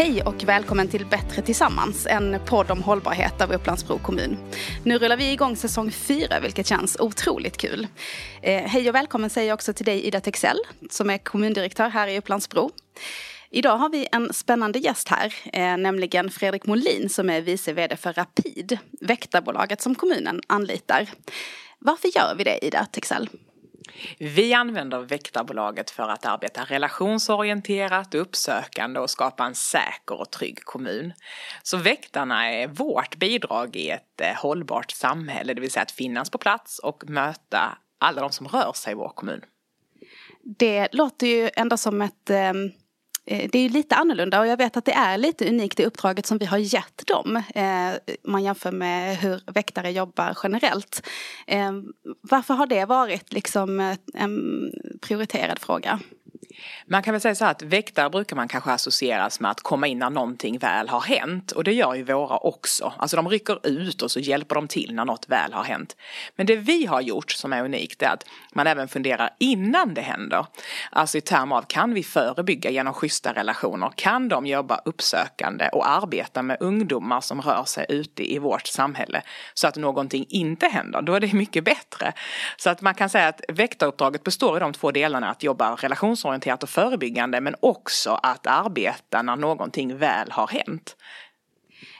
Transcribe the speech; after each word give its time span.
Hej 0.00 0.22
och 0.22 0.44
välkommen 0.44 0.88
till 0.88 1.06
Bättre 1.06 1.42
tillsammans, 1.42 2.06
en 2.06 2.40
podd 2.46 2.70
om 2.70 2.82
hållbarhet 2.82 3.40
av 3.40 3.52
Upplandsbro 3.52 3.98
kommun. 3.98 4.38
Nu 4.84 4.98
rullar 4.98 5.16
vi 5.16 5.32
igång 5.32 5.56
säsong 5.56 5.90
fyra, 5.90 6.40
vilket 6.40 6.66
känns 6.66 6.96
otroligt 7.00 7.56
kul. 7.56 7.86
Eh, 8.42 8.62
hej 8.62 8.88
och 8.88 8.94
välkommen 8.94 9.30
säger 9.30 9.48
jag 9.48 9.54
också 9.54 9.72
till 9.72 9.84
dig 9.84 10.06
Ida 10.06 10.20
Texell, 10.20 10.58
som 10.90 11.10
är 11.10 11.18
kommundirektör 11.18 11.88
här 11.88 12.08
i 12.08 12.18
Upplandsbro. 12.18 12.70
Idag 13.50 13.76
har 13.76 13.88
vi 13.88 14.08
en 14.12 14.32
spännande 14.32 14.78
gäst 14.78 15.08
här, 15.08 15.34
eh, 15.52 15.76
nämligen 15.76 16.30
Fredrik 16.30 16.66
Molin 16.66 17.08
som 17.08 17.30
är 17.30 17.40
vice 17.40 17.72
vd 17.72 17.96
för 17.96 18.12
Rapid, 18.12 18.78
väktarbolaget 19.00 19.80
som 19.80 19.94
kommunen 19.94 20.40
anlitar. 20.46 21.08
Varför 21.78 22.08
gör 22.16 22.34
vi 22.38 22.44
det 22.44 22.66
Ida 22.66 22.86
Texell? 22.92 23.28
Vi 24.18 24.54
använder 24.54 25.00
väktarbolaget 25.00 25.90
för 25.90 26.08
att 26.08 26.26
arbeta 26.26 26.64
relationsorienterat, 26.64 28.14
uppsökande 28.14 29.00
och 29.00 29.10
skapa 29.10 29.44
en 29.44 29.54
säker 29.54 30.20
och 30.20 30.30
trygg 30.30 30.64
kommun. 30.64 31.12
Så 31.62 31.76
väktarna 31.76 32.50
är 32.50 32.68
vårt 32.68 33.16
bidrag 33.16 33.76
i 33.76 33.90
ett 33.90 34.20
eh, 34.20 34.34
hållbart 34.36 34.90
samhälle, 34.90 35.54
det 35.54 35.60
vill 35.60 35.70
säga 35.70 35.82
att 35.82 35.90
finnas 35.90 36.30
på 36.30 36.38
plats 36.38 36.78
och 36.78 37.08
möta 37.08 37.78
alla 37.98 38.20
de 38.20 38.32
som 38.32 38.48
rör 38.48 38.72
sig 38.72 38.92
i 38.92 38.94
vår 38.94 39.08
kommun. 39.08 39.40
Det 40.42 40.88
låter 40.92 41.26
ju 41.26 41.50
ändå 41.56 41.76
som 41.76 42.02
ett 42.02 42.30
Eh, 42.30 42.52
Eh, 43.30 43.48
det 43.52 43.58
är 43.58 43.68
lite 43.68 43.94
annorlunda 43.94 44.40
och 44.40 44.46
jag 44.46 44.56
vet 44.56 44.76
att 44.76 44.84
det 44.84 44.92
är 44.92 45.18
lite 45.18 45.48
unikt 45.48 45.80
i 45.80 45.84
uppdraget 45.84 46.26
som 46.26 46.38
vi 46.38 46.46
har 46.46 46.58
gett 46.58 47.06
dem. 47.06 47.36
Eh, 47.36 48.14
man 48.24 48.42
jämför 48.42 48.72
med 48.72 49.16
hur 49.16 49.40
väktare 49.46 49.90
jobbar 49.90 50.38
generellt. 50.42 51.06
Eh, 51.46 51.72
varför 52.20 52.54
har 52.54 52.66
det 52.66 52.84
varit 52.84 53.32
liksom 53.32 53.80
eh, 53.80 53.96
en 54.14 54.70
prioriterad 55.00 55.58
fråga? 55.58 56.00
Man 56.86 57.02
kan 57.02 57.14
väl 57.14 57.20
säga 57.20 57.34
så 57.34 57.44
här 57.44 57.50
att 57.50 57.62
väktare 57.62 58.10
brukar 58.10 58.36
man 58.36 58.48
kanske 58.48 58.70
associeras 58.70 59.40
med 59.40 59.50
att 59.50 59.60
komma 59.60 59.86
in 59.86 59.98
när 59.98 60.10
någonting 60.10 60.58
väl 60.58 60.88
har 60.88 61.00
hänt 61.00 61.52
och 61.52 61.64
det 61.64 61.72
gör 61.72 61.94
ju 61.94 62.02
våra 62.02 62.36
också. 62.36 62.92
Alltså 62.96 63.16
de 63.16 63.28
rycker 63.28 63.66
ut 63.66 64.02
och 64.02 64.10
så 64.10 64.20
hjälper 64.20 64.54
de 64.54 64.68
till 64.68 64.94
när 64.94 65.04
något 65.04 65.28
väl 65.28 65.52
har 65.52 65.64
hänt. 65.64 65.96
Men 66.36 66.46
det 66.46 66.56
vi 66.56 66.86
har 66.86 67.00
gjort 67.00 67.30
som 67.30 67.52
är 67.52 67.64
unikt 67.64 68.02
är 68.02 68.08
att 68.08 68.24
man 68.52 68.66
även 68.66 68.88
funderar 68.88 69.30
innan 69.38 69.94
det 69.94 70.00
händer. 70.00 70.46
Alltså 70.90 71.18
i 71.18 71.20
termer 71.20 71.56
av 71.56 71.62
kan 71.62 71.94
vi 71.94 72.02
förebygga 72.02 72.70
genom 72.70 72.94
schyssta 72.94 73.32
relationer? 73.32 73.92
Kan 73.94 74.28
de 74.28 74.46
jobba 74.46 74.80
uppsökande 74.84 75.68
och 75.72 75.88
arbeta 75.88 76.42
med 76.42 76.56
ungdomar 76.60 77.20
som 77.20 77.42
rör 77.42 77.64
sig 77.64 77.86
ute 77.88 78.32
i 78.32 78.38
vårt 78.38 78.66
samhälle 78.66 79.22
så 79.54 79.68
att 79.68 79.76
någonting 79.76 80.26
inte 80.28 80.66
händer? 80.66 81.02
Då 81.02 81.14
är 81.14 81.20
det 81.20 81.32
mycket 81.32 81.64
bättre. 81.64 82.12
Så 82.56 82.70
att 82.70 82.80
man 82.80 82.94
kan 82.94 83.10
säga 83.10 83.28
att 83.28 83.40
väktaruppdraget 83.48 84.24
består 84.24 84.56
i 84.56 84.60
de 84.60 84.72
två 84.72 84.90
delarna 84.90 85.30
att 85.30 85.42
jobba 85.42 85.68
relationsorienterat 86.30 86.62
och 86.62 86.68
förebyggande 86.68 87.40
men 87.40 87.54
också 87.60 88.10
att 88.22 88.46
arbeta 88.46 89.22
när 89.22 89.36
någonting 89.36 89.96
väl 89.96 90.30
har 90.30 90.48
hänt. 90.48 90.96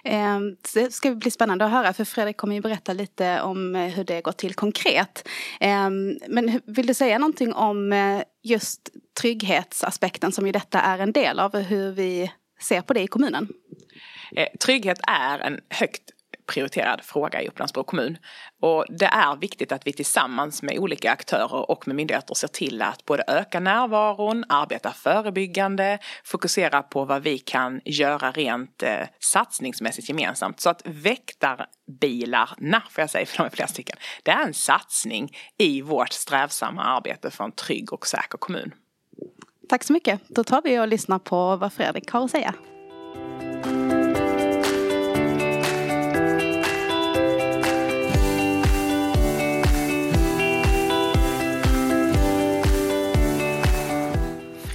Ehm, 0.05 0.56
det 0.75 0.92
ska 0.92 1.14
bli 1.14 1.31
spännande 1.31 1.64
att 1.64 1.70
höra 1.70 1.92
för 1.92 2.05
Fredrik 2.05 2.36
kommer 2.36 2.55
ju 2.55 2.61
berätta 2.61 2.92
lite 2.92 3.41
om 3.41 3.77
eh, 3.77 3.89
hur 3.89 4.05
det 4.05 4.23
går 4.23 4.33
till 4.33 4.55
konkret. 4.55 5.28
Ehm, 5.61 6.19
men 6.28 6.61
vill 6.67 6.86
du 6.86 6.95
säga 6.95 7.19
någonting 7.19 7.53
om 7.53 7.92
eh, 7.92 8.23
just 8.42 8.91
trygghetsaspekten 9.20 10.33
som 10.33 10.47
ju 10.47 10.53
detta 10.53 10.81
är 10.81 10.98
en 10.98 11.12
del 11.12 11.39
av 11.39 11.56
hur 11.56 11.92
vi 11.92 12.33
ser 12.61 12.83
på 12.83 12.92
det 12.92 13.03
i 13.03 13.06
kommunen? 13.06 13.48
Eh, 14.36 14.48
trygghet 14.61 15.01
är 15.08 15.39
en 15.39 15.61
högt 15.70 16.11
prioriterad 16.51 17.01
fråga 17.05 17.43
i 17.43 17.48
Upplandsbro 17.48 17.84
kommun. 17.84 18.19
Och 18.61 18.84
det 18.89 19.06
är 19.06 19.37
viktigt 19.37 19.73
att 19.73 19.87
vi 19.87 19.93
tillsammans 19.93 20.62
med 20.62 20.79
olika 20.79 21.12
aktörer 21.12 21.70
och 21.70 21.89
med 21.89 21.97
myndigheter 21.97 22.34
ser 22.34 22.48
till 22.48 22.83
att 22.83 23.05
både 23.05 23.25
öka 23.27 23.61
närvaron, 23.61 24.45
arbeta 24.48 24.92
förebyggande, 24.92 25.98
fokusera 26.25 26.83
på 26.83 27.05
vad 27.05 27.23
vi 27.23 27.39
kan 27.39 27.80
göra 27.85 28.30
rent 28.30 28.83
eh, 28.83 29.07
satsningsmässigt 29.20 30.08
gemensamt. 30.08 30.61
Så 30.61 30.70
att 30.70 30.83
väktarbilarna, 30.85 32.83
får 32.91 33.03
jag 33.03 33.11
säga 33.11 33.27
för 33.30 33.36
de 33.36 33.47
är 33.47 33.51
flera 33.51 33.69
stycken, 33.69 33.97
det 34.23 34.30
är 34.30 34.42
en 34.42 34.55
satsning 34.55 35.36
i 35.58 35.83
vårt 35.83 36.13
strävsamma 36.13 36.83
arbete 36.83 37.30
för 37.30 37.45
en 37.45 37.53
trygg 37.53 37.92
och 37.92 38.07
säker 38.07 38.39
kommun. 38.39 38.73
Tack 39.69 39.85
så 39.85 39.92
mycket. 39.92 40.20
Då 40.29 40.45
tar 40.45 40.63
vi 40.63 40.79
och 40.79 40.89
lyssnar 40.89 41.19
på 41.19 41.57
vad 41.57 41.73
Fredrik 41.73 42.11
har 42.11 42.24
att 42.24 42.30
säga. 42.30 42.55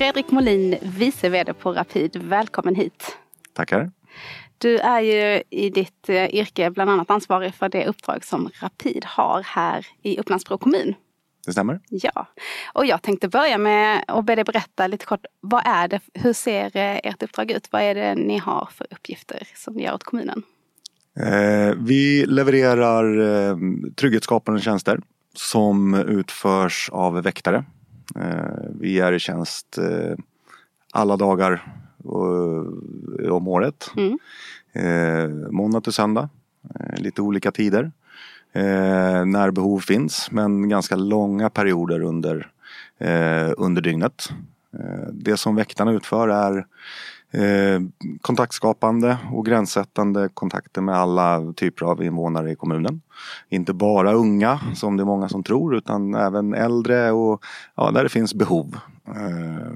Fredrik 0.05 0.31
Molin, 0.31 0.75
vice 0.81 1.29
vd 1.29 1.53
på 1.53 1.73
Rapid. 1.73 2.16
Välkommen 2.16 2.75
hit. 2.75 3.17
Tackar. 3.53 3.91
Du 4.57 4.77
är 4.77 4.99
ju 5.01 5.43
i 5.49 5.69
ditt 5.69 6.09
eh, 6.09 6.35
yrke 6.35 6.69
bland 6.69 6.89
annat 6.89 7.09
ansvarig 7.09 7.55
för 7.55 7.69
det 7.69 7.88
uppdrag 7.88 8.25
som 8.25 8.49
Rapid 8.61 9.05
har 9.05 9.41
här 9.41 9.85
i 10.01 10.19
Upplandsbro 10.19 10.57
kommun. 10.57 10.93
Det 11.45 11.51
stämmer. 11.51 11.79
Ja. 11.89 12.27
Och 12.73 12.85
jag 12.85 13.01
tänkte 13.01 13.29
börja 13.29 13.57
med 13.57 14.03
att 14.07 14.25
be 14.25 14.35
dig 14.35 14.43
berätta 14.43 14.88
lite 14.88 15.05
kort. 15.05 15.25
Vad 15.41 15.61
är 15.66 15.88
det, 15.88 15.99
hur 16.13 16.33
ser 16.33 16.77
eh, 16.77 16.99
ert 17.03 17.23
uppdrag 17.23 17.51
ut? 17.51 17.67
Vad 17.72 17.81
är 17.81 17.95
det 17.95 18.16
ni 18.16 18.37
har 18.37 18.69
för 18.72 18.87
uppgifter 18.91 19.47
som 19.55 19.73
ni 19.73 19.83
gör 19.83 19.93
åt 19.93 20.03
kommunen? 20.03 20.43
Eh, 21.19 21.75
vi 21.77 22.25
levererar 22.25 23.19
eh, 23.19 23.57
trygghetsskapande 23.95 24.61
tjänster 24.61 24.99
som 25.33 25.93
utförs 25.93 26.89
av 26.93 27.23
väktare 27.23 27.66
vi 28.79 28.99
är 28.99 29.13
i 29.13 29.19
tjänst 29.19 29.77
eh, 29.77 30.17
alla 30.91 31.17
dagar 31.17 31.63
om 33.29 33.47
året. 33.47 33.91
Mm. 33.97 34.19
Eh, 34.73 35.51
måndag 35.51 35.81
till 35.81 35.93
söndag. 35.93 36.29
Lite 36.97 37.21
olika 37.21 37.51
tider. 37.51 37.91
När 39.25 39.51
behov 39.51 39.79
finns 39.79 40.31
men 40.31 40.69
ganska 40.69 40.95
långa 40.95 41.49
perioder 41.49 42.01
under, 42.01 42.51
under 43.57 43.81
dygnet. 43.81 44.29
Det 45.11 45.37
som 45.37 45.55
väktarna 45.55 45.91
utför 45.91 46.27
är 46.27 46.66
Eh, 47.35 47.81
kontaktskapande 48.22 49.18
och 49.31 49.46
gränssättande 49.46 50.29
kontakter 50.34 50.81
med 50.81 50.96
alla 50.96 51.53
typer 51.56 51.85
av 51.85 52.03
invånare 52.03 52.51
i 52.51 52.56
kommunen. 52.56 53.01
Inte 53.50 53.73
bara 53.73 54.13
unga 54.13 54.59
som 54.73 54.97
det 54.97 55.03
är 55.03 55.06
många 55.06 55.29
som 55.29 55.44
tror 55.44 55.75
utan 55.75 56.16
även 56.16 56.53
äldre 56.53 57.12
och 57.12 57.46
ja, 57.75 57.91
där 57.91 58.03
det 58.03 58.09
finns 58.09 58.34
behov. 58.34 58.78
Eh, 59.07 59.72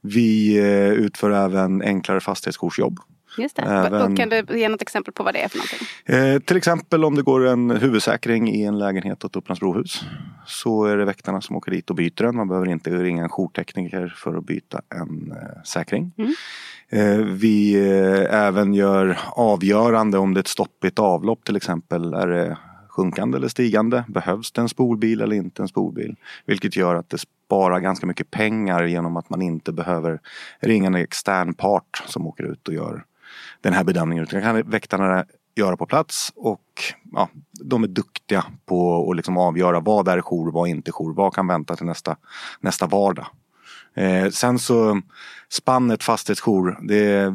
vi 0.00 0.58
eh, 0.58 0.92
utför 0.92 1.30
även 1.30 1.82
enklare 1.82 2.20
fastighetskursjobb 2.20 3.00
Just 3.38 3.56
det. 3.56 3.62
Även, 3.62 4.16
kan 4.16 4.28
du 4.28 4.44
ge 4.58 4.68
något 4.68 4.82
exempel 4.82 5.14
på 5.14 5.22
vad 5.22 5.34
det 5.34 5.40
är 5.40 5.48
för 5.48 5.58
någonting? 5.58 6.34
Eh, 6.34 6.40
till 6.40 6.56
exempel 6.56 7.04
om 7.04 7.14
det 7.14 7.22
går 7.22 7.46
en 7.46 7.70
huvudsäkring 7.70 8.48
i 8.54 8.64
en 8.64 8.78
lägenhet 8.78 9.24
åt 9.24 9.36
Upplands 9.36 9.60
Brohus. 9.60 10.04
Så 10.46 10.84
är 10.84 10.96
det 10.96 11.04
väktarna 11.04 11.40
som 11.40 11.56
åker 11.56 11.70
dit 11.70 11.90
och 11.90 11.96
byter 11.96 12.22
den. 12.22 12.36
Man 12.36 12.48
behöver 12.48 12.68
inte 12.68 12.90
ringa 12.90 13.22
en 13.22 13.28
jourtekniker 13.28 14.14
för 14.16 14.34
att 14.34 14.44
byta 14.44 14.80
en 14.94 15.32
eh, 15.32 15.62
säkring. 15.64 16.12
Mm. 16.18 16.32
Eh, 16.88 17.26
vi 17.26 17.74
eh, 17.74 18.34
även 18.46 18.74
gör 18.74 19.18
avgörande 19.32 20.18
om 20.18 20.34
det 20.34 20.38
är 20.38 20.42
ett 20.42 20.48
stopp 20.48 20.84
i 20.84 20.86
ett 20.86 20.98
avlopp 20.98 21.44
till 21.44 21.56
exempel. 21.56 22.14
Är 22.14 22.26
det 22.26 22.58
sjunkande 22.88 23.36
eller 23.36 23.48
stigande? 23.48 24.04
Behövs 24.08 24.52
det 24.52 24.60
en 24.60 24.68
spolbil 24.68 25.20
eller 25.20 25.36
inte 25.36 25.62
en 25.62 25.68
spolbil? 25.68 26.16
Vilket 26.46 26.76
gör 26.76 26.94
att 26.94 27.10
det 27.10 27.18
sparar 27.18 27.80
ganska 27.80 28.06
mycket 28.06 28.30
pengar 28.30 28.84
genom 28.84 29.16
att 29.16 29.30
man 29.30 29.42
inte 29.42 29.72
behöver 29.72 30.20
ringa 30.60 30.86
en 30.86 30.94
extern 30.94 31.54
part 31.54 32.02
som 32.06 32.26
åker 32.26 32.44
ut 32.44 32.68
och 32.68 32.74
gör 32.74 33.04
den 33.60 33.72
här 33.72 33.84
bedömningen. 33.84 34.26
Det 34.30 34.40
kan 34.40 34.70
väktarna 34.70 35.24
göra 35.54 35.76
på 35.76 35.86
plats 35.86 36.32
och 36.36 36.64
ja, 37.12 37.28
de 37.52 37.84
är 37.84 37.88
duktiga 37.88 38.44
på 38.66 39.10
att 39.10 39.16
liksom 39.16 39.38
avgöra 39.38 39.80
vad 39.80 40.08
är 40.08 40.20
jour, 40.20 40.52
vad 40.52 40.68
är 40.68 40.70
inte 40.70 40.92
jour, 40.92 41.14
vad 41.14 41.34
kan 41.34 41.46
vänta 41.46 41.76
till 41.76 41.86
nästa, 41.86 42.16
nästa 42.60 42.86
vardag. 42.86 43.26
Eh, 43.94 44.28
sen 44.28 44.58
så 44.58 45.00
spannet 45.48 46.02
fastighetsjour, 46.02 46.78
det, 46.82 47.32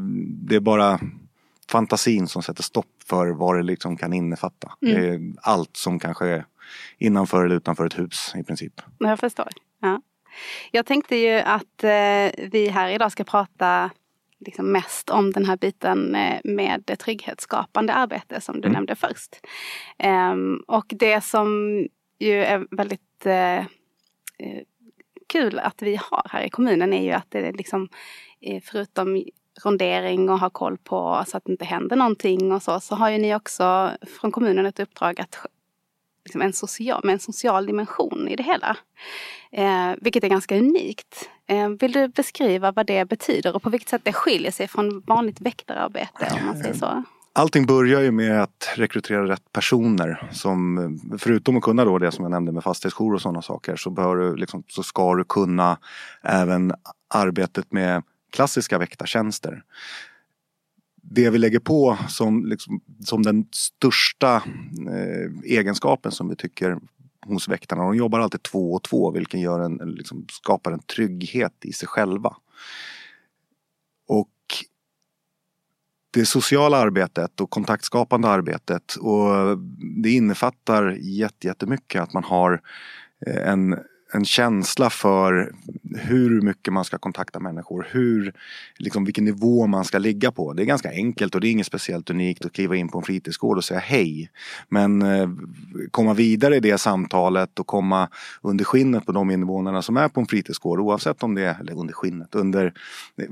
det 0.48 0.56
är 0.56 0.60
bara 0.60 1.00
fantasin 1.69 2.28
som 2.28 2.44
sätter 2.44 2.63
stopp 2.63 2.86
för 3.06 3.28
vad 3.28 3.56
det 3.56 3.63
liksom 3.63 3.98
kan 3.98 4.13
innefatta. 4.13 4.72
Mm. 4.81 5.38
allt 5.42 5.78
som 5.78 6.00
kanske 6.00 6.28
är 6.28 6.45
innanför 6.98 7.45
eller 7.45 7.56
utanför 7.56 7.86
ett 7.86 8.00
hus 8.00 8.34
i 8.36 8.44
princip. 8.44 8.81
Jag 8.98 9.19
förstår. 9.19 9.48
Ja. 9.81 10.02
Jag 10.72 10.86
tänkte 10.86 11.16
ju 11.16 11.40
att 11.40 11.84
eh, 11.84 12.48
vi 12.52 12.72
här 12.74 12.90
idag 12.90 13.12
ska 13.12 13.24
prata 13.24 13.90
liksom 14.39 14.71
mest 14.71 15.09
om 15.09 15.31
den 15.31 15.45
här 15.45 15.57
biten 15.57 16.15
eh, 16.15 16.39
med 16.44 17.00
trygghetsskapande 17.00 17.94
arbete 17.94 18.41
som 18.41 18.62
du 18.62 18.68
mm. 18.68 18.74
nämnde 18.74 18.95
först. 18.95 19.39
Um, 20.03 20.63
och 20.68 20.86
det 20.89 21.21
som 21.21 21.77
ju 22.19 22.44
är 22.44 22.68
väldigt 22.71 23.25
uh, 23.25 23.65
kul 25.27 25.59
att 25.59 25.81
vi 25.81 25.95
har 25.95 26.30
här 26.30 26.44
i 26.44 26.50
kommunen 26.50 26.94
är 26.94 27.03
ju 27.03 27.12
att 27.12 27.27
det 27.30 27.39
är 27.39 27.53
liksom 27.53 27.89
förutom 28.63 29.24
rondering 29.63 30.30
och 30.30 30.39
ha 30.39 30.50
koll 30.50 30.77
på 30.77 31.24
så 31.27 31.38
att 31.38 31.45
det 31.45 31.51
inte 31.51 31.65
händer 31.65 31.95
någonting 31.95 32.51
och 32.51 32.63
så, 32.63 32.80
så 32.80 32.95
har 32.95 33.09
ju 33.09 33.18
ni 33.18 33.35
också 33.35 33.92
från 34.19 34.31
kommunen 34.31 34.65
ett 34.65 34.80
uppdrag 34.80 35.21
att 35.21 35.45
liksom 36.30 36.42
en, 36.42 36.54
social, 36.54 37.02
med 37.04 37.14
en 37.14 37.20
social 37.20 37.66
dimension 37.66 38.28
i 38.28 38.36
det 38.36 38.44
hela. 38.44 38.78
Eh, 39.52 39.98
vilket 40.02 40.24
är 40.24 40.28
ganska 40.28 40.58
unikt. 40.58 41.30
Eh, 41.48 41.70
vill 41.70 41.92
du 41.92 42.08
beskriva 42.08 42.72
vad 42.72 42.86
det 42.86 43.06
betyder 43.06 43.56
och 43.56 43.64
på 43.64 43.70
vilket 43.70 43.90
sätt 43.90 44.02
det 44.04 44.14
skiljer 44.14 44.52
sig 44.52 44.68
från 44.68 45.02
vanligt 45.02 45.42
väktararbete 45.42 46.28
om 46.40 46.46
man 46.46 46.58
säger 46.58 46.74
så? 46.74 47.04
Allting 47.34 47.66
börjar 47.66 48.02
ju 48.02 48.12
med 48.12 48.44
att 48.44 48.74
rekrytera 48.76 49.28
rätt 49.28 49.54
personer 49.54 50.30
som 50.31 51.00
förutom 51.20 51.58
att 51.58 51.64
kunna 51.64 51.86
då 51.86 51.98
det 51.98 52.12
som 52.12 52.24
jag 52.24 52.31
nämnde 52.31 52.52
med 52.52 52.64
fastighetsjour 52.64 53.14
och 53.14 53.22
sådana 53.22 53.42
saker 53.42 53.76
så, 53.76 53.90
bör 53.90 54.16
du 54.16 54.36
liksom, 54.36 54.64
så 54.68 54.84
ska 54.84 55.16
du 55.16 55.24
kunna 55.24 55.78
även 56.24 56.74
arbetet 57.14 57.72
med 57.72 58.04
klassiska 58.31 58.78
väktartjänster. 58.78 59.64
Det 61.11 61.29
vi 61.29 61.38
lägger 61.38 61.59
på 61.59 61.97
som, 62.07 62.45
liksom, 62.45 62.81
som 63.06 63.23
den 63.23 63.45
största 63.51 64.35
eh, 64.35 65.41
egenskapen 65.44 66.11
som 66.11 66.29
vi 66.29 66.35
tycker 66.35 66.77
hos 67.25 67.47
väktarna. 67.47 67.83
De 67.83 67.95
jobbar 67.95 68.19
alltid 68.19 68.44
två 68.44 68.73
och 68.73 68.83
två 68.83 69.11
vilket 69.11 69.39
gör 69.39 69.59
en, 69.59 69.75
liksom, 69.75 70.25
skapar 70.31 70.71
en 70.71 70.83
trygghet 70.83 71.53
i 71.61 71.73
sig 71.73 71.88
själva. 71.88 72.35
Och 74.07 74.29
det 76.11 76.25
sociala 76.25 76.77
arbetet 76.77 77.41
och 77.41 77.50
kontaktskapande 77.50 78.27
arbetet 78.27 78.95
och 78.95 79.57
det 80.03 80.09
innefattar 80.09 80.97
jättemycket 81.41 82.01
att 82.01 82.13
man 82.13 82.23
har 82.23 82.61
eh, 83.27 83.50
en 83.50 83.79
en 84.13 84.25
känsla 84.25 84.89
för 84.89 85.51
hur 85.95 86.41
mycket 86.41 86.73
man 86.73 86.85
ska 86.85 86.97
kontakta 86.97 87.39
människor, 87.39 87.88
hur, 87.91 88.33
liksom 88.77 89.06
vilken 89.06 89.25
nivå 89.25 89.67
man 89.67 89.85
ska 89.85 89.97
ligga 89.97 90.31
på. 90.31 90.53
Det 90.53 90.63
är 90.63 90.65
ganska 90.65 90.91
enkelt 90.91 91.35
och 91.35 91.41
det 91.41 91.47
är 91.47 91.51
inget 91.51 91.65
speciellt 91.65 92.09
unikt 92.09 92.45
att 92.45 92.53
kliva 92.53 92.75
in 92.75 92.89
på 92.89 92.97
en 92.97 93.03
fritidsgård 93.03 93.57
och 93.57 93.63
säga 93.63 93.79
hej. 93.79 94.31
Men 94.69 95.01
eh, 95.01 95.29
komma 95.91 96.13
vidare 96.13 96.56
i 96.56 96.59
det 96.59 96.77
samtalet 96.77 97.59
och 97.59 97.67
komma 97.67 98.09
under 98.41 98.65
skinnet 98.65 99.06
på 99.06 99.11
de 99.11 99.31
invånarna 99.31 99.81
som 99.81 99.97
är 99.97 100.07
på 100.07 100.19
en 100.19 100.27
fritidsgård 100.27 100.79
oavsett 100.79 101.23
om 101.23 101.35
det 101.35 101.41
är, 101.41 101.59
eller 101.59 101.73
under 101.77 101.94
skinnet, 101.94 102.35
under, 102.35 102.73
eh, 103.17 103.25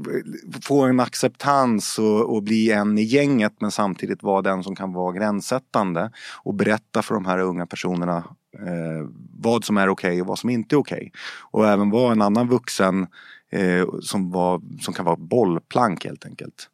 få 0.62 0.82
en 0.82 1.00
acceptans 1.00 2.00
och, 2.00 2.36
och 2.36 2.44
bli 2.44 2.72
en 2.72 2.98
i 2.98 3.04
gänget 3.04 3.54
men 3.60 3.72
samtidigt 3.72 4.24
vara 4.24 4.42
den 4.42 4.64
som 4.64 4.76
kan 4.76 4.94
vara 4.94 5.14
gränssättande 5.14 6.12
och 6.44 6.54
berätta 6.54 7.02
för 7.02 7.14
de 7.14 7.26
här 7.26 7.40
unga 7.40 7.66
personerna 7.66 8.24
eh, 8.66 9.10
vad 9.40 9.66
som 9.66 9.78
är 9.78 9.90
okej 9.90 10.10
okay 10.10 10.22
och 10.22 10.28
vad 10.28 10.40
som 10.40 10.50
inte 10.50 10.76
är 10.76 10.78
okej. 10.78 10.98
Okay. 10.98 11.12
Och 11.52 11.68
även 11.68 11.90
vara 11.90 12.12
en 12.12 12.22
annan 12.22 12.48
vuxen 12.48 13.08
eh, 13.52 13.86
som, 14.02 14.32
var, 14.32 14.62
som 14.82 14.94
kan 14.94 15.06
vara 15.06 15.16
bollplank 15.16 16.06
helt 16.06 16.26
enkelt. 16.26 16.70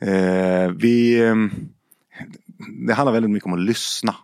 Eh, 0.00 0.70
vi, 0.76 1.20
eh, 1.20 1.34
det 2.86 2.94
handlar 2.94 3.12
väldigt 3.12 3.30
mycket 3.30 3.46
om 3.46 3.52
att 3.52 3.60
lyssna. 3.60 4.14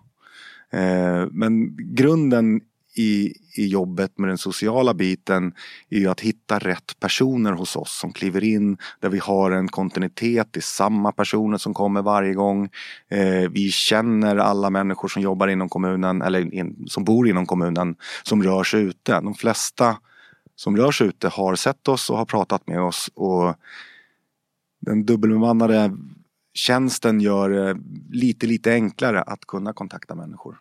Eh, 0.70 1.26
men 1.30 1.76
grunden 1.94 2.60
i, 2.94 3.34
i 3.56 3.66
jobbet 3.66 4.18
med 4.18 4.28
den 4.28 4.38
sociala 4.38 4.94
biten 4.94 5.54
är 5.90 5.98
ju 5.98 6.06
att 6.08 6.20
hitta 6.20 6.58
rätt 6.58 7.00
personer 7.00 7.52
hos 7.52 7.76
oss 7.76 7.98
som 7.98 8.12
kliver 8.12 8.44
in 8.44 8.78
där 9.00 9.08
vi 9.08 9.18
har 9.18 9.50
en 9.50 9.68
kontinuitet 9.68 10.48
Det 10.50 10.60
är 10.60 10.62
samma 10.62 11.12
personer 11.12 11.58
som 11.58 11.74
kommer 11.74 12.02
varje 12.02 12.34
gång. 12.34 12.70
Eh, 13.08 13.50
vi 13.50 13.70
känner 13.70 14.36
alla 14.36 14.70
människor 14.70 15.08
som 15.08 15.22
jobbar 15.22 15.48
inom 15.48 15.68
kommunen 15.68 16.22
eller 16.22 16.54
in, 16.54 16.84
som 16.86 17.04
bor 17.04 17.28
inom 17.28 17.46
kommunen 17.46 17.96
som 18.22 18.42
rör 18.42 18.64
sig 18.64 18.82
ute. 18.82 19.20
De 19.20 19.34
flesta 19.34 19.96
som 20.56 20.76
rör 20.76 20.90
sig 20.90 21.06
ute 21.06 21.28
har 21.28 21.54
sett 21.54 21.88
oss 21.88 22.10
och 22.10 22.16
har 22.16 22.26
pratat 22.26 22.66
med 22.66 22.80
oss 22.80 23.10
och 23.14 23.54
den 24.80 25.04
dubbelbemannade 25.06 25.96
tjänsten 26.54 27.20
gör 27.20 27.50
det 27.50 27.80
lite, 28.10 28.46
lite 28.46 28.72
enklare 28.72 29.22
att 29.22 29.44
kunna 29.46 29.72
kontakta 29.72 30.14
människor. 30.14 30.58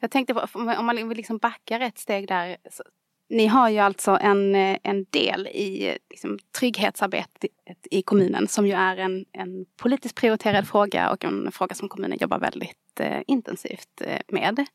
Jag 0.00 0.10
tänkte 0.10 0.34
på, 0.34 0.46
om 0.54 0.86
man 0.86 1.08
vill 1.08 1.16
liksom 1.16 1.38
backa 1.38 1.76
ett 1.76 1.98
steg 1.98 2.28
där. 2.28 2.56
Så, 2.70 2.82
ni 3.30 3.46
har 3.46 3.68
ju 3.68 3.78
alltså 3.78 4.18
en, 4.20 4.54
eh, 4.54 4.78
en 4.82 5.06
del 5.10 5.46
i 5.46 5.98
liksom, 6.10 6.38
trygghetsarbetet 6.58 7.50
i 7.90 8.02
kommunen 8.02 8.48
som 8.48 8.66
ju 8.66 8.72
är 8.72 8.96
en, 8.96 9.24
en 9.32 9.66
politiskt 9.76 10.14
prioriterad 10.14 10.68
fråga 10.68 11.10
och 11.10 11.24
en 11.24 11.52
fråga 11.52 11.74
som 11.74 11.88
kommunen 11.88 12.18
jobbar 12.20 12.38
väldigt 12.38 13.00
eh, 13.00 13.20
intensivt 13.26 14.00
eh, 14.00 14.20
med. 14.28 14.66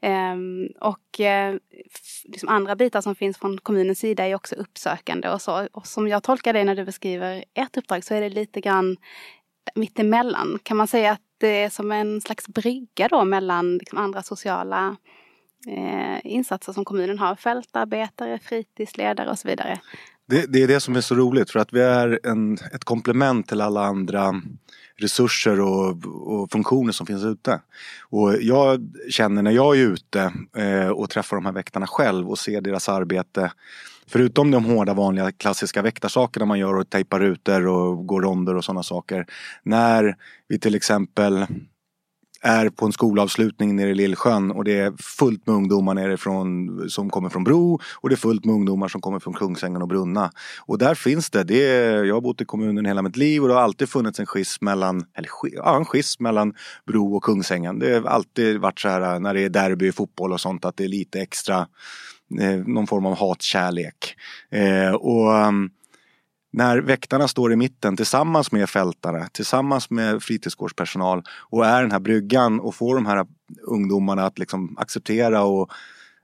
Ehm, 0.00 0.68
och 0.80 1.20
eh, 1.20 1.56
liksom 2.24 2.48
andra 2.48 2.76
bitar 2.76 3.00
som 3.00 3.14
finns 3.14 3.38
från 3.38 3.58
kommunens 3.58 3.98
sida 3.98 4.26
är 4.26 4.34
också 4.34 4.54
uppsökande 4.54 5.28
och 5.28 5.42
så. 5.42 5.68
Och 5.72 5.86
som 5.86 6.08
jag 6.08 6.22
tolkar 6.22 6.52
det 6.52 6.64
när 6.64 6.74
du 6.74 6.84
beskriver 6.84 7.44
ert 7.54 7.76
uppdrag 7.76 8.04
så 8.04 8.14
är 8.14 8.20
det 8.20 8.28
lite 8.28 8.60
grann 8.60 8.96
mittemellan. 9.74 10.58
Kan 10.62 10.76
man 10.76 10.88
säga 10.88 11.12
att 11.12 11.20
det 11.40 11.62
är 11.62 11.70
som 11.70 11.92
en 11.92 12.20
slags 12.20 12.48
brygga 12.48 13.08
då 13.08 13.24
mellan 13.24 13.78
liksom 13.78 13.98
andra 13.98 14.22
sociala 14.22 14.96
eh, 15.66 16.32
insatser 16.32 16.72
som 16.72 16.84
kommunen 16.84 17.18
har. 17.18 17.36
Fältarbetare, 17.36 18.38
fritidsledare 18.38 19.30
och 19.30 19.38
så 19.38 19.48
vidare. 19.48 19.80
Det, 20.26 20.52
det, 20.52 20.62
är 20.62 20.68
det 20.68 20.80
som 20.80 20.96
är 20.96 21.00
så 21.00 21.14
roligt 21.14 21.50
för 21.50 21.58
att 21.60 21.72
vi 21.72 21.80
är 21.80 22.20
en, 22.24 22.58
ett 22.74 22.84
komplement 22.84 23.48
till 23.48 23.60
alla 23.60 23.84
andra 23.84 24.42
resurser 24.96 25.60
och, 25.60 26.06
och, 26.06 26.50
funktioner 26.52 26.92
som 26.92 27.06
finns 27.06 27.24
ute. 27.24 27.60
Och 28.02 28.34
jag 28.40 28.92
känner 29.10 29.42
när 29.42 29.50
jag 29.50 29.76
är 29.76 29.80
ute 29.80 30.32
eh, 30.56 30.88
och 30.88 31.10
träffar 31.10 31.36
de 31.36 31.46
här 31.46 31.52
väktarna 31.52 31.86
själv 31.86 32.30
och 32.30 32.38
ser 32.38 32.60
deras 32.60 32.88
arbete 32.88 33.52
Förutom 34.12 34.50
de 34.50 34.64
hårda 34.64 34.94
vanliga 34.94 35.32
klassiska 35.32 35.82
väktarsakerna 35.82 36.46
man 36.46 36.58
gör 36.58 36.76
och 36.76 36.90
tejpar 36.90 37.20
rutor 37.20 37.66
och 37.66 38.06
går 38.06 38.22
ronder 38.22 38.56
och 38.56 38.64
sådana 38.64 38.82
saker. 38.82 39.26
När 39.62 40.16
vi 40.48 40.58
till 40.58 40.74
exempel 40.74 41.46
är 42.42 42.68
på 42.68 42.86
en 42.86 42.92
skolavslutning 42.92 43.76
nere 43.76 43.90
i 43.90 43.94
Lillsjön 43.94 44.50
och 44.50 44.64
det 44.64 44.78
är 44.78 44.92
fullt 45.18 45.46
med 45.46 45.56
ungdomar 45.56 45.94
nerifrån 45.94 46.68
som 46.90 47.10
kommer 47.10 47.28
från 47.28 47.44
Bro 47.44 47.80
och 47.94 48.08
det 48.08 48.14
är 48.14 48.16
fullt 48.16 48.44
med 48.44 48.54
ungdomar 48.54 48.88
som 48.88 49.00
kommer 49.00 49.18
från 49.18 49.34
Kungsängen 49.34 49.82
och 49.82 49.88
Brunna. 49.88 50.32
Och 50.60 50.78
där 50.78 50.94
finns 50.94 51.30
det, 51.30 51.44
det 51.44 51.66
är, 51.66 52.04
jag 52.04 52.14
har 52.14 52.20
bott 52.20 52.40
i 52.40 52.44
kommunen 52.44 52.86
hela 52.86 53.02
mitt 53.02 53.16
liv 53.16 53.42
och 53.42 53.48
det 53.48 53.54
har 53.54 53.62
alltid 53.62 53.88
funnits 53.88 54.20
en 54.20 54.26
schism 54.26 54.64
mellan, 54.64 55.04
eller 55.14 55.28
ja, 55.42 55.76
en 55.76 55.84
schism 55.84 56.22
mellan 56.22 56.54
Bro 56.86 57.16
och 57.16 57.24
Kungsängen. 57.24 57.78
Det 57.78 57.94
har 57.94 58.10
alltid 58.10 58.60
varit 58.60 58.80
så 58.80 58.88
här 58.88 59.20
när 59.20 59.34
det 59.34 59.44
är 59.44 59.48
derby 59.48 59.86
i 59.86 59.92
fotboll 59.92 60.32
och 60.32 60.40
sånt 60.40 60.64
att 60.64 60.76
det 60.76 60.84
är 60.84 60.88
lite 60.88 61.20
extra 61.20 61.66
någon 62.66 62.86
form 62.86 63.06
av 63.06 63.16
hatkärlek. 63.16 64.16
Eh, 64.50 64.94
och 64.94 65.32
um, 65.32 65.70
när 66.52 66.78
väktarna 66.78 67.28
står 67.28 67.52
i 67.52 67.56
mitten 67.56 67.96
tillsammans 67.96 68.52
med 68.52 68.70
fältare, 68.70 69.28
tillsammans 69.32 69.90
med 69.90 70.22
fritidsgårdspersonal 70.22 71.22
och 71.50 71.66
är 71.66 71.82
den 71.82 71.92
här 71.92 72.00
bryggan 72.00 72.60
och 72.60 72.74
får 72.74 72.94
de 72.94 73.06
här 73.06 73.26
ungdomarna 73.62 74.26
att 74.26 74.38
liksom 74.38 74.78
acceptera 74.78 75.42
och 75.42 75.70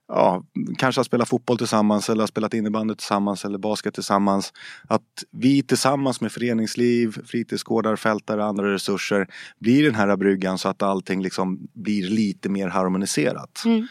ja, 0.09 0.45
kanske 0.79 0.99
har 0.99 1.05
spelat 1.05 1.29
fotboll 1.29 1.59
tillsammans 1.59 2.11
eller 2.11 2.23
har 2.23 2.27
spelat 2.27 2.55
innebandy 2.55 2.95
tillsammans 2.95 3.45
eller 3.45 3.59
basket 3.59 3.95
tillsammans. 3.95 4.53
Att 4.89 5.25
vi 5.31 5.63
tillsammans 5.63 6.21
med 6.21 6.33
föreningsliv, 6.33 7.27
fritidsgårdar, 7.27 7.97
fältare 7.97 8.41
och 8.41 8.47
andra 8.47 8.73
resurser 8.73 9.29
blir 9.59 9.85
den 9.85 9.95
här 9.95 10.17
bryggan 10.17 10.59
så 10.59 10.69
att 10.69 10.83
allting 10.83 11.23
liksom 11.23 11.69
blir 11.73 12.09
lite 12.09 12.49
mer 12.49 12.69
harmoniserat. 12.69 13.63
Mm. 13.65 13.87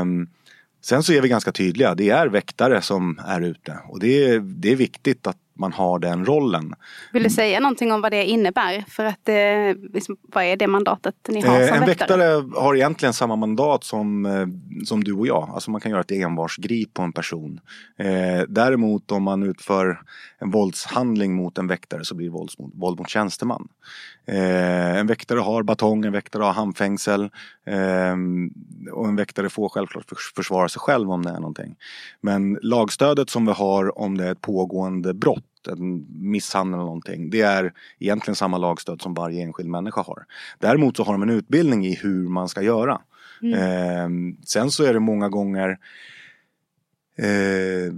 Um, 0.00 0.28
Sen 0.88 1.02
så 1.02 1.12
är 1.12 1.20
vi 1.20 1.28
ganska 1.28 1.52
tydliga, 1.52 1.94
det 1.94 2.10
är 2.10 2.26
väktare 2.26 2.82
som 2.82 3.20
är 3.26 3.40
ute 3.40 3.78
och 3.88 4.00
det 4.00 4.24
är, 4.24 4.40
det 4.40 4.72
är 4.72 4.76
viktigt 4.76 5.26
att 5.26 5.36
man 5.58 5.72
har 5.72 5.98
den 5.98 6.26
rollen. 6.26 6.74
Vill 7.12 7.22
du 7.22 7.30
säga 7.30 7.60
någonting 7.60 7.92
om 7.92 8.00
vad 8.00 8.12
det 8.12 8.24
innebär? 8.24 8.84
För 8.88 9.04
att 9.04 9.28
eh, 9.28 9.92
liksom, 9.92 10.16
vad 10.22 10.44
är 10.44 10.56
det 10.56 10.66
mandatet 10.66 11.14
ni 11.28 11.40
har 11.40 11.60
eh, 11.60 11.66
som 11.66 11.76
En 11.76 11.86
väktare? 11.86 12.18
väktare 12.18 12.60
har 12.62 12.74
egentligen 12.74 13.12
samma 13.12 13.36
mandat 13.36 13.84
som, 13.84 14.26
eh, 14.26 14.46
som 14.84 15.04
du 15.04 15.12
och 15.12 15.26
jag. 15.26 15.50
Alltså 15.54 15.70
man 15.70 15.80
kan 15.80 15.90
göra 15.90 16.00
ett 16.00 16.12
envarsgrip 16.12 16.94
på 16.94 17.02
en 17.02 17.12
person. 17.12 17.60
Däremot 18.48 19.12
om 19.12 19.22
man 19.22 19.42
utför 19.42 20.00
en 20.38 20.50
våldshandling 20.50 21.34
mot 21.34 21.58
en 21.58 21.66
väktare 21.66 22.04
så 22.04 22.14
blir 22.14 22.26
det 22.26 22.32
våld 22.32 22.50
mot, 22.58 22.72
våld 22.74 22.98
mot 22.98 23.08
tjänsteman. 23.08 23.68
Eh, 24.26 24.96
en 24.96 25.06
väktare 25.06 25.38
har 25.38 25.62
batong, 25.62 26.04
en 26.04 26.12
väktare 26.12 26.42
har 26.42 26.52
handfängsel 26.52 27.30
eh, 27.64 28.16
och 28.92 29.08
en 29.08 29.16
väktare 29.16 29.48
får 29.48 29.68
självklart 29.68 30.12
försvara 30.36 30.68
sig 30.68 30.80
själv 30.80 31.10
om 31.10 31.22
det 31.24 31.30
är 31.30 31.40
någonting. 31.40 31.76
Men 32.20 32.58
lagstödet 32.62 33.30
som 33.30 33.46
vi 33.46 33.52
har 33.52 33.98
om 33.98 34.16
det 34.16 34.24
är 34.24 34.32
ett 34.32 34.40
pågående 34.40 35.14
brott 35.14 35.44
en 35.68 36.06
misshandel 36.30 36.74
eller 36.74 36.84
någonting. 36.84 37.30
Det 37.30 37.40
är 37.40 37.72
egentligen 37.98 38.36
samma 38.36 38.58
lagstöd 38.58 39.02
som 39.02 39.14
varje 39.14 39.42
enskild 39.42 39.68
människa 39.68 40.02
har. 40.02 40.24
Däremot 40.58 40.96
så 40.96 41.02
har 41.02 41.12
de 41.12 41.22
en 41.22 41.30
utbildning 41.30 41.86
i 41.86 41.94
hur 41.94 42.28
man 42.28 42.48
ska 42.48 42.62
göra. 42.62 43.00
Mm. 43.42 43.54
Eh, 43.54 44.36
sen 44.44 44.70
så 44.70 44.84
är 44.84 44.94
det 44.94 45.00
många 45.00 45.28
gånger 45.28 45.78
eh, 47.18 47.92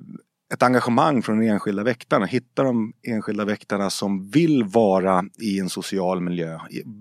ett 0.54 0.62
engagemang 0.62 1.22
från 1.22 1.40
de 1.40 1.46
enskilda 1.46 1.82
väktarna. 1.82 2.26
Hitta 2.26 2.62
de 2.62 2.92
enskilda 3.02 3.44
väktarna 3.44 3.90
som 3.90 4.28
vill 4.30 4.64
vara 4.64 5.24
i 5.38 5.58
en 5.60 5.68
social 5.68 6.20
miljö. 6.20 6.58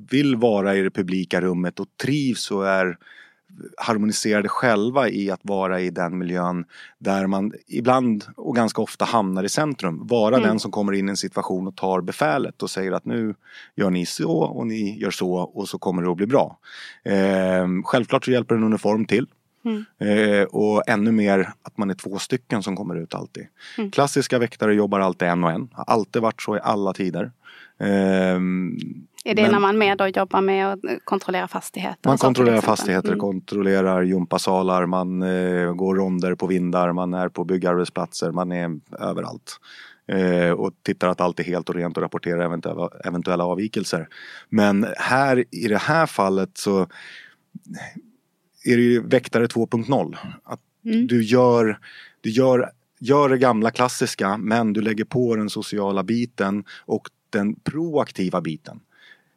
Vill 0.10 0.36
vara 0.36 0.75
i 0.75 0.82
det 0.82 0.92
publika 0.92 1.42
rummet 1.42 1.80
och 1.80 1.88
trivs 2.01 2.51
och 2.51 2.68
är 2.68 2.98
harmoniserade 3.77 4.50
själva 4.50 5.10
i 5.10 5.32
att 5.32 5.39
vara 5.44 5.82
i 5.82 5.89
den 5.89 6.18
miljön 6.18 6.66
där 7.00 7.27
man 7.27 7.54
ibland 7.68 8.25
och 8.36 8.56
ganska 8.56 8.82
ofta 8.82 9.06
hamnar 9.06 9.44
i 9.44 9.50
centrum. 9.50 10.08
Vara 10.08 10.36
mm. 10.36 10.48
den 10.48 10.60
som 10.60 10.72
kommer 10.72 10.94
in 10.94 11.08
i 11.08 11.10
en 11.10 11.18
situation 11.18 11.68
och 11.68 11.75
tar 11.75 12.01
befälet 12.01 12.63
och 12.63 12.70
säger 12.70 12.92
att 12.92 13.06
nu 13.06 13.36
gör 13.75 13.89
ni 13.89 14.06
så 14.06 14.32
och 14.32 14.68
ni 14.68 15.00
gör 15.00 15.12
så 15.12 15.34
och 15.34 15.70
så 15.70 15.80
kommer 15.80 16.04
det 16.04 16.12
att 16.12 16.18
bli 16.18 16.27
bra. 16.27 16.60
Eh, 17.04 17.68
självklart 17.86 18.25
så 18.25 18.32
hjälper 18.32 18.56
en 18.56 18.63
uniform 18.63 19.06
till. 19.06 19.27
Mm. 19.68 20.42
Eh, 20.42 20.44
och 20.44 20.84
ännu 20.88 21.12
mer 21.12 21.54
att 21.62 21.78
man 21.78 21.90
är 21.90 21.94
två 21.94 22.20
stycken 22.20 22.64
som 22.64 22.76
kommer 22.76 22.96
ut 22.96 23.16
alltid. 23.16 23.48
Mm. 23.78 23.92
Klassiska 23.92 24.40
väktare 24.40 24.76
jobbar 24.76 25.00
alltid 25.00 25.28
en 25.28 25.44
och 25.44 25.52
en. 25.52 25.70
Har 25.74 25.84
alltid 25.84 26.22
varit 26.22 26.42
så 26.42 26.56
i 26.56 26.60
alla 26.64 26.94
tider. 26.94 27.32
Eh, 27.80 28.40
är 29.28 29.36
det 29.36 29.42
Men, 29.42 29.52
när 29.52 29.60
man 29.60 29.76
är 29.76 29.80
med 29.80 30.02
och 30.02 30.10
jobbar 30.10 30.42
med 30.42 30.74
att 30.74 30.80
kontrollera 31.04 31.48
fastigheter? 31.48 32.10
Man 32.10 32.18
kontrollerar 32.18 32.62
fastigheter, 32.62 33.08
mm. 33.08 33.20
kontrollerar 33.20 34.02
gympasalar, 34.02 34.86
man 34.86 35.24
eh, 35.24 35.74
går 35.74 35.96
ronder 35.96 36.36
på 36.36 36.48
vindar, 36.48 36.94
man 36.94 37.14
är 37.14 37.30
på 37.30 37.44
byggarbetsplatser, 37.44 38.32
man 38.32 38.52
är 38.52 38.80
överallt. 39.00 39.60
Eh, 40.08 40.52
och 40.52 40.72
tittar 40.84 41.08
att 41.08 41.22
allt 41.22 41.40
är 41.40 41.44
helt 41.44 41.70
och 41.70 41.76
rent 41.76 41.98
och 41.98 42.04
rapporterar 42.04 42.46
eventuella, 42.46 42.90
eventuella 43.06 43.46
avvikelser. 43.46 44.08
Men 44.50 44.88
här 44.98 45.44
i 45.52 45.68
det 45.68 45.78
här 45.78 46.06
fallet 46.06 46.58
så 46.58 46.88
är 48.68 48.78
det 48.78 48.84
ju 48.84 49.08
väktare 49.08 49.46
2.0. 49.48 50.18
Att 50.44 50.60
mm. 50.86 51.08
du 51.08 51.24
gör, 51.24 51.80
du 52.22 52.30
gör, 52.30 52.72
gör 53.00 53.30
det 53.30 53.38
gamla 53.38 53.72
klassiska 53.72 54.38
men 54.38 54.74
du 54.74 54.82
lägger 54.82 55.06
på 55.06 55.36
den 55.36 55.50
sociala 55.50 56.04
biten 56.04 56.64
och 56.86 57.08
den 57.30 57.56
proaktiva 57.60 58.42
biten. 58.42 58.80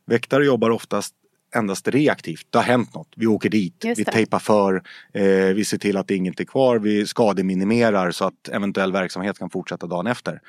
Väktare 0.06 0.44
jobbar 0.44 0.70
oftast 0.70 1.14
endast 1.54 1.88
reaktivt. 1.88 2.46
Det 2.50 2.58
har 2.58 2.64
hänt 2.64 2.94
något. 2.94 3.08
Vi 3.16 3.26
åker 3.26 3.48
dit, 3.48 3.84
vi 3.96 4.04
tejpar 4.04 4.38
för, 4.38 4.82
eh, 5.12 5.54
vi 5.54 5.64
ser 5.64 5.78
till 5.78 5.96
att 5.96 6.10
inget 6.10 6.40
är 6.40 6.44
kvar, 6.44 6.78
vi 6.78 7.06
skademinimerar 7.06 8.10
så 8.10 8.24
att 8.24 8.48
eventuell 8.48 8.92
verksamhet 8.92 9.38
kan 9.38 9.50
fortsätta 9.50 9.86
dagen 9.86 10.06
efter. 10.06 10.40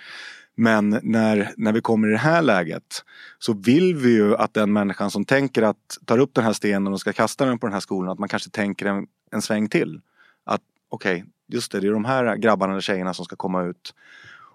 Men 0.55 1.00
när, 1.03 1.51
när 1.58 1.74
vi 1.74 1.81
kommer 1.81 2.08
i 2.08 2.12
det 2.12 2.17
här 2.17 2.41
läget 2.41 3.03
så 3.39 3.53
vill 3.53 3.96
vi 3.96 4.13
ju 4.13 4.36
att 4.36 4.53
den 4.53 4.74
människan 4.74 5.12
som 5.12 5.25
tänker 5.25 5.62
att 5.62 5.98
tar 6.05 6.17
upp 6.17 6.34
den 6.34 6.43
här 6.43 6.53
stenen 6.53 6.93
och 6.93 7.00
ska 7.00 7.13
kasta 7.13 7.46
den 7.46 7.60
på 7.60 7.67
den 7.67 7.74
här 7.74 7.79
skolan, 7.79 8.12
att 8.12 8.20
man 8.20 8.29
kanske 8.29 8.50
tänker 8.50 8.86
en, 8.86 9.08
en 9.31 9.41
sväng 9.41 9.70
till. 9.70 10.01
Att 10.43 10.62
okej, 10.89 11.15
okay, 11.15 11.29
just 11.48 11.72
det, 11.72 11.79
det 11.79 11.88
är 11.88 11.91
de 11.91 12.05
här 12.05 12.36
grabbarna 12.36 12.72
eller 12.74 12.81
tjejerna 12.81 13.13
som 13.13 13.25
ska 13.25 13.36
komma 13.36 13.63
ut. 13.63 13.93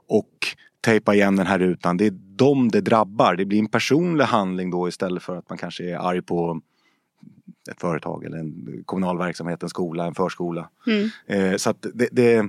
Och 0.09 0.57
tejpa 0.81 1.15
igen 1.15 1.37
den 1.37 1.47
här 1.47 1.59
rutan. 1.59 1.97
Det 1.97 2.07
är 2.07 2.11
dem 2.37 2.69
det 2.69 2.81
drabbar. 2.81 3.37
Det 3.37 3.45
blir 3.45 3.59
en 3.59 3.69
personlig 3.69 4.25
handling 4.25 4.71
då 4.71 4.89
istället 4.89 5.23
för 5.23 5.37
att 5.37 5.49
man 5.49 5.59
kanske 5.59 5.85
är 5.85 5.97
arg 5.97 6.23
på 6.23 6.61
ett 7.71 7.81
företag 7.81 8.25
eller 8.25 8.39
en 8.39 8.83
kommunal 8.85 9.19
verksamhet, 9.19 9.63
en 9.63 9.69
skola, 9.69 10.07
en 10.07 10.15
förskola. 10.15 10.69
Mm. 10.87 11.09
Eh, 11.27 11.57
så 11.57 11.71
att 11.71 11.87
det, 11.95 12.09
det, 12.13 12.49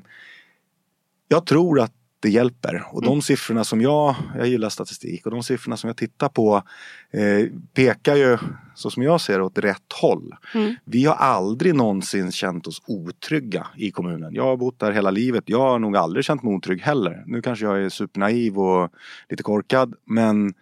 jag 1.27 1.45
tror 1.45 1.79
att 1.79 1.93
det 2.19 2.29
hjälper. 2.29 2.83
Och 2.91 3.01
de 3.01 3.07
mm. 3.07 3.21
siffrorna 3.21 3.63
som 3.63 3.81
jag, 3.81 4.15
jag 4.37 4.47
gillar 4.47 4.69
statistik 4.69 5.25
och 5.25 5.31
de 5.31 5.43
siffrorna 5.43 5.77
som 5.77 5.87
jag 5.87 5.97
tittar 5.97 6.29
på 6.29 6.63
eh, 7.11 7.47
pekar 7.73 8.15
ju 8.15 8.37
så 8.75 8.89
som 8.89 9.03
jag 9.03 9.21
ser 9.21 9.41
åt 9.41 9.57
rätt 9.57 9.93
håll. 10.01 10.35
Mm. 10.53 10.75
Vi 10.85 11.05
har 11.05 11.15
aldrig 11.15 11.75
någonsin 11.75 12.31
känt 12.31 12.67
oss 12.67 12.81
otrygga 12.87 13.67
i 13.75 13.91
kommunen. 13.91 14.33
Jag 14.33 14.43
har 14.43 14.57
bott 14.57 14.79
där 14.79 14.91
hela 14.91 15.11
livet. 15.11 15.43
Jag 15.47 15.59
har 15.59 15.79
nog 15.79 15.97
aldrig 15.97 16.25
känt 16.25 16.43
mig 16.43 16.53
otrygg 16.55 16.81
heller. 16.81 17.23
Nu 17.25 17.41
kanske 17.41 17.65
jag 17.65 17.83
är 17.83 17.89
supernaiv 17.89 18.59
och 18.59 18.89
lite 19.29 19.43
korkad 19.43 19.93
men 20.05 20.53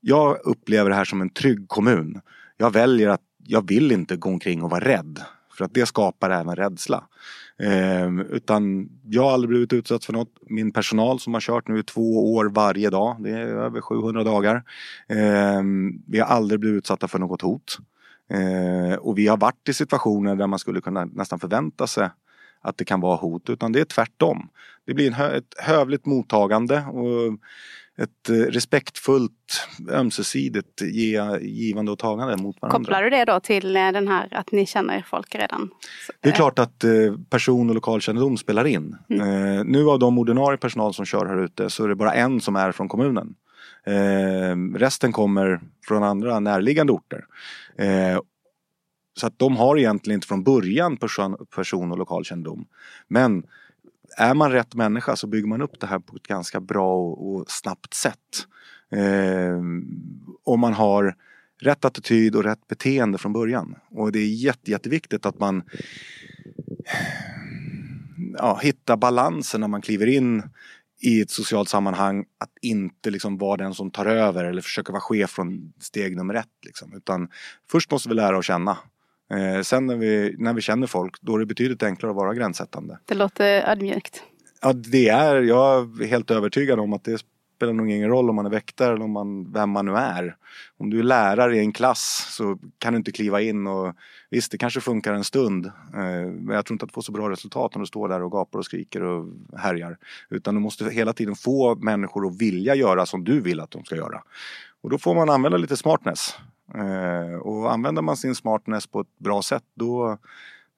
jag 0.00 0.38
upplever 0.44 0.90
det 0.90 0.96
här 0.96 1.04
som 1.04 1.20
en 1.20 1.30
trygg 1.30 1.68
kommun. 1.68 2.20
Jag 2.56 2.70
väljer 2.70 3.08
att 3.08 3.20
jag 3.46 3.68
vill 3.68 3.92
inte 3.92 4.16
gå 4.16 4.28
omkring 4.28 4.62
och 4.62 4.70
vara 4.70 4.84
rädd. 4.84 5.20
För 5.58 5.64
att 5.64 5.74
det 5.74 5.86
skapar 5.86 6.30
även 6.30 6.56
rädsla. 6.56 7.04
Eh, 7.58 8.10
utan 8.30 8.88
jag 9.04 9.22
har 9.22 9.32
aldrig 9.32 9.48
blivit 9.48 9.72
utsatt 9.72 10.04
för 10.04 10.12
något. 10.12 10.28
Min 10.46 10.72
personal 10.72 11.20
som 11.20 11.34
har 11.34 11.40
kört 11.40 11.68
nu 11.68 11.78
i 11.78 11.82
två 11.82 12.34
år 12.34 12.44
varje 12.44 12.90
dag, 12.90 13.16
det 13.18 13.30
är 13.30 13.46
över 13.46 13.80
700 13.80 14.24
dagar. 14.24 14.62
Eh, 15.08 15.62
vi 16.06 16.18
har 16.18 16.26
aldrig 16.26 16.60
blivit 16.60 16.78
utsatta 16.78 17.08
för 17.08 17.18
något 17.18 17.42
hot. 17.42 17.78
Eh, 18.30 18.98
och 18.98 19.18
vi 19.18 19.26
har 19.26 19.36
varit 19.36 19.68
i 19.68 19.74
situationer 19.74 20.36
där 20.36 20.46
man 20.46 20.58
skulle 20.58 20.80
kunna 20.80 21.04
nästan 21.04 21.40
förvänta 21.40 21.86
sig 21.86 22.10
att 22.60 22.76
det 22.76 22.84
kan 22.84 23.00
vara 23.00 23.16
hot, 23.16 23.50
utan 23.50 23.72
det 23.72 23.80
är 23.80 23.84
tvärtom. 23.84 24.48
Det 24.86 24.94
blir 24.94 25.10
hö 25.10 25.36
ett 25.36 25.54
hövligt 25.58 26.06
mottagande 26.06 26.84
och 26.84 27.38
ett 27.98 28.28
eh, 28.28 28.34
respektfullt 28.34 29.68
ömsesidigt 29.90 30.82
ge, 30.82 31.38
givande 31.40 31.92
och 31.92 31.98
tagande 31.98 32.36
mot 32.36 32.62
varandra. 32.62 32.78
Kopplar 32.78 33.02
du 33.02 33.10
det 33.10 33.24
då 33.24 33.40
till 33.40 33.76
eh, 33.76 33.92
den 33.92 34.08
här 34.08 34.28
att 34.30 34.52
ni 34.52 34.66
känner 34.66 35.04
folk 35.06 35.34
redan? 35.34 35.70
Det 36.20 36.28
är 36.28 36.32
klart 36.32 36.58
att 36.58 36.84
eh, 36.84 36.90
person 37.30 37.68
och 37.68 37.74
lokalkännedom 37.74 38.36
spelar 38.36 38.64
in. 38.64 38.96
Mm. 39.08 39.66
Nu 39.66 39.88
av 39.88 39.98
de 39.98 40.18
ordinarie 40.18 40.58
personal 40.58 40.94
som 40.94 41.04
kör 41.04 41.26
här 41.26 41.44
ute 41.44 41.70
så 41.70 41.84
är 41.84 41.88
det 41.88 41.94
bara 41.94 42.14
en 42.14 42.40
som 42.40 42.56
är 42.56 42.72
från 42.72 42.88
kommunen. 42.88 43.34
Resten 44.74 45.12
kommer 45.12 45.60
från 45.88 46.02
andra 46.02 46.40
närliggande 46.40 46.92
orter. 46.92 47.24
Så 49.20 49.26
att 49.26 49.38
de 49.38 49.56
har 49.56 49.78
egentligen 49.78 50.16
inte 50.16 50.26
från 50.26 50.42
början 50.42 50.96
person 51.56 51.92
och 51.92 51.98
lokalkännedom. 51.98 52.66
Men 53.08 53.42
är 54.16 54.34
man 54.34 54.52
rätt 54.52 54.74
människa 54.74 55.16
så 55.16 55.26
bygger 55.26 55.48
man 55.48 55.62
upp 55.62 55.80
det 55.80 55.86
här 55.86 55.98
på 55.98 56.16
ett 56.16 56.22
ganska 56.26 56.60
bra 56.60 56.96
och, 56.96 57.34
och 57.34 57.50
snabbt 57.50 57.94
sätt. 57.94 58.46
Eh, 58.90 59.58
om 60.44 60.60
man 60.60 60.72
har 60.72 61.16
rätt 61.60 61.84
attityd 61.84 62.36
och 62.36 62.44
rätt 62.44 62.68
beteende 62.68 63.18
från 63.18 63.32
början. 63.32 63.74
Och 63.90 64.12
det 64.12 64.18
är 64.18 64.34
jätte, 64.34 64.70
jätteviktigt 64.70 65.26
att 65.26 65.38
man 65.38 65.62
ja, 68.38 68.60
hittar 68.62 68.96
balansen 68.96 69.60
när 69.60 69.68
man 69.68 69.82
kliver 69.82 70.06
in 70.06 70.42
i 71.00 71.20
ett 71.20 71.30
socialt 71.30 71.68
sammanhang 71.68 72.24
att 72.38 72.50
inte 72.62 73.10
liksom 73.10 73.38
vara 73.38 73.56
den 73.56 73.74
som 73.74 73.90
tar 73.90 74.06
över 74.06 74.44
eller 74.44 74.62
försöka 74.62 74.92
vara 74.92 75.00
chef 75.00 75.30
från 75.30 75.72
steg 75.80 76.16
nummer 76.16 76.34
ett. 76.34 76.46
Liksom. 76.66 76.94
Utan 76.96 77.28
först 77.70 77.90
måste 77.90 78.08
vi 78.08 78.14
lära 78.14 78.38
oss 78.38 78.46
känna 78.46 78.78
Eh, 79.32 79.62
sen 79.62 79.86
när 79.86 79.96
vi, 79.96 80.34
när 80.38 80.54
vi 80.54 80.60
känner 80.60 80.86
folk 80.86 81.14
då 81.20 81.34
är 81.34 81.38
det 81.38 81.46
betydligt 81.46 81.82
enklare 81.82 82.10
att 82.10 82.16
vara 82.16 82.34
gränssättande. 82.34 82.98
Det 83.06 83.14
låter 83.14 83.70
ödmjukt. 83.70 84.22
Ja 84.62 84.72
det 84.72 85.08
är, 85.08 85.42
jag 85.42 86.00
är 86.00 86.06
helt 86.06 86.30
övertygad 86.30 86.80
om 86.80 86.92
att 86.92 87.04
det 87.04 87.18
spelar 87.56 87.72
nog 87.72 87.90
ingen 87.90 88.08
roll 88.08 88.30
om 88.30 88.36
man 88.36 88.46
är 88.46 88.50
väktare 88.50 88.94
eller 88.94 89.04
om 89.04 89.10
man, 89.10 89.52
vem 89.52 89.70
man 89.70 89.86
nu 89.86 89.92
är. 89.92 90.36
Om 90.76 90.90
du 90.90 90.98
är 90.98 91.02
lärare 91.02 91.56
i 91.56 91.58
en 91.58 91.72
klass 91.72 92.26
så 92.30 92.58
kan 92.78 92.92
du 92.92 92.96
inte 92.96 93.12
kliva 93.12 93.40
in 93.40 93.66
och 93.66 93.94
visst 94.30 94.52
det 94.52 94.58
kanske 94.58 94.80
funkar 94.80 95.12
en 95.12 95.24
stund 95.24 95.66
eh, 95.66 96.26
men 96.26 96.54
jag 96.54 96.66
tror 96.66 96.74
inte 96.74 96.84
att 96.84 96.88
du 96.88 96.94
får 96.94 97.02
så 97.02 97.12
bra 97.12 97.30
resultat 97.30 97.76
om 97.76 97.82
du 97.82 97.86
står 97.86 98.08
där 98.08 98.22
och 98.22 98.32
gapar 98.32 98.58
och 98.58 98.64
skriker 98.64 99.02
och 99.02 99.26
härjar. 99.56 99.98
Utan 100.30 100.54
du 100.54 100.60
måste 100.60 100.90
hela 100.90 101.12
tiden 101.12 101.34
få 101.34 101.74
människor 101.74 102.26
att 102.26 102.40
vilja 102.40 102.74
göra 102.74 103.06
som 103.06 103.24
du 103.24 103.40
vill 103.40 103.60
att 103.60 103.70
de 103.70 103.84
ska 103.84 103.96
göra. 103.96 104.22
Och 104.80 104.90
då 104.90 104.98
får 104.98 105.14
man 105.14 105.30
använda 105.30 105.58
lite 105.58 105.76
smartness. 105.76 106.36
Eh, 106.74 107.34
och 107.34 107.72
använder 107.72 108.02
man 108.02 108.16
sin 108.16 108.34
smartness 108.34 108.86
på 108.86 109.00
ett 109.00 109.18
bra 109.18 109.42
sätt 109.42 109.64
då, 109.74 110.18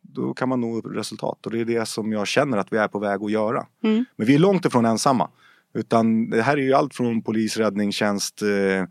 då 0.00 0.34
kan 0.34 0.48
man 0.48 0.60
nå 0.60 0.80
resultat. 0.80 1.46
Och 1.46 1.52
det 1.52 1.60
är 1.60 1.64
det 1.64 1.86
som 1.86 2.12
jag 2.12 2.26
känner 2.26 2.58
att 2.58 2.72
vi 2.72 2.76
är 2.76 2.88
på 2.88 2.98
väg 2.98 3.22
att 3.22 3.30
göra. 3.30 3.66
Mm. 3.82 4.04
Men 4.16 4.26
vi 4.26 4.34
är 4.34 4.38
långt 4.38 4.64
ifrån 4.64 4.84
ensamma. 4.84 5.30
Utan 5.74 6.30
det 6.30 6.42
här 6.42 6.56
är 6.56 6.62
ju 6.62 6.74
allt 6.74 6.94
från 6.94 7.22
polis, 7.22 7.56
räddningstjänst, 7.56 8.42
eh, 8.42 8.84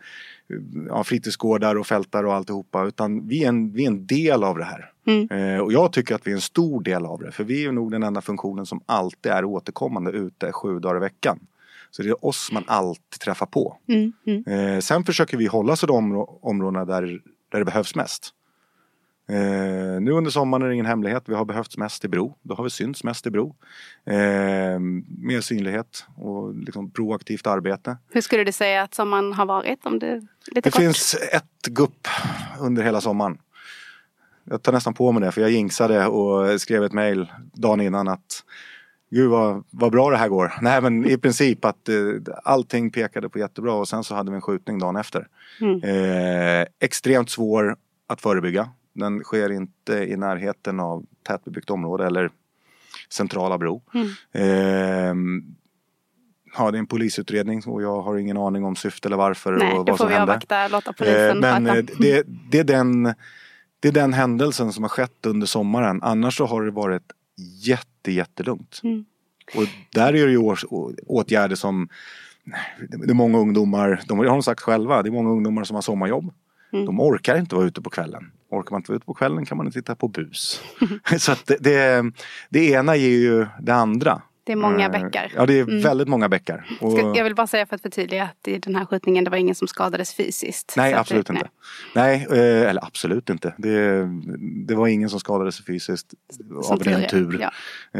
ja, 0.87 1.03
fritidsgårdar 1.03 1.75
och 1.75 1.87
fältar 1.87 2.23
och 2.23 2.33
alltihopa. 2.33 2.85
Utan 2.85 3.27
vi 3.27 3.43
är 3.43 3.47
en, 3.47 3.73
vi 3.73 3.83
är 3.83 3.87
en 3.87 4.07
del 4.07 4.43
av 4.43 4.57
det 4.57 4.63
här. 4.63 4.91
Mm. 5.07 5.29
Eh, 5.31 5.61
och 5.61 5.73
jag 5.73 5.93
tycker 5.93 6.15
att 6.15 6.27
vi 6.27 6.31
är 6.31 6.35
en 6.35 6.41
stor 6.41 6.83
del 6.83 7.05
av 7.05 7.19
det. 7.19 7.31
För 7.31 7.43
vi 7.43 7.65
är 7.65 7.71
nog 7.71 7.91
den 7.91 8.03
enda 8.03 8.21
funktionen 8.21 8.65
som 8.65 8.81
alltid 8.85 9.31
är 9.31 9.45
återkommande 9.45 10.11
ute 10.11 10.51
sju 10.51 10.79
dagar 10.79 10.97
i 10.97 10.99
veckan. 10.99 11.39
Så 11.95 12.03
det 12.03 12.09
är 12.09 12.25
oss 12.25 12.51
man 12.51 12.63
alltid 12.67 13.19
träffar 13.19 13.45
på. 13.45 13.77
Mm, 13.87 14.13
mm. 14.25 14.75
Eh, 14.75 14.79
sen 14.79 15.03
försöker 15.03 15.37
vi 15.37 15.45
hålla 15.45 15.73
oss 15.73 15.83
i 15.83 15.87
de 15.87 16.25
områdena 16.41 16.85
där, 16.85 17.21
där 17.51 17.59
det 17.59 17.65
behövs 17.65 17.95
mest. 17.95 18.33
Eh, 19.29 20.01
nu 20.01 20.11
under 20.11 20.31
sommaren 20.31 20.63
är 20.63 20.67
det 20.67 20.73
ingen 20.73 20.85
hemlighet. 20.85 21.23
Vi 21.25 21.33
har 21.33 21.45
behövts 21.45 21.77
mest 21.77 22.05
i 22.05 22.07
Bro. 22.07 22.37
Då 22.41 22.55
har 22.55 22.63
vi 22.63 22.69
synts 22.69 23.03
mest 23.03 23.27
i 23.27 23.29
Bro. 23.29 23.55
Eh, 24.05 24.79
mer 25.19 25.41
synlighet 25.41 26.05
och 26.15 26.55
liksom 26.55 26.91
proaktivt 26.91 27.47
arbete. 27.47 27.97
Hur 28.09 28.21
skulle 28.21 28.43
du 28.43 28.51
säga 28.51 28.81
att 28.83 28.93
sommaren 28.93 29.33
har 29.33 29.45
varit? 29.45 29.85
Om 29.85 29.99
det 29.99 30.15
lite 30.15 30.69
det 30.69 30.71
kort? 30.71 30.81
finns 30.81 31.15
ett 31.31 31.65
gupp 31.67 32.07
under 32.59 32.83
hela 32.83 33.01
sommaren. 33.01 33.37
Jag 34.43 34.61
tar 34.61 34.71
nästan 34.71 34.93
på 34.93 35.11
mig 35.11 35.23
det 35.23 35.31
för 35.31 35.41
jag 35.41 35.51
jinxade 35.51 36.07
och 36.07 36.61
skrev 36.61 36.83
ett 36.83 36.93
mail 36.93 37.31
dagen 37.53 37.81
innan 37.81 38.07
att 38.07 38.43
Gud 39.13 39.29
vad, 39.29 39.63
vad 39.69 39.91
bra 39.91 40.09
det 40.09 40.17
här 40.17 40.27
går. 40.27 40.53
Nej 40.61 40.81
men 40.81 41.05
i 41.05 41.17
princip 41.17 41.65
att 41.65 41.89
eh, 41.89 41.95
allting 42.43 42.91
pekade 42.91 43.29
på 43.29 43.39
jättebra 43.39 43.73
och 43.73 43.87
sen 43.87 44.03
så 44.03 44.15
hade 44.15 44.31
vi 44.31 44.35
en 44.35 44.41
skjutning 44.41 44.79
dagen 44.79 44.95
efter. 44.95 45.27
Mm. 45.61 45.83
Eh, 45.83 46.67
extremt 46.79 47.29
svår 47.29 47.75
att 48.07 48.21
förebygga. 48.21 48.69
Den 48.93 49.19
sker 49.19 49.51
inte 49.51 49.93
i 49.93 50.15
närheten 50.15 50.79
av 50.79 51.05
tätbebyggt 51.27 51.69
område 51.69 52.05
eller 52.05 52.29
centrala 53.09 53.57
Bro. 53.57 53.81
Mm. 53.93 54.07
Eh, 54.31 55.43
ja, 56.57 56.71
det 56.71 56.77
är 56.77 56.79
en 56.79 56.87
polisutredning 56.87 57.61
och 57.65 57.83
jag 57.83 58.01
har 58.01 58.17
ingen 58.17 58.37
aning 58.37 58.65
om 58.65 58.75
syfte 58.75 59.07
eller 59.07 59.17
varför 59.17 59.51
Nej, 59.51 59.73
och 59.73 59.89
vad 59.89 59.97
som 59.97 60.07
hände. 60.07 60.25
Nej, 60.25 60.39
då 60.39 60.45
får 60.47 60.57
vi 60.57 60.57
avvakta, 60.59 60.67
låta 60.67 60.93
polisen 60.93 61.43
eh, 61.43 61.59
Men 61.59 61.67
eh, 61.67 61.83
det, 61.99 62.23
det 62.51 62.59
är 62.59 62.63
den 62.63 63.13
det 63.79 63.87
är 63.87 63.91
den 63.91 64.13
händelsen 64.13 64.73
som 64.73 64.83
har 64.83 64.89
skett 64.89 65.25
under 65.25 65.47
sommaren. 65.47 65.99
Annars 66.03 66.37
så 66.37 66.45
har 66.45 66.63
det 66.63 66.71
varit 66.71 67.11
jätte, 67.37 68.11
jättelugnt. 68.11 68.81
Mm. 68.83 69.05
Och 69.55 69.63
där 69.93 70.15
är 70.15 70.25
det 70.25 70.31
ju 70.31 70.55
åtgärder 71.07 71.55
som 71.55 71.89
det 72.89 73.09
är 73.09 73.13
många 73.13 73.37
ungdomar, 73.37 74.01
de 74.07 74.17
har 74.17 74.25
de 74.25 74.43
sagt 74.43 74.61
själva, 74.61 75.03
det 75.03 75.09
är 75.09 75.11
många 75.11 75.29
ungdomar 75.29 75.63
som 75.63 75.75
har 75.75 75.81
sommarjobb. 75.81 76.33
Mm. 76.73 76.85
De 76.85 76.99
orkar 76.99 77.37
inte 77.37 77.55
vara 77.55 77.65
ute 77.65 77.81
på 77.81 77.89
kvällen. 77.89 78.31
Orkar 78.49 78.71
man 78.71 78.79
inte 78.79 78.91
vara 78.91 78.97
ute 78.97 79.05
på 79.05 79.13
kvällen 79.13 79.45
kan 79.45 79.57
man 79.57 79.65
inte 79.65 79.79
titta 79.79 79.95
på 79.95 80.07
bus. 80.07 80.61
så 81.19 81.31
att 81.31 81.45
det, 81.45 81.57
det, 81.59 82.11
det 82.49 82.69
ena 82.69 82.95
ger 82.95 83.17
ju 83.17 83.47
det 83.61 83.73
andra. 83.73 84.21
Det 84.45 84.51
är 84.51 84.55
många 84.55 84.85
eh, 84.85 84.91
bäckar. 84.91 85.31
Ja, 85.35 85.45
det 85.45 85.59
är 85.59 85.63
mm. 85.63 85.81
väldigt 85.81 86.07
många 86.07 86.29
bäckar. 86.29 86.65
Och... 86.81 86.99
Jag 87.15 87.23
vill 87.23 87.35
bara 87.35 87.47
säga 87.47 87.65
för 87.65 87.75
att 87.75 87.81
förtydliga 87.81 88.23
att 88.23 88.47
i 88.47 88.59
den 88.59 88.75
här 88.75 88.85
skjutningen 88.85 89.23
det 89.23 89.29
var 89.29 89.37
ingen 89.37 89.55
som 89.55 89.67
skadades 89.67 90.13
fysiskt. 90.13 90.73
Nej, 90.77 90.93
absolut 90.93 91.27
det, 91.27 91.33
inte. 91.33 91.49
Nej, 91.95 92.27
nej 92.29 92.39
eh, 92.39 92.69
eller 92.69 92.85
absolut 92.85 93.29
inte. 93.29 93.53
Det, 93.57 94.07
det 94.67 94.75
var 94.75 94.87
ingen 94.87 95.09
som 95.09 95.19
skadades 95.19 95.65
fysiskt 95.65 96.13
som 96.61 96.73
av 96.73 96.83
ren 96.83 97.09
tur. 97.09 97.37
Ja. 97.41 97.51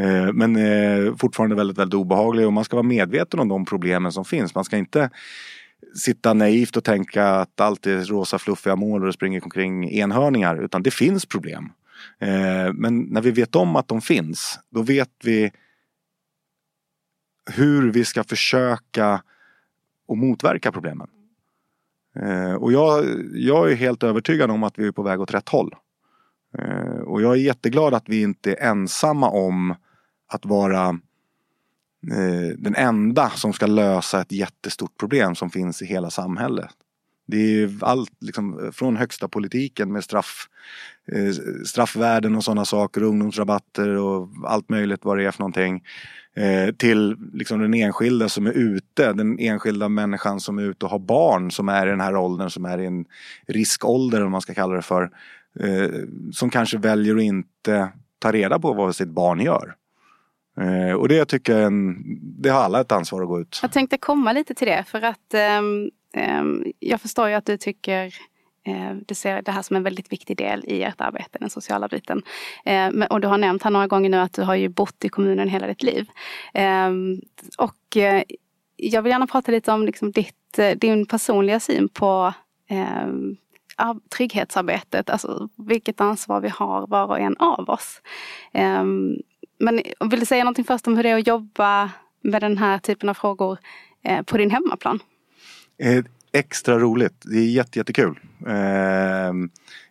Eh, 0.02 0.32
men 0.32 1.18
fortfarande 1.18 1.56
väldigt, 1.56 1.78
väldigt 1.78 1.94
obehaglig 1.94 2.46
och 2.46 2.52
man 2.52 2.64
ska 2.64 2.76
vara 2.76 2.86
medveten 2.86 3.40
om 3.40 3.48
de 3.48 3.64
problemen 3.64 4.12
som 4.12 4.24
finns. 4.24 4.54
Man 4.54 4.64
ska 4.64 4.76
inte 4.76 5.10
sitta 5.96 6.34
naivt 6.34 6.76
och 6.76 6.84
tänka 6.84 7.26
att 7.26 7.60
allt 7.60 7.86
är 7.86 8.04
rosa 8.04 8.38
fluffiga 8.38 8.76
mål 8.76 9.00
och 9.00 9.06
det 9.06 9.12
springer 9.12 9.44
omkring 9.44 9.90
enhörningar. 9.90 10.64
Utan 10.64 10.82
det 10.82 10.90
finns 10.90 11.26
problem. 11.26 11.72
Men 12.74 13.00
när 13.00 13.20
vi 13.20 13.30
vet 13.30 13.56
om 13.56 13.76
att 13.76 13.88
de 13.88 14.00
finns, 14.00 14.58
då 14.70 14.82
vet 14.82 15.10
vi 15.24 15.52
hur 17.50 17.92
vi 17.92 18.04
ska 18.04 18.24
försöka 18.24 19.22
och 20.06 20.18
motverka 20.18 20.72
problemen. 20.72 21.08
Eh, 22.16 22.54
och 22.54 22.72
jag, 22.72 23.04
jag 23.32 23.70
är 23.70 23.74
helt 23.74 24.02
övertygad 24.02 24.50
om 24.50 24.62
att 24.62 24.78
vi 24.78 24.86
är 24.86 24.92
på 24.92 25.02
väg 25.02 25.20
åt 25.20 25.34
rätt 25.34 25.48
håll. 25.48 25.74
Eh, 26.58 27.00
och 27.00 27.22
jag 27.22 27.32
är 27.32 27.40
jätteglad 27.40 27.94
att 27.94 28.08
vi 28.08 28.22
inte 28.22 28.52
är 28.52 28.70
ensamma 28.70 29.30
om 29.30 29.74
att 30.26 30.46
vara 30.46 30.88
eh, 32.12 32.56
den 32.58 32.74
enda 32.74 33.30
som 33.30 33.52
ska 33.52 33.66
lösa 33.66 34.20
ett 34.20 34.32
jättestort 34.32 34.98
problem 34.98 35.34
som 35.34 35.50
finns 35.50 35.82
i 35.82 35.86
hela 35.86 36.10
samhället. 36.10 36.70
Det 37.26 37.36
är 37.36 37.78
allt 37.80 38.12
liksom, 38.20 38.70
från 38.72 38.96
högsta 38.96 39.28
politiken 39.28 39.92
med 39.92 40.04
straff, 40.04 40.48
eh, 41.12 41.32
straffvärden 41.66 42.36
och 42.36 42.44
sådana 42.44 42.64
saker, 42.64 43.02
ungdomsrabatter 43.02 43.88
och 43.88 44.28
allt 44.44 44.68
möjligt 44.68 45.04
vad 45.04 45.18
det 45.18 45.24
är 45.24 45.30
för 45.30 45.40
någonting. 45.40 45.84
Eh, 46.36 46.74
till 46.74 47.16
liksom 47.32 47.60
den 47.60 47.74
enskilda 47.74 48.28
som 48.28 48.46
är 48.46 48.52
ute, 48.52 49.12
den 49.12 49.38
enskilda 49.38 49.88
människan 49.88 50.40
som 50.40 50.58
är 50.58 50.62
ute 50.62 50.84
och 50.86 50.90
har 50.90 50.98
barn 50.98 51.50
som 51.50 51.68
är 51.68 51.86
i 51.86 51.90
den 51.90 52.00
här 52.00 52.16
åldern, 52.16 52.50
som 52.50 52.64
är 52.64 52.78
i 52.78 52.86
en 52.86 53.04
riskålder 53.46 54.24
om 54.24 54.32
man 54.32 54.40
ska 54.40 54.54
kalla 54.54 54.74
det 54.74 54.82
för. 54.82 55.10
Eh, 55.60 55.90
som 56.32 56.50
kanske 56.50 56.78
väljer 56.78 57.16
att 57.16 57.22
inte 57.22 57.88
ta 58.18 58.32
reda 58.32 58.58
på 58.58 58.72
vad 58.72 58.96
sitt 58.96 59.08
barn 59.08 59.40
gör. 59.40 59.74
Eh, 60.60 60.94
och 60.94 61.08
det 61.08 61.24
tycker 61.24 61.56
jag 61.56 61.66
en, 61.66 61.96
det 62.42 62.48
har 62.48 62.60
alla 62.60 62.80
ett 62.80 62.92
ansvar 62.92 63.22
att 63.22 63.28
gå 63.28 63.40
ut. 63.40 63.58
Jag 63.62 63.72
tänkte 63.72 63.98
komma 63.98 64.32
lite 64.32 64.54
till 64.54 64.66
det 64.66 64.84
för 64.86 65.02
att 65.02 65.34
ehm, 65.34 65.90
ehm, 66.14 66.64
jag 66.78 67.00
förstår 67.00 67.28
ju 67.28 67.34
att 67.34 67.46
du 67.46 67.56
tycker 67.56 68.06
Eh, 68.06 68.33
Eh, 68.66 68.94
du 69.06 69.14
ser 69.14 69.42
det 69.42 69.52
här 69.52 69.62
som 69.62 69.76
en 69.76 69.82
väldigt 69.82 70.12
viktig 70.12 70.36
del 70.36 70.64
i 70.66 70.82
ert 70.82 71.00
arbete, 71.00 71.38
den 71.40 71.50
sociala 71.50 71.88
biten. 71.88 72.22
Eh, 72.64 72.88
och 73.10 73.20
du 73.20 73.28
har 73.28 73.38
nämnt 73.38 73.62
här 73.62 73.70
några 73.70 73.86
gånger 73.86 74.10
nu 74.10 74.16
att 74.16 74.32
du 74.32 74.42
har 74.42 74.54
ju 74.54 74.68
bott 74.68 75.04
i 75.04 75.08
kommunen 75.08 75.48
hela 75.48 75.66
ditt 75.66 75.82
liv. 75.82 76.06
Ehm, 76.54 77.20
och 77.58 77.96
eh, 77.96 78.22
jag 78.76 79.02
vill 79.02 79.10
gärna 79.10 79.26
prata 79.26 79.52
lite 79.52 79.72
om 79.72 79.86
liksom 79.86 80.12
ditt, 80.12 80.58
din 80.76 81.06
personliga 81.06 81.60
syn 81.60 81.88
på 81.88 82.32
ehm, 82.68 83.36
trygghetsarbetet, 84.16 85.10
alltså 85.10 85.48
vilket 85.56 86.00
ansvar 86.00 86.40
vi 86.40 86.48
har 86.48 86.86
var 86.86 87.06
och 87.06 87.20
en 87.20 87.36
av 87.36 87.70
oss. 87.70 88.02
Ehm, 88.52 89.16
men 89.58 89.82
vill 90.10 90.20
du 90.20 90.26
säga 90.26 90.44
någonting 90.44 90.64
först 90.64 90.86
om 90.86 90.96
hur 90.96 91.02
det 91.02 91.08
är 91.08 91.18
att 91.18 91.26
jobba 91.26 91.90
med 92.20 92.42
den 92.42 92.58
här 92.58 92.78
typen 92.78 93.08
av 93.08 93.14
frågor 93.14 93.58
på 94.24 94.36
din 94.36 94.50
hemmaplan? 94.50 95.00
Extra 96.34 96.78
roligt. 96.78 97.22
Det 97.24 97.38
är 97.38 97.50
jätte, 97.50 97.78
jättekul. 97.78 98.20
Eh, 98.46 99.32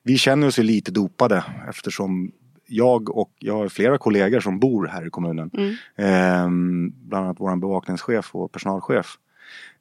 vi 0.03 0.17
känner 0.17 0.47
oss 0.47 0.59
ju 0.59 0.63
lite 0.63 0.91
dopade 0.91 1.43
eftersom 1.69 2.31
jag 2.67 3.17
och 3.17 3.31
jag 3.39 3.57
har 3.57 3.69
flera 3.69 3.97
kollegor 3.97 4.39
som 4.39 4.59
bor 4.59 4.87
här 4.87 5.07
i 5.07 5.09
kommunen. 5.09 5.51
Mm. 5.53 5.73
Eh, 5.95 6.89
bland 7.07 7.25
annat 7.25 7.37
vår 7.39 7.55
bevakningschef 7.55 8.35
och 8.35 8.51
personalchef. 8.51 9.15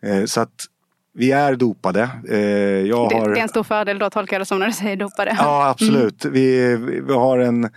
Eh, 0.02 0.24
så 0.24 0.40
att 0.40 0.66
vi 1.14 1.32
är 1.32 1.56
dopade. 1.56 2.10
Eh, 2.28 2.38
jag 2.38 3.10
det, 3.10 3.16
har... 3.16 3.28
det 3.28 3.38
är 3.38 3.42
en 3.42 3.48
stor 3.48 3.62
fördel 3.62 3.98
då 3.98 4.10
tolkar 4.10 4.34
jag 4.34 4.40
det 4.40 4.46
som 4.46 4.58
när 4.58 4.66
du 4.66 4.72
säger 4.72 4.96
dopade. 4.96 5.36
Ja 5.38 5.68
absolut. 5.68 6.24
Mm. 6.24 6.34
Vi, 6.34 6.76
vi 7.06 7.12
har 7.12 7.38
en 7.38 7.70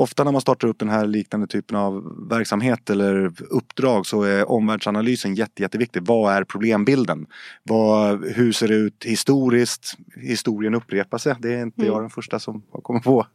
ofta 0.00 0.24
när 0.24 0.32
man 0.32 0.40
startar 0.40 0.68
upp 0.68 0.78
den 0.78 0.88
här 0.88 1.06
liknande 1.06 1.46
typen 1.46 1.76
av 1.76 2.28
verksamhet 2.28 2.90
eller 2.90 3.32
uppdrag 3.50 4.06
så 4.06 4.22
är 4.22 4.50
omvärldsanalysen 4.50 5.34
jätte, 5.34 5.62
jätteviktig. 5.62 6.02
Vad 6.02 6.34
är 6.34 6.44
problembilden? 6.44 7.26
Vad, 7.62 8.24
hur 8.24 8.52
ser 8.52 8.68
det 8.68 8.74
ut 8.74 9.04
historiskt? 9.04 9.94
Historien 10.16 10.74
upprepar 10.74 11.18
sig. 11.18 11.34
Det 11.38 11.54
är 11.54 11.62
inte 11.62 11.82
mm. 11.82 11.92
jag 11.92 12.02
den 12.02 12.10
första 12.10 12.38
som 12.38 12.62
har 12.72 12.80
kommit 12.80 13.02
på. 13.02 13.26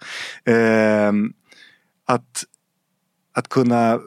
Eh, 0.46 1.12
att, 2.06 2.44
att 3.34 3.50
kunna 3.50 4.00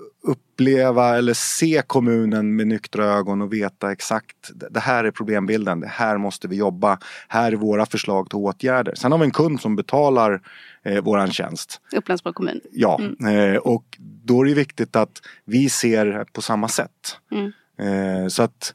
uppleva 0.59 1.19
eller 1.19 1.35
se 1.35 1.83
kommunen 1.87 2.57
med 2.57 2.67
nyktra 2.67 3.05
ögon 3.05 3.43
och 3.43 3.53
veta 3.53 3.93
exakt 3.93 4.51
det 4.71 4.81
här 4.81 5.05
är 5.05 5.11
problembilden, 5.11 5.81
det 5.81 5.87
här 5.87 6.19
måste 6.19 6.49
vi 6.49 6.57
jobba, 6.57 6.99
här 7.29 7.53
är 7.53 7.57
våra 7.57 7.87
förslag 7.87 8.31
till 8.31 8.39
åtgärder. 8.39 8.95
Sen 8.95 9.13
har 9.13 9.19
vi 9.19 9.25
en 9.25 9.31
kund 9.31 9.61
som 9.61 9.77
betalar 9.77 10.41
eh, 10.83 11.03
våran 11.05 11.31
tjänst. 11.31 11.81
Upplandsbro 11.97 12.33
kommun. 12.33 12.61
Ja, 12.73 13.01
mm. 13.01 13.55
eh, 13.55 13.57
och 13.57 13.85
då 14.01 14.41
är 14.41 14.45
det 14.45 14.55
viktigt 14.55 14.97
att 14.97 15.23
vi 15.45 15.69
ser 15.69 16.25
på 16.33 16.43
samma 16.43 16.69
sätt. 16.69 17.19
Mm. 17.31 17.53
Eh, 17.79 18.29
så 18.29 18.43
att 18.43 18.75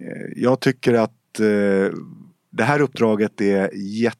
eh, 0.00 0.32
jag 0.36 0.60
tycker 0.60 0.94
att 0.94 1.40
eh, 1.40 1.98
det 2.50 2.64
här 2.64 2.80
uppdraget 2.80 3.40
är 3.40 3.70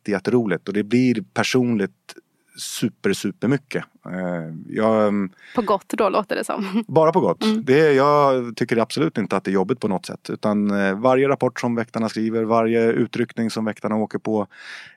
jätteroligt 0.08 0.68
och 0.68 0.74
det 0.74 0.82
blir 0.82 1.24
personligt 1.34 2.14
super, 2.62 3.12
super 3.12 3.48
mycket. 3.48 3.84
Eh, 4.06 4.54
jag, 4.68 5.08
mm, 5.08 5.30
på 5.54 5.62
gott 5.62 5.88
då 5.88 6.08
låter 6.08 6.36
det 6.36 6.44
som. 6.44 6.84
Bara 6.88 7.12
på 7.12 7.20
gott. 7.20 7.44
Mm. 7.44 7.64
Det, 7.64 7.92
jag 7.92 8.56
tycker 8.56 8.76
absolut 8.76 9.18
inte 9.18 9.36
att 9.36 9.44
det 9.44 9.50
är 9.50 9.52
jobbigt 9.52 9.80
på 9.80 9.88
något 9.88 10.06
sätt. 10.06 10.30
Utan 10.30 10.70
eh, 10.70 10.98
varje 10.98 11.28
rapport 11.28 11.60
som 11.60 11.74
väktarna 11.74 12.08
skriver, 12.08 12.44
varje 12.44 12.92
utryckning 12.92 13.50
som 13.50 13.64
väktarna 13.64 13.96
åker 13.96 14.18
på, 14.18 14.46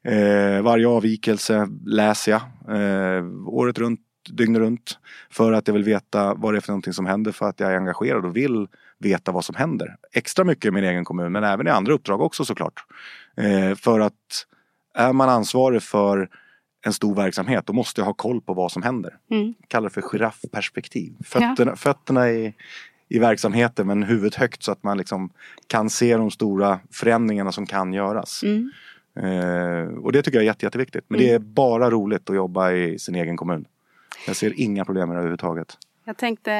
eh, 0.04 0.62
varje 0.62 0.88
avvikelse 0.88 1.67
läser 1.86 2.32
jag 2.32 2.41
eh, 2.78 3.25
året 3.45 3.78
runt, 3.78 3.99
dygnet 4.30 4.60
runt. 4.60 4.97
För 5.30 5.54
att 5.54 5.67
jag 5.67 5.73
vill 5.73 5.84
veta 5.84 6.34
vad 6.34 6.54
det 6.54 6.58
är 6.58 6.62
för 6.62 6.71
någonting 6.71 6.93
som 6.93 7.06
händer 7.06 7.32
för 7.32 7.49
att 7.49 7.60
jag 7.60 7.71
är 7.71 7.78
engagerad 7.78 8.25
och 8.25 8.36
vill 8.36 8.67
veta 8.99 9.32
vad 9.32 9.45
som 9.45 9.56
händer. 9.56 9.95
Extra 10.13 10.45
mycket 10.45 10.65
i 10.65 10.71
min 10.71 10.84
egen 10.84 11.06
kommun 11.06 11.32
men 11.32 11.43
även 11.43 11.67
i 11.67 11.69
andra 11.69 11.93
uppdrag 11.93 12.21
också 12.21 12.45
såklart. 12.45 12.86
Eh, 13.38 13.75
för 13.75 13.99
att 13.99 14.45
är 14.95 15.13
man 15.13 15.30
ansvarig 15.30 15.84
för 15.84 16.30
en 16.86 16.93
stor 16.93 17.15
verksamhet, 17.15 17.67
då 17.67 17.74
måste 17.74 18.02
jag 18.02 18.06
ha 18.06 18.13
koll 18.13 18.41
på 18.41 18.54
vad 18.54 18.71
som 18.71 18.84
händer. 18.84 19.17
Mm. 19.32 19.54
Kallar 19.67 19.89
det 19.89 19.93
för 19.93 20.02
giraffperspektiv. 20.02 21.13
Fötterna, 21.24 21.71
ja. 21.71 21.76
fötterna 21.76 22.30
i, 22.30 22.54
i 23.10 23.19
verksamheten 23.19 23.88
men 23.88 24.04
huvudet 24.04 24.36
högt 24.36 24.63
så 24.63 24.71
att 24.71 24.84
man 24.84 24.98
liksom 24.98 25.30
kan 25.67 25.89
se 25.89 26.17
de 26.17 26.32
stora 26.32 26.80
förändringarna 26.91 27.52
som 27.52 27.65
kan 27.65 27.93
göras. 27.93 28.43
Mm. 28.43 28.71
Eh, 29.15 29.98
och 29.98 30.12
det 30.12 30.21
tycker 30.21 30.38
jag 30.38 30.43
är 30.43 30.48
jätte, 30.48 30.65
jätteviktigt. 30.65 31.06
Men 31.08 31.19
mm. 31.19 31.30
det 31.30 31.36
är 31.36 31.39
bara 31.39 31.89
roligt 31.89 32.30
att 32.30 32.36
jobba 32.36 32.71
i 32.71 33.00
sin 33.00 33.15
egen 33.15 33.38
kommun. 33.38 33.65
Jag 34.28 34.36
ser 34.36 34.60
inga 34.60 34.86
problem 34.86 35.10
med 35.10 35.15
det 35.15 35.19
överhuvudtaget. 35.19 35.78
Jag 36.07 36.17
tänkte, 36.17 36.51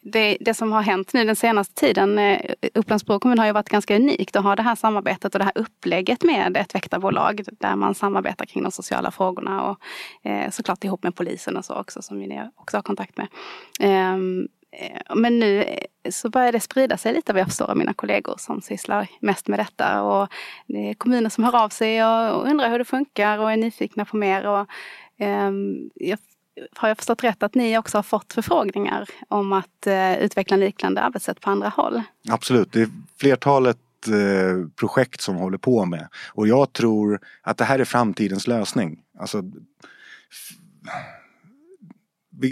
det, 0.00 0.36
det 0.40 0.54
som 0.54 0.72
har 0.72 0.82
hänt 0.82 1.12
nu 1.12 1.24
den 1.24 1.36
senaste 1.36 1.74
tiden, 1.74 2.18
eh, 2.18 2.40
Upplands-Bro 2.74 3.18
kommun 3.18 3.38
har 3.38 3.46
ju 3.46 3.52
varit 3.52 3.68
ganska 3.68 3.96
unikt 3.96 4.36
att 4.36 4.44
ha 4.44 4.56
det 4.56 4.62
här 4.62 4.74
samarbetet 4.74 5.34
och 5.34 5.38
det 5.38 5.44
här 5.44 5.58
upplägget 5.58 6.24
med 6.24 6.56
ett 6.56 6.74
väktarbolag 6.74 7.44
där 7.60 7.76
man 7.76 7.94
samarbetar 7.94 8.44
kring 8.46 8.62
de 8.62 8.72
sociala 8.72 9.10
frågorna 9.10 9.62
och 9.62 9.78
eh, 10.30 10.50
såklart 10.50 10.84
ihop 10.84 11.02
med 11.02 11.14
polisen 11.14 11.56
och 11.56 11.64
så 11.64 11.74
också 11.74 12.02
som 12.02 12.18
ni 12.18 12.48
också 12.56 12.76
har 12.76 12.82
kontakt 12.82 13.16
med. 13.16 13.28
Ehm, 13.80 14.48
eh, 14.72 15.14
men 15.14 15.38
nu 15.38 15.62
eh, 15.62 16.10
så 16.10 16.30
börjar 16.30 16.52
det 16.52 16.60
sprida 16.60 16.96
sig 16.96 17.12
lite 17.12 17.32
vad 17.32 17.40
jag 17.40 17.48
förstår 17.48 17.70
av 17.70 17.76
mina 17.76 17.94
kollegor 17.94 18.34
som 18.38 18.60
sysslar 18.60 19.06
mest 19.20 19.48
med 19.48 19.58
detta. 19.58 20.02
Och 20.02 20.28
det 20.66 20.90
är 20.90 20.94
kommuner 20.94 21.30
som 21.30 21.44
hör 21.44 21.64
av 21.64 21.68
sig 21.68 22.04
och 22.04 22.46
undrar 22.46 22.70
hur 22.70 22.78
det 22.78 22.84
funkar 22.84 23.38
och 23.38 23.52
är 23.52 23.56
nyfikna 23.56 24.04
på 24.04 24.16
mer. 24.16 24.46
Och, 24.46 24.66
eh, 25.18 25.50
jag 25.94 26.18
har 26.76 26.88
jag 26.88 26.96
förstått 26.96 27.24
rätt 27.24 27.42
att 27.42 27.54
ni 27.54 27.78
också 27.78 27.98
har 27.98 28.02
fått 28.02 28.32
förfrågningar 28.32 29.08
om 29.28 29.52
att 29.52 29.86
eh, 29.86 30.18
utveckla 30.18 30.56
liknande 30.56 31.00
arbetssätt 31.00 31.40
på 31.40 31.50
andra 31.50 31.68
håll? 31.68 32.02
Absolut, 32.28 32.72
det 32.72 32.82
är 32.82 32.88
flertalet 33.20 33.78
eh, 34.06 34.68
projekt 34.76 35.20
som 35.20 35.36
håller 35.36 35.58
på 35.58 35.84
med. 35.84 36.08
Och 36.28 36.48
jag 36.48 36.72
tror 36.72 37.20
att 37.42 37.56
det 37.56 37.64
här 37.64 37.78
är 37.78 37.84
framtidens 37.84 38.46
lösning. 38.46 39.00
Alltså, 39.18 39.42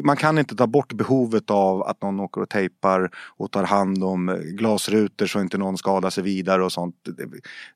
man 0.04 0.16
kan 0.16 0.38
inte 0.38 0.56
ta 0.56 0.66
bort 0.66 0.92
behovet 0.92 1.50
av 1.50 1.82
att 1.82 2.02
någon 2.02 2.20
åker 2.20 2.40
och 2.40 2.48
tejpar 2.48 3.10
och 3.36 3.50
tar 3.50 3.64
hand 3.64 4.04
om 4.04 4.28
eh, 4.28 4.34
glasrutor 4.34 5.26
så 5.26 5.40
inte 5.40 5.58
någon 5.58 5.78
skadar 5.78 6.10
sig 6.10 6.24
vidare 6.24 6.64
och 6.64 6.72
sånt. 6.72 6.94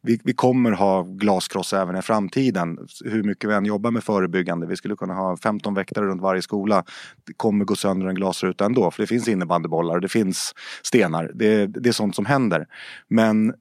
Vi, 0.02 0.20
vi 0.24 0.32
kommer 0.32 0.72
ha 0.72 1.02
glaskross 1.02 1.72
även 1.72 1.96
i 1.96 2.02
framtiden. 2.02 2.78
Hur 3.04 3.22
mycket 3.22 3.50
vi 3.50 3.54
än 3.54 3.64
jobbar 3.64 3.90
med 3.90 4.04
förebyggande. 4.04 4.66
Vi 4.66 4.76
skulle 4.76 4.96
kunna 4.96 5.14
ha 5.14 5.36
15 5.36 5.74
väktare 5.74 6.06
runt 6.06 6.22
varje 6.22 6.42
skola. 6.42 6.84
Det 7.26 7.32
kommer 7.32 7.64
gå 7.64 7.76
sönder 7.76 8.06
en 8.06 8.14
glasruta 8.14 8.64
ändå 8.64 8.90
för 8.90 9.02
det 9.02 9.06
finns 9.06 9.28
innebandybollar 9.28 9.94
och 9.94 10.00
det 10.00 10.08
finns 10.08 10.54
stenar. 10.82 11.30
Det, 11.34 11.66
det 11.66 11.88
är 11.88 11.92
sånt 11.92 12.16
som 12.16 12.26
händer. 12.26 12.66
Men 13.08 13.54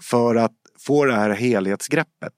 för 0.00 0.34
att 0.34 0.52
få 0.78 1.04
det 1.04 1.14
här 1.14 1.30
helhetsgreppet 1.30 2.34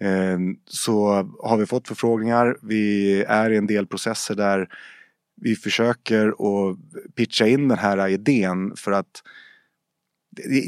Ehm, 0.00 0.56
så 0.66 1.08
har 1.42 1.56
vi 1.56 1.66
fått 1.66 1.88
förfrågningar. 1.88 2.56
Vi 2.62 3.22
är 3.22 3.50
i 3.50 3.56
en 3.56 3.66
del 3.66 3.86
processer 3.86 4.34
där 4.34 4.68
vi 5.40 5.56
försöker 5.56 6.28
att 6.28 6.76
pitcha 7.14 7.46
in 7.46 7.68
den 7.68 7.78
här 7.78 8.08
idén 8.08 8.76
för 8.76 8.92
att 8.92 9.22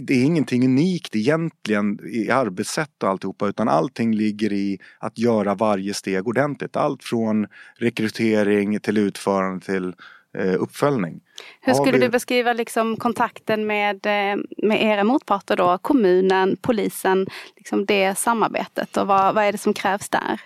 det, 0.03 0.14
är 0.14 0.25
ingenting 0.25 0.64
unikt 0.64 1.16
egentligen 1.16 2.01
i 2.07 2.31
arbetssätt 2.31 3.03
och 3.03 3.09
alltihopa 3.09 3.49
utan 3.49 3.69
allting 3.69 4.14
ligger 4.14 4.53
i 4.53 4.79
att 4.99 5.19
göra 5.19 5.55
varje 5.55 5.95
steg 5.95 6.29
ordentligt. 6.29 6.77
Allt 6.77 7.05
från 7.05 7.47
rekrytering 7.77 8.81
till 8.81 8.99
utförande 8.99 9.66
till 9.66 9.85
Eh, 9.87 9.95
uppföljning. 10.38 11.21
Hur 11.61 11.75
skulle 11.75 11.99
vi... 11.99 11.99
du 11.99 12.09
beskriva 12.09 12.53
liksom 12.53 12.97
kontakten 12.97 13.66
med, 13.66 14.07
eh, 14.07 14.38
med 14.62 14.83
era 14.83 15.05
motparter 15.05 15.57
då? 15.57 15.79
Kommunen, 15.79 16.57
polisen, 16.61 17.27
liksom 17.57 17.87
det 17.87 18.19
samarbetet 18.19 18.97
och 18.97 19.07
vad, 19.07 19.35
vad 19.35 19.45
är 19.45 19.53
det 19.53 19.59
som 19.59 19.75
krävs 19.75 20.09
där? 20.09 20.40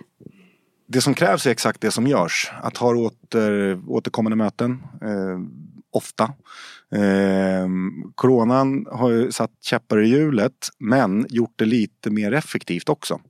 Det 0.87 1.01
som 1.01 1.15
krävs 1.15 1.47
är 1.47 1.51
exakt 1.51 1.81
det 1.81 1.91
som 1.91 2.07
görs. 2.07 2.53
Att 2.63 2.77
ha 2.77 2.95
åter, 2.95 3.81
återkommande 3.89 4.37
möten, 4.37 4.83
eh, 5.03 5.39
ofta. 5.93 6.25
Eh, 6.95 7.69
coronan 8.15 8.87
har 8.91 9.11
ju 9.11 9.33
satt 9.33 9.51
käppar 9.63 9.99
i 10.01 10.09
hjulet 10.09 10.69
men 10.79 11.27
gjort 11.29 11.53
det 11.57 11.65
lite 11.65 12.11
mer 12.11 12.33
effektivt 12.33 12.89
också 12.89 13.21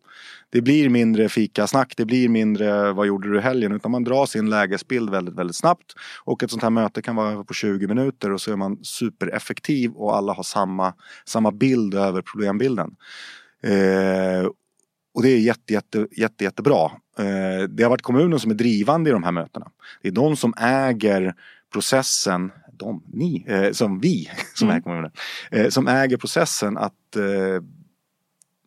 det 0.54 0.62
blir 0.62 0.88
mindre 0.88 1.28
fikasnack, 1.28 1.94
det 1.96 2.04
blir 2.04 2.28
mindre 2.28 2.92
vad 2.92 3.06
gjorde 3.06 3.30
du 3.30 3.38
i 3.38 3.40
helgen 3.40 3.72
utan 3.72 3.90
man 3.90 4.04
drar 4.04 4.26
sin 4.26 4.50
lägesbild 4.50 5.10
väldigt, 5.10 5.34
väldigt 5.34 5.56
snabbt. 5.56 5.94
Och 6.24 6.42
ett 6.42 6.50
sånt 6.50 6.62
här 6.62 6.70
möte 6.70 7.02
kan 7.02 7.16
vara 7.16 7.44
på 7.44 7.54
20 7.54 7.86
minuter 7.86 8.32
och 8.32 8.40
så 8.40 8.52
är 8.52 8.56
man 8.56 8.84
supereffektiv 8.84 9.92
och 9.92 10.16
alla 10.16 10.32
har 10.32 10.42
samma, 10.42 10.94
samma 11.26 11.52
bild 11.52 11.94
över 11.94 12.22
problembilden. 12.22 12.96
Eh, 13.62 14.46
och 15.14 15.22
det 15.22 15.28
är 15.28 15.38
jätte, 15.38 15.72
jätte, 15.72 16.06
jätte, 16.16 16.44
jättebra. 16.44 16.84
Eh, 17.18 17.68
det 17.68 17.82
har 17.82 17.90
varit 17.90 18.02
kommunen 18.02 18.40
som 18.40 18.50
är 18.50 18.54
drivande 18.54 19.10
i 19.10 19.12
de 19.12 19.22
här 19.22 19.32
mötena. 19.32 19.70
Det 20.02 20.08
är 20.08 20.12
de 20.12 20.36
som 20.36 20.54
äger 20.58 21.34
processen 21.72 22.50
de, 22.72 23.02
ni, 23.12 23.44
eh, 23.48 23.72
som 23.72 24.00
vi 24.00 24.30
som 24.54 24.68
mm. 24.68 24.76
är 24.76 24.80
kommunen, 24.82 25.10
eh, 25.50 25.68
som 25.68 25.88
äger 25.88 26.16
processen 26.16 26.78
att 26.78 27.16
eh, 27.16 27.62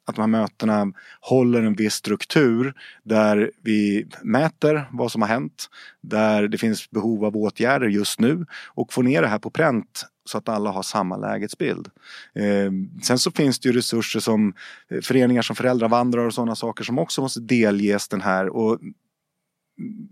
att 0.07 0.15
de 0.15 0.21
här 0.21 0.41
mötena 0.41 0.93
håller 1.21 1.63
en 1.63 1.75
viss 1.75 1.93
struktur 1.93 2.73
där 3.03 3.51
vi 3.63 4.07
mäter 4.23 4.89
vad 4.91 5.11
som 5.11 5.21
har 5.21 5.29
hänt, 5.29 5.69
där 6.01 6.47
det 6.47 6.57
finns 6.57 6.89
behov 6.89 7.25
av 7.25 7.37
åtgärder 7.37 7.87
just 7.87 8.19
nu 8.19 8.45
och 8.67 8.93
får 8.93 9.03
ner 9.03 9.21
det 9.21 9.27
här 9.27 9.39
på 9.39 9.49
pränt 9.49 10.05
så 10.25 10.37
att 10.37 10.49
alla 10.49 10.71
har 10.71 10.83
samma 10.83 11.17
lägesbild. 11.17 11.89
Eh, 12.35 12.71
sen 13.03 13.19
så 13.19 13.31
finns 13.31 13.59
det 13.59 13.69
ju 13.69 13.75
resurser 13.75 14.19
som 14.19 14.53
eh, 14.89 15.01
föreningar 15.01 15.41
som 15.41 15.55
föräldravandrar 15.55 16.25
och 16.25 16.33
sådana 16.33 16.55
saker 16.55 16.83
som 16.83 16.99
också 16.99 17.21
måste 17.21 17.39
delges 17.39 18.07
den 18.07 18.21
här 18.21 18.49
och 18.49 18.79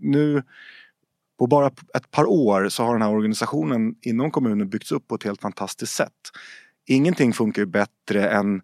nu 0.00 0.42
på 1.38 1.46
bara 1.46 1.66
ett 1.66 2.10
par 2.10 2.24
år 2.24 2.68
så 2.68 2.82
har 2.82 2.92
den 2.92 3.02
här 3.02 3.14
organisationen 3.14 3.94
inom 4.02 4.30
kommunen 4.30 4.68
byggts 4.68 4.92
upp 4.92 5.08
på 5.08 5.14
ett 5.14 5.22
helt 5.22 5.40
fantastiskt 5.40 5.92
sätt. 5.92 6.12
Ingenting 6.86 7.32
funkar 7.32 7.62
ju 7.62 7.66
bättre 7.66 8.28
än 8.28 8.62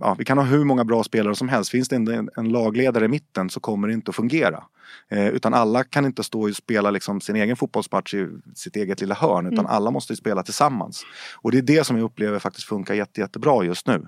ja, 0.00 0.14
vi 0.18 0.24
kan 0.24 0.38
ha 0.38 0.44
hur 0.44 0.64
många 0.64 0.84
bra 0.84 1.04
spelare 1.04 1.34
som 1.34 1.48
helst. 1.48 1.70
Finns 1.70 1.88
det 1.88 1.96
en, 1.96 2.30
en 2.36 2.48
lagledare 2.48 3.04
i 3.04 3.08
mitten 3.08 3.50
så 3.50 3.60
kommer 3.60 3.88
det 3.88 3.94
inte 3.94 4.08
att 4.08 4.16
fungera. 4.16 4.64
Eh, 5.08 5.28
utan 5.28 5.54
alla 5.54 5.84
kan 5.84 6.06
inte 6.06 6.22
stå 6.22 6.48
och 6.48 6.56
spela 6.56 6.90
liksom 6.90 7.20
sin 7.20 7.36
egen 7.36 7.56
fotbollsmatch 7.56 8.14
i 8.14 8.28
sitt 8.54 8.76
eget 8.76 9.00
lilla 9.00 9.14
hörn. 9.14 9.46
Utan 9.46 9.58
mm. 9.58 9.70
alla 9.70 9.90
måste 9.90 10.16
spela 10.16 10.42
tillsammans. 10.42 11.04
Och 11.34 11.50
det 11.52 11.58
är 11.58 11.62
det 11.62 11.84
som 11.84 11.96
jag 11.96 12.04
upplever 12.04 12.38
faktiskt 12.38 12.68
funkar 12.68 12.94
jätte, 12.94 13.20
jättebra 13.20 13.64
just 13.64 13.86
nu. 13.86 14.06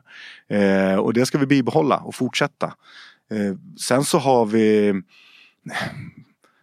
Eh, 0.48 0.96
och 0.96 1.12
det 1.12 1.26
ska 1.26 1.38
vi 1.38 1.46
bibehålla 1.46 1.96
och 1.96 2.14
fortsätta. 2.14 2.74
Eh, 3.30 3.56
sen 3.78 4.04
så 4.04 4.18
har 4.18 4.46
vi 4.46 4.94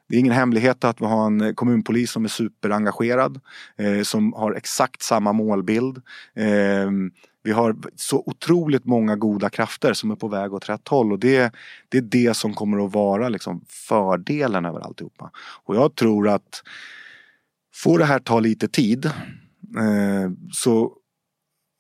det 0.10 0.16
är 0.16 0.20
ingen 0.20 0.34
hemlighet 0.34 0.84
att 0.84 1.02
vi 1.02 1.06
har 1.06 1.26
en 1.26 1.56
kommunpolis 1.56 2.12
som 2.12 2.24
är 2.24 2.30
superengagerad. 2.30 3.40
Eh, 3.78 4.02
som 4.02 4.34
har 4.34 4.54
exakt 4.54 5.02
samma 5.02 5.34
målbild. 5.34 6.02
Eh, 6.36 6.92
vi 7.47 7.53
har 7.53 7.75
så 7.95 8.23
otroligt 8.25 8.86
många 8.86 9.15
goda 9.15 9.49
krafter 9.49 9.93
som 9.93 10.12
är 10.12 10.15
på 10.15 10.27
väg 10.27 10.53
åt 10.53 10.69
rätt 10.69 10.88
håll 10.88 11.12
och 11.12 11.19
det, 11.19 11.53
det 11.89 11.97
är 11.97 12.01
det 12.01 12.33
som 12.33 12.53
kommer 12.53 12.86
att 12.86 12.93
vara 12.93 13.29
liksom 13.29 13.65
fördelen 13.67 14.65
över 14.65 14.79
alltihopa. 14.79 15.31
Och 15.63 15.75
jag 15.75 15.95
tror 15.95 16.29
att 16.29 16.63
får 17.73 17.99
det 17.99 18.05
här 18.05 18.19
ta 18.19 18.39
lite 18.39 18.67
tid 18.67 19.05
eh, 19.05 20.31
så, 20.51 20.93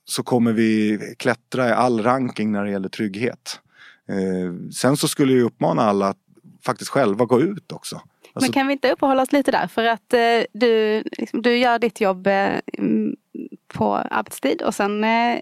så 0.05 0.23
kommer 0.23 0.53
vi 0.53 0.99
klättra 1.19 1.69
i 1.69 1.71
all 1.71 2.03
ranking 2.03 2.51
när 2.51 2.65
det 2.65 2.71
gäller 2.71 2.89
trygghet. 2.89 3.59
Eh, 4.09 4.71
sen 4.71 4.97
så 4.97 5.07
skulle 5.07 5.33
jag 5.33 5.43
uppmana 5.43 5.81
alla 5.81 6.07
att 6.07 6.17
faktiskt 6.65 6.91
själva 6.91 7.25
gå 7.25 7.41
ut 7.41 7.71
också. 7.71 7.95
Alltså, 7.95 8.51
Men 8.51 8.53
kan 8.53 8.67
vi 8.67 8.73
inte 8.73 8.91
uppehålla 8.91 9.21
oss 9.21 9.31
lite 9.31 9.51
där? 9.51 9.67
För 9.67 9.83
att 9.83 10.13
eh, 10.13 10.19
du, 10.53 11.03
liksom, 11.17 11.41
du 11.41 11.57
gör 11.57 11.79
ditt 11.79 12.01
jobb 12.01 12.27
eh, 12.27 12.59
på 13.67 13.95
arbetstid 13.95 14.61
och 14.61 14.75
sen 14.75 15.03
eh, 15.03 15.39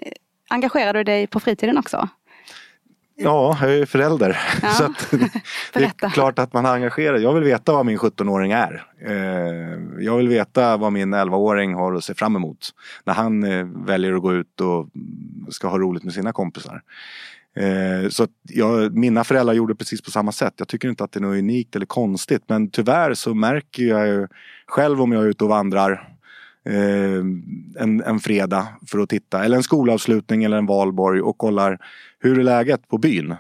engagerar 0.50 0.94
du 0.94 1.04
dig 1.04 1.28
på 1.28 1.40
fritiden 1.40 1.78
också? 1.78 2.10
Ja, 3.18 3.58
jag 3.62 3.78
är 3.78 3.86
förälder. 3.86 4.38
Ja. 4.62 4.70
Så 5.12 5.18
det 5.74 5.84
är 5.84 6.10
klart 6.10 6.40
att 6.40 6.54
man 6.54 6.66
engagerar 6.66 7.18
Jag 7.18 7.34
vill 7.34 7.44
veta 7.44 7.74
vad 7.74 7.86
min 7.86 7.98
17-åring 7.98 8.52
är. 8.52 8.86
Eh, 9.06 10.04
jag 10.06 10.18
vill 10.18 10.28
veta 10.28 10.78
vad 10.78 10.94
min 10.94 11.16
11-åring 11.16 11.74
har 11.74 11.94
att 11.94 12.04
se 12.04 12.14
fram 12.14 12.36
emot. 12.36 12.70
När 13.04 13.14
han 13.14 13.44
eh, 13.44 13.66
väljer 13.86 14.14
att 14.14 14.22
gå 14.22 14.34
ut 14.34 14.62
och 14.62 14.88
ska 15.54 15.68
ha 15.68 15.80
roligt 15.80 16.04
med 16.04 16.14
sina 16.14 16.34
kompisar. 16.34 16.82
Eh, 17.56 18.10
så 18.10 18.28
jag, 18.44 18.98
mina 18.98 19.24
föräldrar 19.24 19.54
gjorde 19.54 19.76
precis 19.76 20.02
på 20.02 20.12
samma 20.12 20.32
sätt. 20.32 20.54
Jag 20.58 20.68
tycker 20.68 20.90
inte 20.90 21.04
att 21.04 21.12
det 21.12 21.20
är 21.20 21.22
något 21.22 21.38
unikt 21.38 21.76
eller 21.76 21.86
konstigt. 21.86 22.44
Men 22.48 22.70
tyvärr 22.70 23.14
så 23.14 23.34
märker 23.34 23.84
jag 23.84 24.08
ju 24.08 24.28
själv 24.68 25.02
om 25.02 25.12
jag 25.12 25.24
är 25.24 25.28
ute 25.28 25.44
och 25.44 25.50
vandrar 25.50 26.15
eh, 26.66 27.20
en, 27.84 28.02
en 28.06 28.20
fredag 28.20 28.68
för 28.88 29.00
att 29.00 29.10
titta. 29.10 29.46
Eller 29.46 29.58
en 29.58 29.64
skolavslutning 29.64 30.44
eller 30.44 30.58
en 30.58 30.66
valborg 30.66 31.22
och 31.22 31.38
kollar 31.38 31.80
hur 32.20 32.40
är 32.40 32.44
läget 32.44 32.88
på 32.88 32.98
byn. 32.98 33.36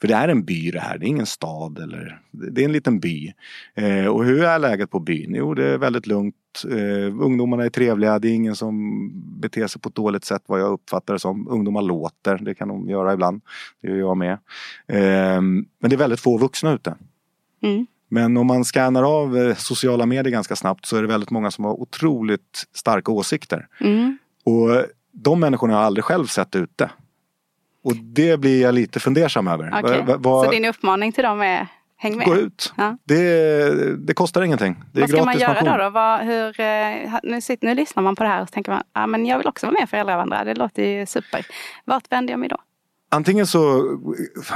För 0.00 0.08
det 0.08 0.14
är 0.14 0.28
en 0.28 0.44
by 0.44 0.70
det 0.70 0.80
här, 0.80 0.98
det 0.98 1.06
är 1.06 1.08
ingen 1.08 1.26
stad 1.26 1.78
eller 1.78 2.20
det 2.30 2.60
är 2.60 2.64
en 2.64 2.72
liten 2.72 3.00
by. 3.00 3.32
Eh, 3.74 4.06
och 4.06 4.24
hur 4.24 4.44
är 4.44 4.58
läget 4.58 4.90
på 4.90 5.00
byn? 5.00 5.34
Jo 5.34 5.54
det 5.54 5.66
är 5.66 5.78
väldigt 5.78 6.06
lugnt. 6.06 6.34
Eh, 6.70 7.20
ungdomarna 7.20 7.64
är 7.64 7.70
trevliga, 7.70 8.18
det 8.18 8.28
är 8.28 8.34
ingen 8.34 8.56
som 8.56 9.10
beter 9.40 9.66
sig 9.66 9.80
på 9.80 9.88
ett 9.88 9.94
dåligt 9.94 10.24
sätt 10.24 10.42
vad 10.46 10.60
jag 10.60 10.72
uppfattar 10.72 11.14
det 11.14 11.20
som. 11.20 11.48
Ungdomar 11.48 11.82
låter, 11.82 12.38
det 12.38 12.54
kan 12.54 12.68
de 12.68 12.88
göra 12.88 13.12
ibland. 13.12 13.40
Det 13.82 13.88
gör 13.88 13.96
jag 13.96 14.16
med. 14.16 14.32
Eh, 14.86 15.40
men 15.40 15.90
det 15.90 15.92
är 15.92 15.96
väldigt 15.96 16.20
få 16.20 16.38
vuxna 16.38 16.72
ute. 16.72 16.94
Mm. 17.62 17.86
Men 18.12 18.36
om 18.36 18.46
man 18.46 18.64
scannar 18.64 19.02
av 19.02 19.38
eh, 19.38 19.54
sociala 19.56 20.06
medier 20.06 20.32
ganska 20.32 20.56
snabbt 20.56 20.86
så 20.86 20.96
är 20.96 21.02
det 21.02 21.08
väldigt 21.08 21.30
många 21.30 21.50
som 21.50 21.64
har 21.64 21.80
otroligt 21.80 22.64
starka 22.74 23.12
åsikter. 23.12 23.66
Mm. 23.80 24.18
Och 24.44 24.84
de 25.12 25.40
människorna 25.40 25.74
har 25.74 25.80
jag 25.80 25.86
aldrig 25.86 26.04
själv 26.04 26.26
sett 26.26 26.56
ute. 26.56 26.90
Och 27.84 27.96
det 27.96 28.40
blir 28.40 28.62
jag 28.62 28.74
lite 28.74 29.00
fundersam 29.00 29.48
över. 29.48 29.78
Okay. 29.78 30.02
Va, 30.02 30.16
va, 30.16 30.44
så 30.44 30.50
din 30.50 30.64
uppmaning 30.64 31.12
till 31.12 31.24
dem 31.24 31.40
är 31.40 31.68
Häng 32.02 32.16
med. 32.16 32.26
Gå 32.26 32.36
ut. 32.36 32.72
Ja. 32.76 32.96
Det, 33.04 33.96
det, 34.06 34.14
kostar 34.14 34.42
ingenting. 34.42 34.76
Det 34.92 35.00
Vad 35.00 35.10
ska 35.10 35.24
man 35.24 35.38
göra 35.38 35.76
då? 35.76 35.84
då? 35.84 35.90
Vad, 35.90 36.20
hur, 36.20 36.60
eh, 36.60 37.14
nu, 37.22 37.40
sitter, 37.40 37.66
nu 37.66 37.74
lyssnar 37.74 38.02
man 38.02 38.16
på 38.16 38.22
det 38.22 38.28
här 38.28 38.42
och 38.42 38.48
så 38.48 38.52
tänker 38.52 38.72
man 38.72 38.82
ja, 38.92 39.06
men 39.06 39.26
jag 39.26 39.38
vill 39.38 39.46
också 39.46 39.66
vara 39.66 39.76
med 39.80 39.90
föräldravandrare. 39.90 40.44
Det 40.44 40.54
låter 40.54 40.82
ju 40.82 41.06
super. 41.06 41.46
Vart 41.84 42.12
vänder 42.12 42.32
jag 42.32 42.40
mig 42.40 42.48
då? 42.48 42.56
Antingen 43.12 43.46
så 43.46 43.82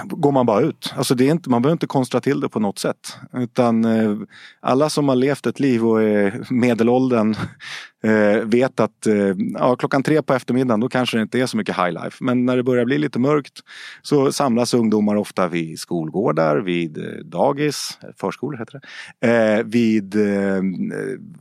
går 0.07 0.33
man 0.33 0.47
bara 0.47 0.61
ut. 0.61 0.95
Alltså 0.97 1.15
det 1.15 1.29
är 1.29 1.31
inte, 1.31 1.51
man 1.51 1.63
behöver 1.63 1.75
inte 1.75 1.87
konstra 1.87 2.21
till 2.21 2.41
det 2.41 2.49
på 2.49 2.61
något 2.61 2.79
sätt. 2.79 3.17
Utan 3.33 3.85
eh, 3.85 4.17
alla 4.61 4.91
som 4.91 5.09
har 5.09 5.17
levt 5.17 5.47
ett 5.47 5.61
liv 5.61 5.87
och 5.87 6.03
är 6.03 6.47
medelåldern 6.51 7.35
eh, 8.05 8.45
vet 8.45 8.81
att 8.81 9.07
eh, 9.07 9.35
ja, 9.55 9.77
klockan 9.77 10.03
tre 10.03 10.23
på 10.23 10.35
eftermiddagen 10.35 10.81
då 10.81 10.89
kanske 10.89 11.17
det 11.17 11.23
inte 11.23 11.41
är 11.41 11.47
så 11.47 11.57
mycket 11.57 11.77
high 11.77 11.93
life. 11.93 12.25
Men 12.25 12.47
när 12.47 12.57
det 12.57 12.63
börjar 12.63 12.85
bli 12.85 12.99
lite 12.99 13.19
mörkt 13.19 13.61
så 14.03 14.33
samlas 14.33 14.75
ungdomar 14.75 15.17
ofta 15.17 15.49
vid 15.49 15.79
skolgårdar, 15.79 16.57
vid 16.57 16.99
eh, 16.99 17.25
dagis, 17.25 17.99
eh, 18.03 18.09
förskolor 18.17 18.59
heter 18.59 18.81
det, 19.21 19.29
eh, 19.29 19.65
vid 19.65 20.17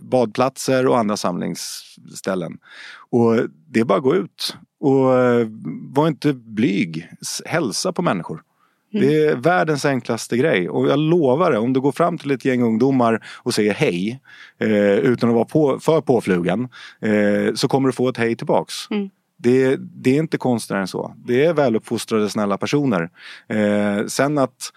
badplatser 0.02 0.88
och 0.88 0.98
andra 0.98 1.18
samlingsställen. 1.18 2.58
Och 3.10 3.36
det 3.68 3.80
är 3.80 3.86
bara 3.86 3.98
att 3.98 4.04
gå 4.04 4.16
ut 4.16 4.58
och 4.84 5.48
var 5.94 6.08
inte 6.08 6.34
blyg. 6.34 7.10
Hälsa 7.46 7.94
på 7.94 8.02
människor. 8.02 8.44
Mm. 8.94 9.08
Det 9.08 9.26
är 9.26 9.36
världens 9.36 9.86
enklaste 9.86 10.38
grej 10.38 10.70
och 10.70 10.88
jag 10.88 11.00
lovar 11.00 11.52
det, 11.52 11.58
om 11.58 11.74
du 11.74 11.82
går 11.82 11.92
fram 11.92 12.18
till 12.18 12.32
ett 12.32 12.46
gäng 12.46 12.64
ungdomar 12.64 13.26
och 13.44 13.54
säger 13.54 13.74
hej 13.74 14.20
eh, 14.58 14.98
utan 14.98 15.30
att 15.30 15.36
vara 15.36 15.46
på, 15.46 15.80
för 15.80 16.02
påflugen 16.02 16.70
eh, 17.02 17.54
så 17.56 17.68
kommer 17.68 17.88
du 17.90 17.94
få 17.94 18.10
ett 18.10 18.18
hej 18.18 18.36
tillbaks. 18.36 18.74
Mm. 18.92 19.10
Det, 19.38 19.76
det, 19.76 20.10
är 20.10 20.20
inte 20.20 20.38
konstigare 20.38 20.82
än 20.82 20.88
så. 20.88 21.14
Det 21.26 21.46
är 21.46 21.54
väluppfostrade 21.54 22.30
snälla 22.30 22.58
personer. 22.58 23.10
Eh, 23.48 24.06
sen 24.08 24.38
att 24.38 24.72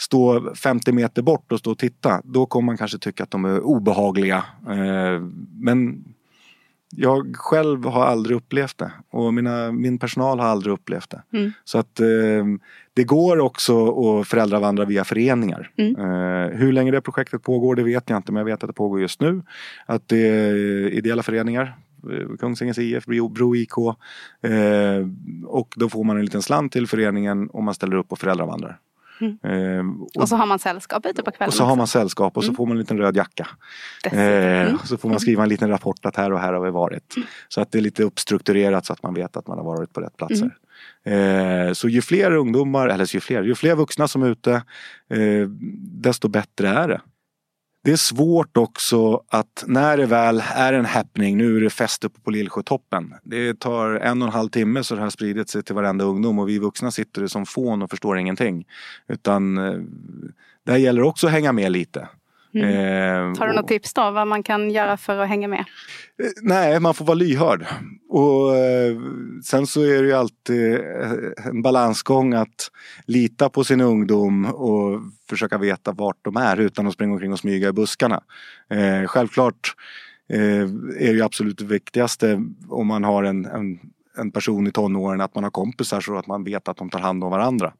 stå 0.00 0.54
50 0.54 0.92
meter 0.92 1.22
bort 1.22 1.52
och 1.52 1.58
stå 1.58 1.70
och 1.70 1.78
titta, 1.78 2.20
då 2.24 2.46
kommer 2.46 2.66
man 2.66 2.76
kanske 2.76 2.98
tycka 2.98 3.22
att 3.22 3.30
de 3.30 3.44
är 3.44 3.60
obehagliga. 3.60 4.44
Eh, 4.68 5.20
men 5.60 6.04
jag 6.96 7.36
själv 7.36 7.84
har 7.84 8.04
aldrig 8.04 8.36
upplevt 8.36 8.78
det 8.78 8.92
och 9.10 9.34
mina, 9.34 9.72
min 9.72 9.98
personal 9.98 10.40
har 10.40 10.46
aldrig 10.46 10.72
upplevt 10.72 11.10
det. 11.10 11.22
Mm. 11.32 11.52
Så 11.64 11.78
att 11.78 12.00
eh, 12.00 12.06
det 12.94 13.04
går 13.04 13.38
också 13.38 13.88
att 13.88 14.28
föräldravandra 14.28 14.84
via 14.84 15.04
föreningar. 15.04 15.70
Mm. 15.76 15.96
Eh, 15.96 16.58
hur 16.58 16.72
länge 16.72 16.90
det 16.90 17.00
projektet 17.00 17.42
pågår 17.42 17.74
det 17.74 17.82
vet 17.82 18.10
jag 18.10 18.16
inte 18.16 18.32
men 18.32 18.40
jag 18.40 18.44
vet 18.44 18.62
att 18.62 18.68
det 18.68 18.74
pågår 18.74 19.00
just 19.00 19.20
nu. 19.20 19.42
Att 19.86 20.08
det 20.08 20.28
är 20.28 20.54
ideella 20.88 21.22
föreningar 21.22 21.76
eh, 22.10 22.36
Kungsängens 22.38 22.78
IF, 22.78 23.04
Bro 23.06 23.56
IK. 23.56 23.78
Eh, 24.42 25.06
och 25.46 25.74
då 25.76 25.88
får 25.88 26.04
man 26.04 26.16
en 26.16 26.24
liten 26.24 26.42
slant 26.42 26.72
till 26.72 26.86
föreningen 26.86 27.50
om 27.52 27.64
man 27.64 27.74
ställer 27.74 27.96
upp 27.96 28.12
och 28.12 28.18
föräldravandrar. 28.18 28.78
Mm. 29.20 29.38
Eh, 29.42 30.02
och, 30.02 30.22
och, 30.22 30.28
så 30.28 30.36
har 30.36 30.46
man 30.46 30.58
sällskap 30.58 31.06
ute 31.06 31.22
på 31.22 31.30
kvällen. 31.30 31.48
Och 31.48 31.54
så 31.54 31.62
också. 31.62 31.68
har 31.68 31.76
man 31.76 31.86
sällskap 31.86 32.36
och 32.36 32.44
så 32.44 32.48
mm. 32.48 32.56
får 32.56 32.66
man 32.66 32.76
en 32.76 32.78
liten 32.78 32.98
röd 32.98 33.16
jacka. 33.16 33.48
Eh, 34.04 34.18
mm. 34.18 34.78
så 34.84 34.96
får 34.96 35.08
man 35.08 35.20
skriva 35.20 35.42
en 35.42 35.48
liten 35.48 35.68
rapport 35.68 36.06
att 36.06 36.16
här 36.16 36.32
och 36.32 36.40
här 36.40 36.52
har 36.52 36.64
vi 36.64 36.70
varit. 36.70 37.16
Mm. 37.16 37.28
Så 37.48 37.60
att 37.60 37.72
det 37.72 37.78
är 37.78 37.82
lite 37.82 38.02
uppstrukturerat 38.02 38.86
så 38.86 38.92
att 38.92 39.02
man 39.02 39.14
vet 39.14 39.36
att 39.36 39.46
man 39.46 39.58
har 39.58 39.64
varit 39.64 39.92
på 39.92 40.00
rätt 40.00 40.16
platser. 40.16 40.56
Mm. 41.04 41.68
Eh, 41.68 41.72
så 41.72 41.88
ju 41.88 42.02
fler 42.02 42.32
ungdomar, 42.36 42.88
eller 42.88 43.14
ju 43.14 43.20
fler, 43.20 43.42
ju 43.42 43.54
fler 43.54 43.74
vuxna 43.74 44.08
som 44.08 44.22
är 44.22 44.28
ute 44.28 44.52
eh, 45.10 45.48
desto 46.02 46.28
bättre 46.28 46.68
är 46.68 46.88
det. 46.88 47.00
Det 47.86 47.92
är 47.92 47.96
svårt 47.96 48.56
också 48.56 49.22
att 49.28 49.64
när 49.66 49.96
det 49.96 50.06
väl 50.06 50.42
är 50.54 50.72
en 50.72 50.84
happening, 50.84 51.36
nu 51.36 51.56
är 51.56 51.60
det 51.60 51.70
fest 51.70 52.04
uppe 52.04 52.20
på 52.20 52.30
Lillsjötoppen. 52.30 53.14
Det 53.22 53.60
tar 53.60 53.90
en 53.90 54.22
och 54.22 54.28
en 54.28 54.34
halv 54.34 54.48
timme 54.48 54.84
så 54.84 54.94
det 54.94 55.00
har 55.00 55.10
spridit 55.10 55.48
sig 55.48 55.62
till 55.62 55.74
varenda 55.74 56.04
ungdom 56.04 56.38
och 56.38 56.48
vi 56.48 56.58
vuxna 56.58 56.90
sitter 56.90 57.26
som 57.26 57.46
fån 57.46 57.82
och 57.82 57.90
förstår 57.90 58.18
ingenting. 58.18 58.66
Utan 59.08 59.58
eh, 59.58 59.80
där 60.64 60.76
gäller 60.76 61.02
det 61.02 61.08
också 61.08 61.26
att 61.26 61.32
hänga 61.32 61.52
med 61.52 61.72
lite. 61.72 62.08
Mm. 62.56 63.32
Eh, 63.32 63.38
Har 63.38 63.48
du 63.48 63.54
något 63.54 63.68
tips 63.68 63.94
då 63.94 64.10
vad 64.10 64.28
man 64.28 64.42
kan 64.42 64.70
göra 64.70 64.96
för 64.96 65.18
att 65.18 65.28
hänga 65.28 65.48
med? 65.48 65.64
Eh, 66.22 66.30
nej, 66.42 66.80
man 66.80 66.94
får 66.94 67.04
vara 67.04 67.14
lyhörd. 67.14 67.66
Och 68.08 68.56
eh, 68.56 68.96
sen 69.44 69.66
så 69.66 69.82
är 69.82 70.02
det 70.02 70.08
ju 70.08 70.12
alltid 70.12 70.74
eh, 70.74 71.12
en 71.44 71.62
balansgång 71.62 72.34
att 72.34 72.70
lita 73.06 73.48
på 73.48 73.64
sin 73.64 73.80
ungdom 73.80 74.44
och 74.44 75.00
försöka 75.28 75.58
veta 75.58 75.92
vart 75.92 76.24
de 76.24 76.36
är 76.36 76.56
utan 76.56 76.86
att 76.86 76.92
springa 76.92 77.12
omkring 77.12 77.32
och 77.32 77.38
smyga 77.38 77.68
i 77.68 77.72
buskarna. 77.72 78.22
Eh, 78.70 79.06
självklart 79.06 79.74
eh, 80.28 80.62
är 80.98 81.06
det 81.06 81.12
ju 81.12 81.22
absolut 81.22 81.58
det 81.58 81.64
viktigaste 81.64 82.42
om 82.68 82.86
man 82.86 83.04
har 83.04 83.24
en, 83.24 83.44
en, 83.44 83.78
en, 84.18 84.30
person 84.30 84.66
i 84.66 84.72
tonåren 84.72 85.20
att 85.20 85.34
man 85.34 85.44
har 85.44 85.50
kompisar 85.50 86.00
så 86.00 86.16
att 86.16 86.26
man 86.26 86.44
vet 86.44 86.68
att 86.68 86.76
de 86.76 86.90
tar 86.90 87.00
hand 87.00 87.24
om 87.24 87.30
varandra. 87.30 87.72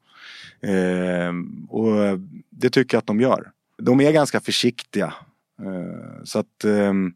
Eh, 0.61 1.33
och 1.69 2.19
det 2.49 2.69
tycker 2.69 2.95
jag 2.95 2.99
att 2.99 3.07
de 3.07 3.21
gör 3.21 3.51
de 3.77 4.01
är 4.01 4.11
ganska 4.11 4.39
försiktiga. 4.39 5.13
Eh, 5.61 6.23
så 6.23 6.39
att 6.39 6.63
ehm, 6.63 7.13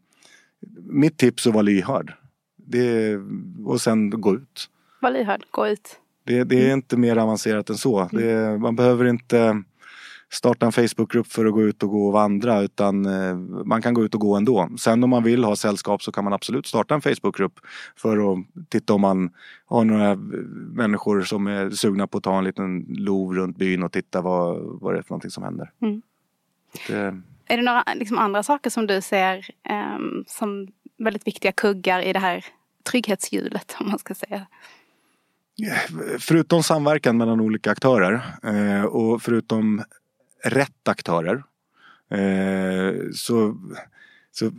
mitt 0.82 1.18
tips 1.18 1.46
är 1.46 1.50
att 1.50 1.54
vara 1.54 1.62
lyhörd. 1.62 2.12
Det, 2.56 3.16
och 3.64 3.80
sen 3.80 4.10
gå 4.10 4.34
ut. 4.34 4.68
Var 5.00 5.10
lyhörd, 5.10 5.44
gå 5.50 5.68
ut. 5.68 5.98
Det, 6.24 6.44
det 6.44 6.56
är 6.56 6.64
mm. 6.64 6.78
inte 6.78 6.96
mer 6.96 7.16
avancerat 7.16 7.70
än 7.70 7.76
så. 7.76 8.00
Mm. 8.00 8.08
Det, 8.12 8.58
man 8.58 8.76
behöver 8.76 9.04
inte 9.04 9.62
starta 10.32 10.66
en 10.66 10.72
Facebookgrupp 10.72 11.26
för 11.26 11.46
att 11.46 11.52
gå 11.52 11.62
ut 11.62 11.82
och 11.82 11.90
gå 11.90 12.06
och 12.06 12.12
vandra 12.12 12.60
utan 12.60 13.06
eh, 13.06 13.36
man 13.64 13.82
kan 13.82 13.94
gå 13.94 14.04
ut 14.04 14.14
och 14.14 14.20
gå 14.20 14.36
ändå. 14.36 14.68
Sen 14.78 15.04
om 15.04 15.10
man 15.10 15.22
vill 15.22 15.44
ha 15.44 15.56
sällskap 15.56 16.02
så 16.02 16.12
kan 16.12 16.24
man 16.24 16.32
absolut 16.32 16.66
starta 16.66 16.94
en 16.94 17.00
Facebookgrupp 17.00 17.60
för 17.96 18.32
att 18.32 18.38
titta 18.68 18.94
om 18.94 19.00
man 19.00 19.30
har 19.64 19.84
några 19.84 20.16
människor 20.72 21.22
som 21.22 21.46
är 21.46 21.70
sugna 21.70 22.06
på 22.06 22.18
att 22.18 22.24
ta 22.24 22.38
en 22.38 22.44
liten 22.44 22.86
lov 22.88 23.34
runt 23.34 23.56
byn 23.56 23.82
och 23.82 23.92
titta 23.92 24.20
vad, 24.20 24.58
vad 24.80 24.94
det 24.94 24.98
är 24.98 25.02
för 25.02 25.10
någonting 25.10 25.30
som 25.30 25.44
händer. 25.44 25.70
Mm. 25.82 26.02
Det... 26.86 27.20
Är 27.46 27.56
det 27.56 27.62
några 27.62 27.84
liksom, 27.94 28.18
andra 28.18 28.42
saker 28.42 28.70
som 28.70 28.86
du 28.86 29.00
ser 29.00 29.50
um, 29.96 30.24
som 30.26 30.68
väldigt 30.98 31.26
viktiga 31.26 31.52
kuggar 31.52 32.02
i 32.02 32.12
det 32.12 32.18
här 32.18 32.44
trygghetshjulet 32.90 33.76
om 33.80 33.88
man 33.88 33.98
ska 33.98 34.14
säga? 34.14 34.46
Förutom 36.18 36.62
samverkan 36.62 37.16
mellan 37.16 37.40
olika 37.40 37.70
aktörer 37.70 38.22
eh, 38.42 38.82
och 38.84 39.22
förutom 39.22 39.82
rätt 40.44 40.88
aktörer 40.88 41.42
eh, 42.10 42.94
så, 43.14 43.56
så 44.32 44.50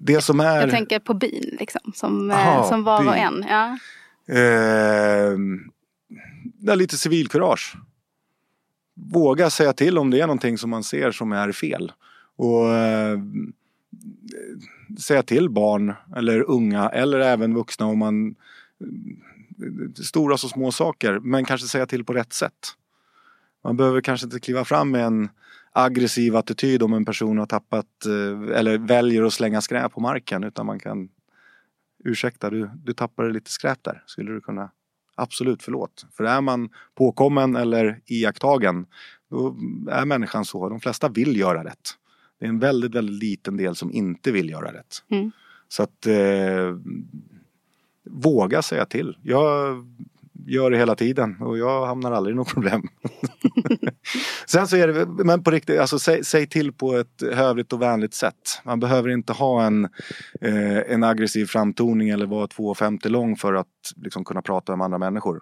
det 0.00 0.20
som 0.20 0.40
är... 0.40 0.60
Jag 0.60 0.70
tänker 0.70 0.98
på 0.98 1.14
byn 1.14 1.56
liksom, 1.60 1.92
som, 1.94 2.30
eh, 2.30 2.48
Aha, 2.48 2.68
som 2.68 2.84
var 2.84 3.06
och 3.06 3.16
en. 3.16 3.46
Ja. 3.48 3.78
Eh, 4.34 5.36
lite 6.76 6.96
civilkurage 6.96 7.76
våga 8.94 9.50
säga 9.50 9.72
till 9.72 9.98
om 9.98 10.10
det 10.10 10.20
är 10.20 10.26
någonting 10.26 10.58
som 10.58 10.70
man 10.70 10.84
ser 10.84 11.10
som 11.10 11.32
är 11.32 11.52
fel. 11.52 11.92
Och 12.36 12.74
eh, 12.74 13.18
säga 14.98 15.22
till 15.22 15.50
barn 15.50 15.94
eller 16.16 16.50
unga 16.50 16.88
eller 16.88 17.20
även 17.20 17.54
vuxna 17.54 17.86
om 17.86 17.98
man 17.98 18.28
eh, 18.80 20.02
stora 20.02 20.36
så 20.36 20.48
små 20.48 20.72
saker 20.72 21.18
men 21.18 21.44
kanske 21.44 21.66
säga 21.66 21.86
till 21.86 22.04
på 22.04 22.12
rätt 22.12 22.32
sätt. 22.32 22.68
Man 23.64 23.76
behöver 23.76 24.00
kanske 24.00 24.26
inte 24.26 24.40
kliva 24.40 24.64
fram 24.64 24.90
med 24.90 25.04
en 25.04 25.28
aggressiv 25.72 26.36
attityd 26.36 26.82
om 26.82 26.92
en 26.92 27.04
person 27.04 27.38
har 27.38 27.46
tappat 27.46 28.06
eh, 28.06 28.58
eller 28.58 28.78
väljer 28.78 29.22
att 29.22 29.32
slänga 29.32 29.60
skräp 29.60 29.92
på 29.92 30.00
marken 30.00 30.44
utan 30.44 30.66
man 30.66 30.78
kan 30.78 31.08
Ursäkta, 32.04 32.50
du, 32.50 32.70
du 32.74 32.92
tappade 32.92 33.32
lite 33.32 33.50
skräp 33.50 33.78
där. 33.82 34.02
Skulle 34.06 34.32
du 34.32 34.40
kunna 34.40 34.70
Absolut, 35.14 35.62
förlåt. 35.62 36.06
För 36.12 36.24
är 36.24 36.40
man 36.40 36.68
påkommen 36.94 37.56
eller 37.56 38.00
iakttagen 38.06 38.86
då 39.30 39.56
är 39.90 40.04
människan 40.04 40.44
så. 40.44 40.68
De 40.68 40.80
flesta 40.80 41.08
vill 41.08 41.36
göra 41.36 41.64
rätt. 41.64 41.90
Det 42.38 42.44
är 42.44 42.48
en 42.48 42.58
väldigt, 42.58 42.94
väldigt 42.94 43.22
liten 43.22 43.56
del 43.56 43.76
som 43.76 43.92
inte 43.92 44.32
vill 44.32 44.50
göra 44.50 44.72
rätt. 44.72 45.04
Mm. 45.08 45.30
Så 45.68 45.82
att 45.82 46.06
eh, 46.06 46.76
våga 48.04 48.62
säga 48.62 48.86
till. 48.86 49.16
Jag 49.22 49.76
gör 50.46 50.70
det 50.70 50.78
hela 50.78 50.94
tiden 50.94 51.36
och 51.40 51.58
jag 51.58 51.86
hamnar 51.86 52.12
aldrig 52.12 52.34
i 52.34 52.36
något 52.36 52.54
problem. 52.54 52.82
Sen 54.46 54.68
så 54.68 54.76
är 54.76 54.88
det, 54.88 55.24
men 55.24 55.42
på 55.44 55.50
riktigt, 55.50 55.80
alltså 55.80 55.98
säg, 55.98 56.24
säg, 56.24 56.46
till 56.46 56.72
på 56.72 56.96
ett 56.96 57.22
hövligt 57.34 57.72
och 57.72 57.82
vänligt 57.82 58.14
sätt. 58.14 58.60
Man 58.64 58.80
behöver 58.80 59.08
inte 59.08 59.32
ha 59.32 59.62
en, 59.64 59.84
eh, 60.40 60.92
en 60.92 61.04
aggressiv 61.04 61.46
framtoning 61.46 62.08
eller 62.08 62.26
vara 62.26 62.46
2,50 62.46 63.08
lång 63.08 63.36
för 63.36 63.54
att 63.54 63.66
liksom, 63.96 64.24
kunna 64.24 64.42
prata 64.42 64.76
med 64.76 64.84
andra 64.84 64.98
människor. 64.98 65.40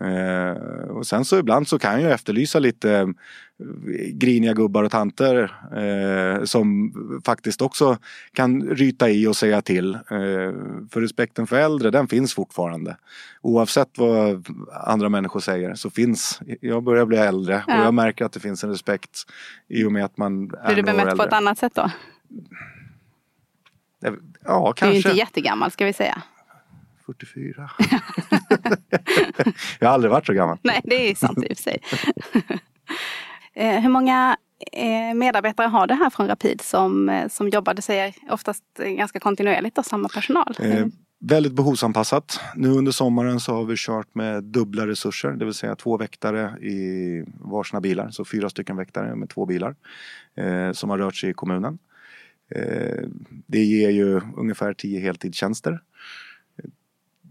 Eh, 0.00 0.90
och 0.90 1.06
sen 1.06 1.24
så 1.24 1.38
ibland 1.38 1.68
så 1.68 1.78
kan 1.78 2.02
jag 2.02 2.12
efterlysa 2.12 2.58
lite 2.58 2.92
eh, 2.92 3.06
griniga 4.12 4.52
gubbar 4.52 4.84
och 4.84 4.90
tanter 4.90 5.54
eh, 5.76 6.44
som 6.44 6.92
faktiskt 7.26 7.62
också 7.62 7.98
kan 8.32 8.62
ryta 8.62 9.10
i 9.10 9.26
och 9.26 9.36
säga 9.36 9.62
till. 9.62 9.94
Eh, 9.94 10.00
för 10.90 11.00
respekten 11.00 11.46
för 11.46 11.56
äldre 11.56 11.90
den 11.90 12.08
finns 12.08 12.34
fortfarande. 12.34 12.96
Oavsett 13.40 13.98
vad 13.98 14.46
andra 14.86 15.08
människor 15.08 15.40
säger 15.40 15.74
så 15.74 15.90
finns, 15.90 16.40
jag 16.60 16.82
börjar 16.82 17.06
bli 17.06 17.16
äldre 17.16 17.64
ja. 17.66 17.78
och 17.78 17.84
jag 17.86 17.94
märker 17.94 18.24
att 18.24 18.32
det 18.32 18.40
finns 18.40 18.64
en 18.64 18.70
respekt 18.70 19.22
i 19.68 19.84
och 19.84 19.92
med 19.92 20.04
att 20.04 20.16
man 20.16 20.50
är 20.62 20.66
Blir 20.66 20.76
du 20.76 20.82
bemött 20.82 21.16
på 21.16 21.22
ett 21.22 21.32
annat 21.32 21.58
sätt 21.58 21.74
då? 21.74 21.90
Ja, 24.44 24.72
kanske. 24.72 24.86
Du 24.86 24.90
är 24.90 24.92
ju 24.92 24.96
inte 24.96 25.10
jättegammal 25.10 25.70
ska 25.70 25.84
vi 25.84 25.92
säga. 25.92 26.22
44. 27.06 27.70
jag 29.78 29.88
har 29.88 29.94
aldrig 29.94 30.10
varit 30.10 30.26
så 30.26 30.32
gammal. 30.32 30.58
Nej, 30.62 30.80
det 30.84 31.10
är 31.10 31.14
sant 31.14 31.38
i 31.38 31.52
och 31.52 31.56
för 31.56 31.62
sig. 31.62 31.78
Eh, 33.58 33.80
hur 33.80 33.88
många 33.88 34.36
eh, 34.72 35.14
medarbetare 35.14 35.66
har 35.66 35.86
det 35.86 35.94
här 35.94 36.10
från 36.10 36.28
Rapid 36.28 36.60
som, 36.60 37.08
eh, 37.08 37.28
som 37.28 37.48
jobbar, 37.48 37.74
du 37.74 37.82
säger 37.82 38.14
oftast 38.30 38.64
ganska 38.78 39.20
kontinuerligt, 39.20 39.78
och 39.78 39.86
samma 39.86 40.08
personal? 40.08 40.56
Eh, 40.58 40.86
väldigt 41.20 41.52
behovsanpassat. 41.52 42.40
Nu 42.56 42.68
under 42.68 42.92
sommaren 42.92 43.40
så 43.40 43.54
har 43.54 43.64
vi 43.64 43.74
kört 43.76 44.14
med 44.14 44.44
dubbla 44.44 44.86
resurser, 44.86 45.32
det 45.32 45.44
vill 45.44 45.54
säga 45.54 45.76
två 45.76 45.96
väktare 45.96 46.58
i 46.60 47.24
varsina 47.40 47.80
bilar. 47.80 48.10
Så 48.10 48.24
fyra 48.24 48.50
stycken 48.50 48.76
väktare 48.76 49.16
med 49.16 49.28
två 49.28 49.46
bilar 49.46 49.74
eh, 50.36 50.72
som 50.72 50.90
har 50.90 50.98
rört 50.98 51.16
sig 51.16 51.30
i 51.30 51.34
kommunen. 51.34 51.78
Eh, 52.50 53.04
det 53.46 53.64
ger 53.64 53.90
ju 53.90 54.20
ungefär 54.36 54.74
tio 54.74 55.00
heltidstjänster 55.00 55.80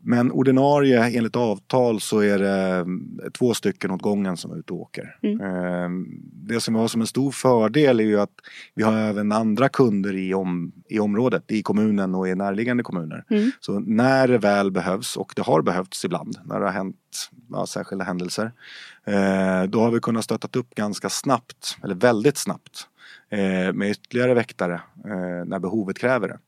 Men 0.08 0.32
ordinarie 0.32 1.04
enligt 1.18 1.36
avtal 1.36 2.02
så 2.02 2.20
är 2.20 2.40
det 2.40 2.86
två 3.32 3.54
stycken 3.54 3.92
åt 3.92 4.02
gången 4.02 4.38
som 4.38 4.52
är 4.52 4.58
ute 4.60 4.74
och 4.74 4.80
åker. 4.80 5.18
Mm. 5.22 6.06
Det 6.34 6.60
som 6.60 6.74
vi 6.74 6.80
har 6.80 6.88
som 6.88 7.02
en 7.02 7.08
stor 7.08 7.32
fördel 7.32 8.00
är 8.00 8.04
ju 8.04 8.20
att 8.20 8.34
vi 8.76 8.84
har 8.84 8.98
även 8.98 9.32
andra 9.32 9.70
kunder 9.70 10.16
i, 10.16 10.34
om, 10.34 10.72
i 10.90 11.00
området, 11.00 11.52
i 11.52 11.64
kommunen 11.64 12.16
och 12.16 12.28
i 12.28 12.36
närliggande 12.36 12.84
kommuner. 12.84 13.24
Mm. 13.30 13.52
Så 13.60 13.80
när 13.80 14.28
det 14.28 14.38
väl 14.38 14.72
behövs, 14.72 15.18
och 15.18 15.34
det 15.36 15.42
har 15.42 15.62
behövts 15.62 16.06
ibland, 16.06 16.38
när 16.46 16.60
det 16.60 16.66
har 16.66 16.74
hänt 16.74 17.30
ja, 17.52 17.66
särskilda 17.66 18.06
händelser. 18.06 18.52
Då 19.68 19.82
har 19.82 19.92
vi 19.92 20.00
kunnat 20.00 20.24
stötta 20.24 20.60
upp 20.60 20.76
ganska 20.76 21.10
snabbt, 21.10 21.78
eller 21.84 21.96
väldigt 21.96 22.38
snabbt 22.38 22.88
med 23.74 23.92
ytterligare 23.92 24.34
väktare 24.34 24.82
när 25.46 25.60
behovet 25.60 25.98
kräver 25.98 26.28
det. 26.28 26.40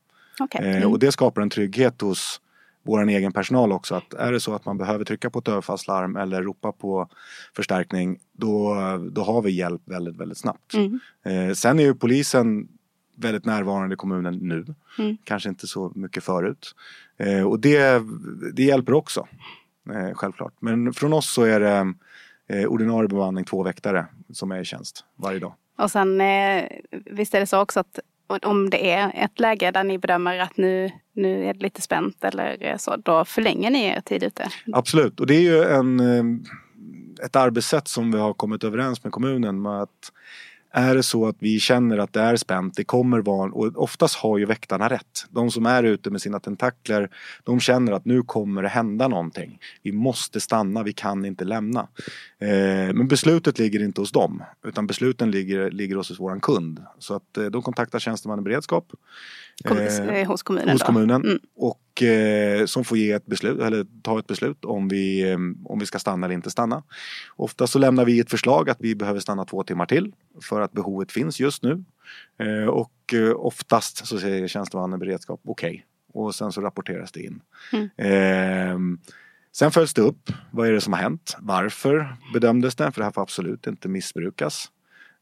Okay. 0.44 0.70
Mm. 0.70 0.90
Och 0.90 0.98
det 0.98 1.12
skapar 1.12 1.42
en 1.42 1.50
trygghet 1.50 2.00
hos 2.00 2.40
vår 2.88 3.08
egen 3.08 3.32
personal 3.32 3.72
också 3.72 3.94
att 3.94 4.14
är 4.14 4.32
det 4.32 4.40
så 4.40 4.54
att 4.54 4.64
man 4.64 4.78
behöver 4.78 5.04
trycka 5.04 5.30
på 5.30 5.38
ett 5.38 5.48
överfallslarm 5.48 6.16
eller 6.16 6.42
ropa 6.42 6.72
på 6.72 7.08
förstärkning 7.56 8.18
då, 8.32 8.74
då 9.12 9.22
har 9.22 9.42
vi 9.42 9.50
hjälp 9.50 9.82
väldigt, 9.84 10.16
väldigt 10.16 10.38
snabbt. 10.38 10.74
Mm. 10.74 11.00
Eh, 11.24 11.54
sen 11.54 11.78
är 11.78 11.82
ju 11.82 11.94
polisen 11.94 12.68
väldigt 13.16 13.44
närvarande 13.44 13.94
i 13.94 13.96
kommunen 13.96 14.34
nu. 14.34 14.74
Mm. 14.98 15.16
Kanske 15.24 15.48
inte 15.48 15.66
så 15.66 15.92
mycket 15.94 16.24
förut. 16.24 16.74
Eh, 17.16 17.42
och 17.42 17.60
det, 17.60 18.02
det 18.52 18.64
hjälper 18.64 18.92
också. 18.92 19.28
Eh, 19.90 20.14
självklart. 20.14 20.54
Men 20.60 20.92
från 20.92 21.12
oss 21.12 21.30
så 21.30 21.42
är 21.42 21.60
det 21.60 21.94
eh, 22.48 22.66
ordinarie 22.66 23.08
bemanning 23.08 23.44
två 23.44 23.62
väktare 23.62 24.06
som 24.32 24.52
är 24.52 24.60
i 24.60 24.64
tjänst 24.64 25.04
varje 25.16 25.38
dag. 25.38 25.54
Och 25.78 25.90
sen 25.90 26.20
eh, 26.20 26.64
visst 26.90 27.34
är 27.34 27.40
det 27.40 27.46
så 27.46 27.60
också 27.60 27.80
att 27.80 27.98
om 28.28 28.70
det 28.70 28.90
är 28.90 29.12
ett 29.14 29.40
läge 29.40 29.70
där 29.70 29.84
ni 29.84 29.98
bedömer 29.98 30.38
att 30.38 30.56
nu, 30.56 30.90
nu 31.12 31.44
är 31.44 31.54
det 31.54 31.62
lite 31.62 31.82
spänt 31.82 32.24
eller 32.24 32.56
eh, 32.60 32.76
så, 32.76 32.96
då 32.96 33.24
förlänger 33.24 33.70
ni 33.70 33.84
er 33.84 34.00
tid 34.00 34.22
ute? 34.22 34.48
Absolut, 34.72 35.20
och 35.20 35.26
det 35.26 35.34
är 35.34 35.40
ju 35.40 35.62
en, 35.62 36.00
eh, 36.00 36.24
ett 37.24 37.36
arbetssätt 37.36 37.88
som 37.88 38.12
vi 38.12 38.18
har 38.18 38.34
kommit 38.34 38.64
överens 38.64 39.04
med 39.04 39.12
kommunen 39.12 39.62
med 39.62 39.82
att 39.82 40.12
är 40.70 40.94
det 40.94 41.02
så 41.02 41.26
att 41.26 41.36
vi 41.38 41.60
känner 41.60 41.98
att 41.98 42.12
det 42.12 42.20
är 42.20 42.36
spänt, 42.36 42.74
det 42.76 42.84
kommer 42.84 43.20
vara, 43.20 43.52
och 43.52 43.82
oftast 43.82 44.16
har 44.16 44.38
ju 44.38 44.44
väktarna 44.44 44.88
rätt. 44.88 45.26
De 45.30 45.50
som 45.50 45.66
är 45.66 45.82
ute 45.82 46.10
med 46.10 46.22
sina 46.22 46.40
tentakler, 46.40 47.10
de 47.44 47.60
känner 47.60 47.92
att 47.92 48.04
nu 48.04 48.22
kommer 48.22 48.62
det 48.62 48.68
hända 48.68 49.08
någonting. 49.08 49.58
Vi 49.82 49.92
måste 49.92 50.40
stanna, 50.40 50.82
vi 50.82 50.92
kan 50.92 51.24
inte 51.24 51.44
lämna. 51.44 51.88
Eh, 52.38 52.94
men 52.94 53.08
beslutet 53.08 53.58
ligger 53.58 53.82
inte 53.82 54.00
hos 54.00 54.12
dem, 54.12 54.42
utan 54.66 54.86
besluten 54.86 55.30
ligger, 55.30 55.70
ligger 55.70 55.96
hos 55.96 56.20
våran 56.20 56.40
kund. 56.40 56.82
Så 56.98 57.14
att 57.14 57.36
eh, 57.36 57.44
de 57.44 57.62
kontaktar 57.62 57.98
tjänsteman 57.98 58.38
i 58.38 58.42
beredskap. 58.42 58.92
Eh, 59.64 60.26
hos 60.26 60.42
kommunen? 60.42 60.68
Hos 60.68 60.82
kommunen. 60.82 61.24
Mm. 61.24 61.38
Och 61.56 61.80
eh, 62.02 62.66
som 62.66 62.84
får 62.84 62.98
ge 62.98 63.12
ett 63.12 63.26
beslut, 63.26 63.60
eller 63.60 63.86
ta 64.02 64.18
ett 64.18 64.26
beslut 64.26 64.64
om 64.64 64.88
vi, 64.88 65.30
eh, 65.30 65.38
om 65.64 65.78
vi 65.78 65.86
ska 65.86 65.98
stanna 65.98 66.26
eller 66.26 66.34
inte 66.34 66.50
stanna. 66.50 66.82
Ofta 67.36 67.66
så 67.66 67.78
lämnar 67.78 68.04
vi 68.04 68.20
ett 68.20 68.30
förslag 68.30 68.70
att 68.70 68.80
vi 68.80 68.94
behöver 68.94 69.20
stanna 69.20 69.44
två 69.44 69.62
timmar 69.62 69.86
till 69.86 70.12
för 70.42 70.60
att 70.60 70.72
behovet 70.72 71.12
finns 71.12 71.40
just 71.40 71.62
nu. 71.62 71.84
Eh, 72.38 72.68
och 72.68 73.14
eh, 73.14 73.32
oftast 73.36 74.06
så 74.06 74.18
säger 74.18 74.48
tjänstemannen 74.48 74.98
beredskap 74.98 75.40
okej. 75.44 75.70
Okay. 75.70 75.82
Och 76.12 76.34
sen 76.34 76.52
så 76.52 76.60
rapporteras 76.60 77.12
det 77.12 77.20
in. 77.20 77.40
Mm. 77.72 77.88
Ehm, 77.96 78.98
sen 79.52 79.70
följs 79.70 79.94
det 79.94 80.02
upp. 80.02 80.32
Vad 80.50 80.68
är 80.68 80.72
det 80.72 80.80
som 80.80 80.92
har 80.92 81.00
hänt? 81.00 81.36
Varför 81.40 82.16
bedömdes 82.32 82.76
det? 82.76 82.92
För 82.92 83.00
det 83.00 83.04
här 83.04 83.12
får 83.12 83.22
absolut 83.22 83.66
inte 83.66 83.88
missbrukas. 83.88 84.70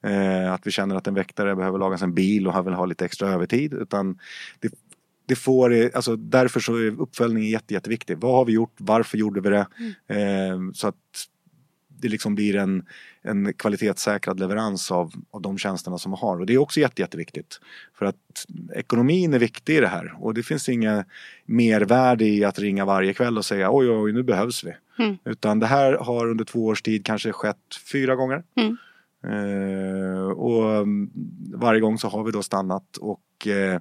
Eh, 0.03 0.53
att 0.53 0.67
vi 0.67 0.71
känner 0.71 0.97
att 0.97 1.07
en 1.07 1.15
väktare 1.15 1.57
behöver 1.57 1.79
laga 1.79 1.97
en 1.97 2.15
bil 2.15 2.47
och 2.47 2.53
han 2.53 2.65
vill 2.65 2.75
ha 2.75 2.87
lite 2.87 3.05
extra 3.05 3.29
övertid. 3.29 3.73
Utan 3.73 4.19
det, 4.61 4.73
det 5.27 5.37
får, 5.37 5.91
alltså 5.95 6.17
därför 6.17 6.61
så 6.61 6.77
är 6.77 7.01
uppföljningen 7.01 7.51
jätte, 7.51 7.75
jätteviktig. 7.75 8.19
Vad 8.19 8.33
har 8.33 8.45
vi 8.45 8.53
gjort? 8.53 8.75
Varför 8.77 9.19
gjorde 9.19 9.41
vi 9.41 9.49
det? 9.49 9.67
Mm. 10.09 10.69
Eh, 10.69 10.73
så 10.73 10.89
att 10.89 10.95
det 12.01 12.09
liksom 12.09 12.35
blir 12.35 12.57
en, 12.57 12.87
en 13.23 13.53
kvalitetssäkrad 13.53 14.41
leverans 14.41 14.91
av, 14.91 15.12
av 15.31 15.43
de 15.43 15.59
tjänsterna 15.59 15.99
som 15.99 16.11
man 16.11 16.19
har. 16.19 16.41
Och 16.41 16.47
det 16.47 16.55
är 16.55 16.59
också 16.59 16.81
jätte, 16.81 17.03
jätteviktigt. 17.03 17.61
För 17.99 18.07
att 18.07 18.17
ekonomin 18.75 19.35
är 19.35 19.39
viktig 19.39 19.77
i 19.77 19.81
det 19.81 19.89
här 19.89 20.15
och 20.19 20.35
det 20.35 20.43
finns 20.43 20.69
inga 20.69 21.05
mervärde 21.45 22.25
i 22.25 22.45
att 22.45 22.59
ringa 22.59 22.85
varje 22.85 23.15
kväll 23.15 23.39
och 23.39 23.45
säga 23.45 23.71
oj, 23.73 23.91
oj, 23.91 24.12
nu 24.12 24.23
behövs 24.23 24.65
vi. 24.65 24.73
Mm. 25.05 25.17
Utan 25.25 25.61
det 25.61 25.67
här 25.67 25.93
har 25.93 26.31
under 26.31 26.45
två 26.45 26.67
års 26.67 26.83
tid 26.83 27.07
kanske 27.07 27.33
skett 27.33 27.77
fyra 27.93 28.15
gånger. 28.15 28.43
Mm. 28.57 28.77
Eh, 29.25 30.29
och 30.29 30.75
mm, 30.75 31.11
varje 31.55 31.81
gång 31.81 31.99
så 31.99 32.09
har 32.09 32.25
vi 32.25 32.33
då 32.33 32.43
stannat 32.43 32.97
och 32.97 33.21
eh, 33.46 33.81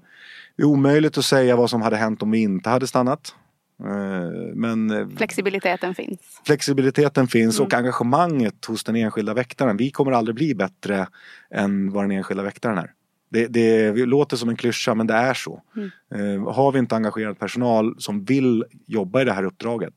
det 0.55 0.63
är 0.63 0.65
omöjligt 0.65 1.17
att 1.17 1.25
säga 1.25 1.55
vad 1.55 1.69
som 1.69 1.81
hade 1.81 1.97
hänt 1.97 2.23
om 2.23 2.31
vi 2.31 2.41
inte 2.41 2.69
hade 2.69 2.87
stannat. 2.87 3.35
Eh, 3.79 4.55
men 4.55 5.09
flexibiliteten 5.17 5.95
finns. 5.95 6.19
Flexibiliteten 6.45 7.27
finns 7.27 7.57
mm. 7.57 7.67
och 7.67 7.73
engagemanget 7.73 8.65
hos 8.65 8.83
den 8.83 8.95
enskilda 8.95 9.33
väktaren. 9.33 9.77
Vi 9.77 9.91
kommer 9.91 10.11
aldrig 10.11 10.35
bli 10.35 10.55
bättre 10.55 11.07
än 11.51 11.91
vad 11.91 12.03
den 12.03 12.11
enskilda 12.11 12.43
väktaren 12.43 12.77
är. 12.77 12.91
Det, 13.35 13.47
det, 13.47 13.91
det 13.91 14.05
låter 14.05 14.37
som 14.37 14.49
en 14.49 14.55
klyscha 14.55 14.95
men 14.95 15.07
det 15.07 15.13
är 15.13 15.33
så. 15.33 15.61
Mm. 15.75 15.89
Eh, 16.15 16.53
har 16.53 16.71
vi 16.71 16.79
inte 16.79 16.95
engagerad 16.95 17.39
personal 17.39 17.95
som 17.97 18.23
vill 18.23 18.63
jobba 18.85 19.21
i 19.21 19.25
det 19.25 19.33
här 19.33 19.43
uppdraget. 19.43 19.93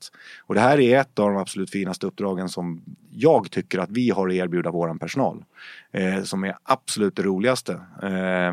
Och 0.46 0.54
det 0.54 0.60
här 0.60 0.80
är 0.80 1.00
ett 1.00 1.18
av 1.18 1.28
de 1.28 1.36
absolut 1.36 1.70
finaste 1.70 2.06
uppdragen 2.06 2.48
som 2.48 2.82
jag 3.10 3.50
tycker 3.50 3.78
att 3.78 3.90
vi 3.90 4.10
har 4.10 4.28
att 4.28 4.34
erbjuda 4.34 4.70
våran 4.70 4.98
personal. 4.98 5.44
Eh, 5.92 6.22
som 6.22 6.44
är 6.44 6.56
absolut 6.62 7.16
det 7.16 7.22
roligaste. 7.22 7.72
Eh, 8.02 8.52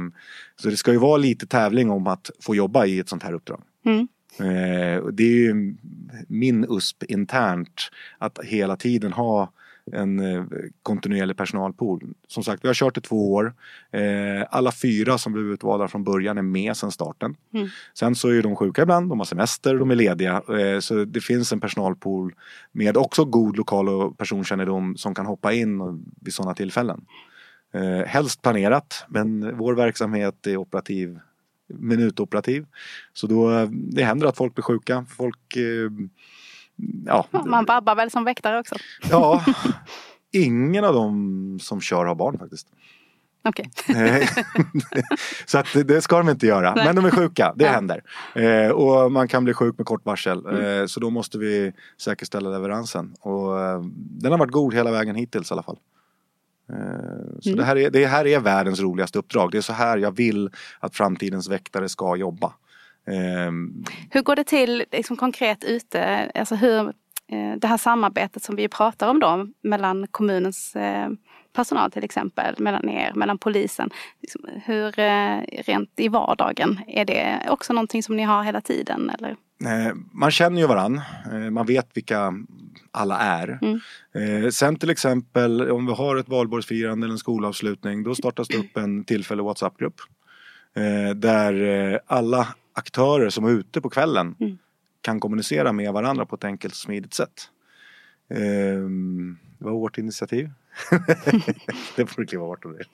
så 0.55 0.69
det 0.69 0.77
ska 0.77 0.91
ju 0.91 0.97
vara 0.97 1.17
lite 1.17 1.47
tävling 1.47 1.89
om 1.89 2.07
att 2.07 2.29
få 2.39 2.55
jobba 2.55 2.85
i 2.85 2.99
ett 2.99 3.09
sånt 3.09 3.23
här 3.23 3.33
uppdrag. 3.33 3.61
Mm. 3.85 4.07
Eh, 4.39 5.05
det 5.05 5.23
är 5.23 5.37
ju 5.37 5.75
min 6.27 6.65
USP 6.69 7.03
internt 7.03 7.91
att 8.17 8.39
hela 8.43 8.77
tiden 8.77 9.13
ha 9.13 9.51
en 9.91 10.19
eh, 10.19 10.43
kontinuerlig 10.83 11.37
personalpool. 11.37 12.13
Som 12.27 12.43
sagt, 12.43 12.63
vi 12.63 12.67
har 12.67 12.73
kört 12.73 12.97
i 12.97 13.01
två 13.01 13.33
år. 13.33 13.53
Eh, 13.91 14.47
alla 14.49 14.71
fyra 14.71 15.17
som 15.17 15.33
blev 15.33 15.45
utvalda 15.45 15.87
från 15.87 16.03
början 16.03 16.37
är 16.37 16.41
med 16.41 16.77
sedan 16.77 16.91
starten. 16.91 17.35
Mm. 17.53 17.67
Sen 17.93 18.15
så 18.15 18.29
är 18.29 18.41
de 18.41 18.55
sjuka 18.55 18.81
ibland, 18.81 19.09
de 19.09 19.19
har 19.19 19.25
semester, 19.25 19.75
de 19.75 19.91
är 19.91 19.95
lediga. 19.95 20.43
Eh, 20.59 20.79
så 20.79 21.05
det 21.05 21.21
finns 21.21 21.51
en 21.51 21.59
personalpool 21.59 22.35
med 22.71 22.97
också 22.97 23.25
god 23.25 23.57
lokal 23.57 23.89
och 23.89 24.17
personkännedom 24.17 24.97
som 24.97 25.15
kan 25.15 25.25
hoppa 25.25 25.53
in 25.53 26.05
vid 26.21 26.33
sådana 26.33 26.53
tillfällen. 26.53 27.05
Helst 28.05 28.41
planerat, 28.41 29.05
men 29.07 29.57
vår 29.57 29.73
verksamhet 29.73 30.47
är 30.47 30.57
operativ 30.57 31.19
minutoperativ. 31.67 32.65
Så 33.13 33.27
då, 33.27 33.69
det 33.71 34.03
händer 34.03 34.27
att 34.27 34.37
folk 34.37 34.55
blir 34.55 34.63
sjuka. 34.63 35.05
Folk 35.17 35.57
ja. 37.05 37.27
Man 37.45 37.65
vabbar 37.65 37.95
väl 37.95 38.11
som 38.11 38.23
väktare 38.23 38.59
också? 38.59 38.75
Ja, 39.09 39.45
ingen 40.31 40.85
av 40.85 40.93
dem 40.93 41.57
som 41.61 41.81
kör 41.81 42.05
har 42.05 42.15
barn 42.15 42.37
faktiskt. 42.37 42.67
Okej. 43.47 43.69
Okay. 43.89 44.27
så 45.45 45.57
att 45.57 45.67
det 45.85 46.01
ska 46.01 46.17
de 46.17 46.29
inte 46.29 46.47
göra. 46.47 46.73
Nej. 46.75 46.85
Men 46.85 46.95
de 46.95 47.05
är 47.05 47.11
sjuka, 47.11 47.53
det 47.55 47.65
ja. 47.65 47.71
händer. 47.71 48.03
Eh, 48.35 48.69
och 48.69 49.11
man 49.11 49.27
kan 49.27 49.43
bli 49.43 49.53
sjuk 49.53 49.77
med 49.77 49.87
kort 49.87 50.05
varsel. 50.05 50.45
Mm. 50.45 50.81
Eh, 50.81 50.85
så 50.85 50.99
då 50.99 51.09
måste 51.09 51.37
vi 51.37 51.73
säkerställa 52.01 52.49
leveransen. 52.49 53.15
Och 53.19 53.61
eh, 53.61 53.81
den 53.95 54.31
har 54.31 54.39
varit 54.39 54.51
god 54.51 54.73
hela 54.73 54.91
vägen 54.91 55.15
hittills 55.15 55.51
i 55.51 55.53
alla 55.53 55.63
fall. 55.63 55.77
Så 57.39 57.49
mm. 57.49 57.57
det, 57.57 57.63
här 57.63 57.75
är, 57.77 57.89
det 57.89 58.05
här 58.05 58.27
är 58.27 58.39
världens 58.39 58.79
roligaste 58.79 59.19
uppdrag. 59.19 59.51
Det 59.51 59.57
är 59.57 59.61
så 59.61 59.73
här 59.73 59.97
jag 59.97 60.15
vill 60.15 60.49
att 60.79 60.95
framtidens 60.95 61.49
väktare 61.49 61.89
ska 61.89 62.15
jobba. 62.15 62.53
Ehm, 63.07 63.83
hur 64.11 64.21
går 64.21 64.35
det 64.35 64.43
till 64.43 64.85
liksom, 64.91 65.17
konkret 65.17 65.63
ute? 65.63 66.31
Alltså 66.35 66.55
hur, 66.55 66.79
eh, 67.31 67.55
det 67.57 67.67
här 67.67 67.77
samarbetet 67.77 68.43
som 68.43 68.55
vi 68.55 68.67
pratar 68.67 69.09
om 69.09 69.19
då 69.19 69.47
mellan 69.63 70.07
kommunens 70.11 70.75
eh, 70.75 71.09
personal 71.53 71.91
till 71.91 72.03
exempel, 72.03 72.55
mellan 72.59 72.89
er, 72.89 73.13
mellan 73.15 73.37
polisen. 73.37 73.89
Liksom, 74.21 74.41
hur 74.65 74.99
eh, 74.99 75.39
rent 75.65 75.89
i 75.95 76.07
vardagen, 76.07 76.79
är 76.87 77.05
det 77.05 77.39
också 77.49 77.73
någonting 77.73 78.03
som 78.03 78.15
ni 78.15 78.23
har 78.23 78.43
hela 78.43 78.61
tiden? 78.61 79.09
Eller? 79.09 79.35
Man 80.11 80.31
känner 80.31 80.61
ju 80.61 80.67
varann, 80.67 81.01
man 81.51 81.65
vet 81.65 81.89
vilka 81.93 82.33
alla 82.91 83.17
är. 83.17 83.59
Mm. 83.61 84.51
Sen 84.51 84.75
till 84.75 84.89
exempel 84.89 85.71
om 85.71 85.85
vi 85.85 85.93
har 85.93 86.15
ett 86.15 86.29
valborgsfirande 86.29 87.05
eller 87.05 87.13
en 87.13 87.17
skolavslutning 87.17 88.03
då 88.03 88.15
startas 88.15 88.47
det 88.47 88.57
upp 88.57 88.77
en 88.77 89.03
tillfällig 89.03 89.43
WhatsApp-grupp. 89.43 89.95
Där 91.15 91.99
alla 92.07 92.47
aktörer 92.75 93.29
som 93.29 93.45
är 93.45 93.49
ute 93.49 93.81
på 93.81 93.89
kvällen 93.89 94.35
mm. 94.39 94.57
kan 95.01 95.19
kommunicera 95.19 95.71
med 95.71 95.93
varandra 95.93 96.25
på 96.25 96.35
ett 96.35 96.43
enkelt 96.43 96.73
och 96.73 96.77
smidigt 96.77 97.13
sätt. 97.13 97.49
Um, 98.29 99.37
det 99.59 99.65
var 99.65 99.71
vårt 99.71 99.97
initiativ. 99.97 100.49
det 101.95 102.05
får 102.05 102.21
du 102.21 102.27
kliva 102.27 102.45
bort 102.45 102.65
om 102.65 102.77
det. 102.77 102.85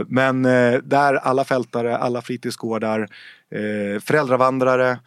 uh, 0.00 0.06
men 0.08 0.46
uh, 0.46 0.80
där 0.82 1.14
alla 1.14 1.44
fältare, 1.44 1.96
alla 1.96 2.22
fritidsgårdar, 2.22 3.00
uh, 3.54 4.00
föräldravandrare, 4.00 4.98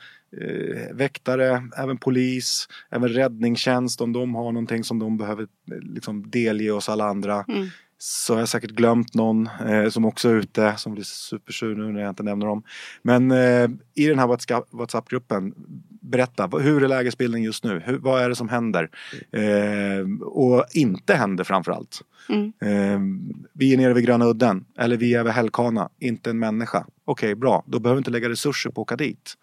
uh, 0.42 0.94
väktare, 0.94 1.64
även 1.78 1.98
polis, 1.98 2.68
även 2.90 3.10
räddningstjänst 3.10 4.02
om 4.02 4.14
de 4.14 4.36
har 4.36 4.52
någonting 4.52 4.84
som 4.84 5.00
de 5.00 5.18
behöver 5.18 5.48
liksom 5.82 6.30
delge 6.30 6.72
oss 6.72 6.90
alla 6.90 7.06
andra. 7.06 7.46
Mm. 7.48 7.68
Så 7.98 8.34
har 8.34 8.40
jag 8.40 8.50
säkert 8.50 8.72
glömt 8.72 9.14
någon 9.14 9.50
eh, 9.68 9.90
som 9.90 10.06
också 10.06 10.30
är 10.30 10.36
ute 10.36 10.74
som 10.78 10.94
blir 10.94 11.04
supersur 11.04 11.76
nu 11.76 11.92
när 11.92 12.02
jag 12.02 12.10
inte 12.10 12.24
nämner 12.24 12.46
dem. 12.46 12.64
Men 13.02 13.32
eh, 13.32 13.70
i 13.94 14.08
den 14.08 14.20
här 14.20 14.28
WhatsApp-gruppen, 14.78 15.54
berätta, 16.02 16.48
hur 16.48 16.84
är 16.84 16.88
lägesbilden 16.88 17.44
just 17.44 17.64
nu? 17.64 17.82
Hur, 17.86 17.98
vad 17.98 18.22
är 18.22 18.30
det 18.30 18.36
som 18.36 18.50
händer? 18.50 18.90
Eh, 19.32 20.24
och 20.26 20.66
inte 20.74 21.14
händer 21.14 21.44
framförallt. 21.44 22.02
Mm. 22.30 22.54
Eh, 22.62 23.00
vi 23.54 23.74
är 23.74 23.78
nere 23.78 23.94
vid 23.94 24.06
Gröna 24.06 24.26
udden, 24.26 24.66
eller 24.78 24.98
vi 24.98 25.14
är 25.14 25.24
vid 25.24 25.34
Hällkana, 25.34 25.90
inte 26.00 26.30
en 26.30 26.40
människa. 26.40 26.86
Okej, 27.06 27.28
okay, 27.28 27.36
bra, 27.36 27.64
då 27.66 27.80
behöver 27.80 27.96
vi 27.96 28.00
inte 28.00 28.12
lägga 28.12 28.30
resurser 28.30 28.70
på 28.70 28.82
att 28.82 28.86
åka 28.86 28.96
dit. 28.96 29.34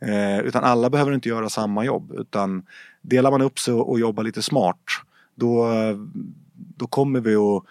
Eh, 0.00 0.40
utan 0.40 0.64
alla 0.64 0.90
behöver 0.90 1.12
inte 1.12 1.28
göra 1.28 1.48
samma 1.48 1.84
jobb, 1.84 2.12
utan 2.18 2.66
delar 3.02 3.30
man 3.30 3.42
upp 3.42 3.58
sig 3.58 3.74
och 3.74 4.00
jobbar 4.00 4.22
lite 4.22 4.42
smart, 4.42 4.84
då, 5.34 5.68
då 6.76 6.86
kommer 6.86 7.20
vi 7.20 7.34
att 7.34 7.64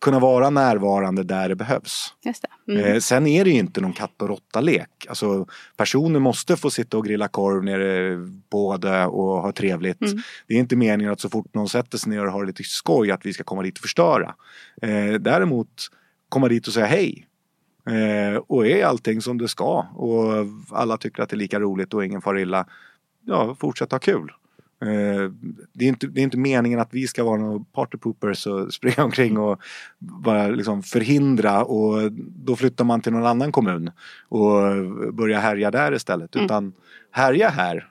kunna 0.00 0.18
vara 0.18 0.50
närvarande 0.50 1.22
där 1.22 1.48
det 1.48 1.56
behövs. 1.56 2.14
Det. 2.22 2.72
Mm. 2.72 2.84
Eh, 2.84 2.98
sen 2.98 3.26
är 3.26 3.44
det 3.44 3.50
ju 3.50 3.58
inte 3.58 3.80
någon 3.80 3.92
katt 3.92 4.22
och 4.22 4.28
råtta-lek. 4.28 5.06
Alltså, 5.08 5.46
personer 5.76 6.20
måste 6.20 6.56
få 6.56 6.70
sitta 6.70 6.98
och 6.98 7.04
grilla 7.04 7.28
korv 7.28 7.64
nere 7.64 8.18
på 8.50 8.76
det 8.76 9.06
och 9.06 9.42
ha 9.42 9.52
trevligt. 9.52 10.00
Mm. 10.00 10.18
Det 10.46 10.54
är 10.54 10.58
inte 10.58 10.76
meningen 10.76 11.12
att 11.12 11.20
så 11.20 11.28
fort 11.28 11.54
någon 11.54 11.68
sätter 11.68 11.98
sig 11.98 12.10
ner 12.10 12.26
och 12.26 12.32
har 12.32 12.46
lite 12.46 12.62
skoj 12.62 13.10
att 13.10 13.26
vi 13.26 13.32
ska 13.32 13.44
komma 13.44 13.62
dit 13.62 13.78
och 13.78 13.82
förstöra. 13.82 14.34
Eh, 14.82 15.12
däremot 15.20 15.88
komma 16.28 16.48
dit 16.48 16.66
och 16.66 16.72
säga 16.72 16.86
hej. 16.86 17.26
Eh, 17.86 18.36
och 18.46 18.66
är 18.66 18.84
allting 18.84 19.22
som 19.22 19.38
det 19.38 19.48
ska 19.48 19.86
och 19.94 20.46
alla 20.70 20.96
tycker 20.96 21.22
att 21.22 21.28
det 21.28 21.34
är 21.34 21.38
lika 21.38 21.60
roligt 21.60 21.94
och 21.94 22.04
ingen 22.04 22.22
far 22.22 22.38
illa. 22.38 22.66
Ja, 23.26 23.56
fortsätt 23.60 23.92
ha 23.92 23.98
kul. 23.98 24.32
Eh, 24.82 25.30
det, 25.72 25.84
är 25.84 25.88
inte, 25.88 26.06
det 26.06 26.20
är 26.20 26.22
inte 26.22 26.38
meningen 26.38 26.80
att 26.80 26.94
vi 26.94 27.06
ska 27.06 27.24
vara 27.24 27.40
några 27.40 27.64
partypoopers 27.72 28.46
och 28.46 28.74
springa 28.74 29.04
omkring 29.04 29.38
och 29.38 29.60
bara 29.98 30.48
liksom 30.48 30.82
förhindra 30.82 31.64
och 31.64 32.12
då 32.12 32.56
flyttar 32.56 32.84
man 32.84 33.00
till 33.00 33.12
någon 33.12 33.26
annan 33.26 33.52
kommun 33.52 33.90
och 34.28 34.60
börjar 35.14 35.40
härja 35.40 35.70
där 35.70 35.94
istället. 35.94 36.34
Mm. 36.34 36.44
Utan 36.44 36.72
härja 37.10 37.48
här 37.48 37.88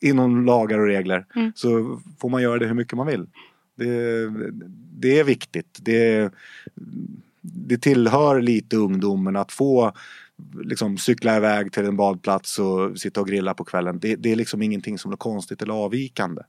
inom 0.00 0.44
lagar 0.44 0.78
och 0.78 0.86
regler 0.86 1.26
mm. 1.36 1.52
så 1.54 2.00
får 2.18 2.28
man 2.28 2.42
göra 2.42 2.58
det 2.58 2.66
hur 2.66 2.74
mycket 2.74 2.96
man 2.96 3.06
vill. 3.06 3.26
Det, 3.76 4.28
det 4.92 5.18
är 5.18 5.24
viktigt. 5.24 5.78
Det, 5.82 6.32
det 7.40 7.78
tillhör 7.78 8.40
lite 8.40 8.76
ungdomen 8.76 9.36
att 9.36 9.52
få 9.52 9.92
liksom 10.54 10.98
cykla 10.98 11.36
iväg 11.36 11.72
till 11.72 11.84
en 11.84 11.96
badplats 11.96 12.58
och 12.58 12.98
sitta 12.98 13.20
och 13.20 13.28
grilla 13.28 13.54
på 13.54 13.64
kvällen. 13.64 13.98
Det, 13.98 14.16
det 14.16 14.32
är 14.32 14.36
liksom 14.36 14.62
ingenting 14.62 14.98
som 14.98 15.12
är 15.12 15.16
konstigt 15.16 15.62
eller 15.62 15.74
avvikande. 15.74 16.42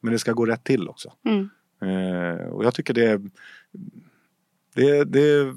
Men 0.00 0.12
det 0.12 0.18
ska 0.18 0.32
gå 0.32 0.46
rätt 0.46 0.64
till 0.64 0.88
också. 0.88 1.12
Mm. 1.24 1.48
Eh, 1.82 2.46
och 2.46 2.64
jag 2.64 2.74
tycker 2.74 2.94
det, 2.94 3.20
det, 4.74 5.04
det, 5.04 5.54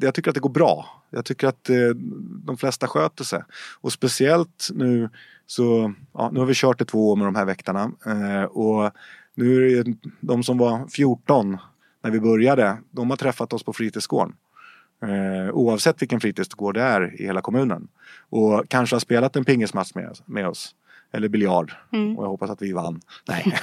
jag 0.00 0.14
tycker 0.14 0.30
att 0.30 0.34
det 0.34 0.40
går 0.40 0.50
bra. 0.50 1.02
Jag 1.10 1.24
tycker 1.24 1.46
att 1.46 1.70
eh, 1.70 1.88
de 2.44 2.56
flesta 2.56 2.86
sköter 2.88 3.24
sig. 3.24 3.42
Och 3.80 3.92
speciellt 3.92 4.68
nu 4.74 5.08
så, 5.46 5.94
ja, 6.12 6.30
nu 6.32 6.38
har 6.38 6.46
vi 6.46 6.54
kört 6.54 6.80
i 6.80 6.84
två 6.84 7.10
år 7.10 7.16
med 7.16 7.26
de 7.26 7.34
här 7.34 7.44
väktarna. 7.44 7.92
Eh, 8.06 8.42
och 8.42 8.92
nu 9.34 9.78
är 9.78 9.84
det 9.84 9.94
de 10.20 10.42
som 10.42 10.58
var 10.58 10.86
14 10.86 11.58
när 12.02 12.10
vi 12.10 12.20
började, 12.20 12.78
de 12.90 13.10
har 13.10 13.16
träffat 13.16 13.52
oss 13.52 13.62
på 13.62 13.72
fritidsgården. 13.72 14.34
Eh, 15.02 15.50
oavsett 15.52 16.02
vilken 16.02 16.20
fritidsgård 16.20 16.74
det 16.74 16.82
är 16.82 17.20
i 17.20 17.26
hela 17.26 17.40
kommunen. 17.40 17.88
Och 18.30 18.64
kanske 18.68 18.96
har 18.96 19.00
spelat 19.00 19.36
en 19.36 19.44
pingismatch 19.44 19.94
med, 19.94 20.18
med 20.26 20.48
oss. 20.48 20.74
Eller 21.12 21.28
biljard. 21.28 21.72
Mm. 21.92 22.18
Och 22.18 22.24
jag 22.24 22.28
hoppas 22.28 22.50
att 22.50 22.62
vi 22.62 22.72
vann. 22.72 23.00
Nej. 23.28 23.58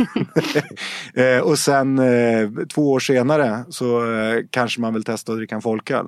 eh, 1.37 1.41
och 1.41 1.59
sen 1.59 1.99
eh, 1.99 2.49
två 2.69 2.91
år 2.91 2.99
senare 2.99 3.63
så 3.69 4.13
eh, 4.13 4.43
kanske 4.49 4.81
man 4.81 4.93
vill 4.93 5.03
testa 5.03 5.31
att 5.31 5.37
dricka 5.37 5.55
en 5.55 5.61
folköl. 5.61 6.07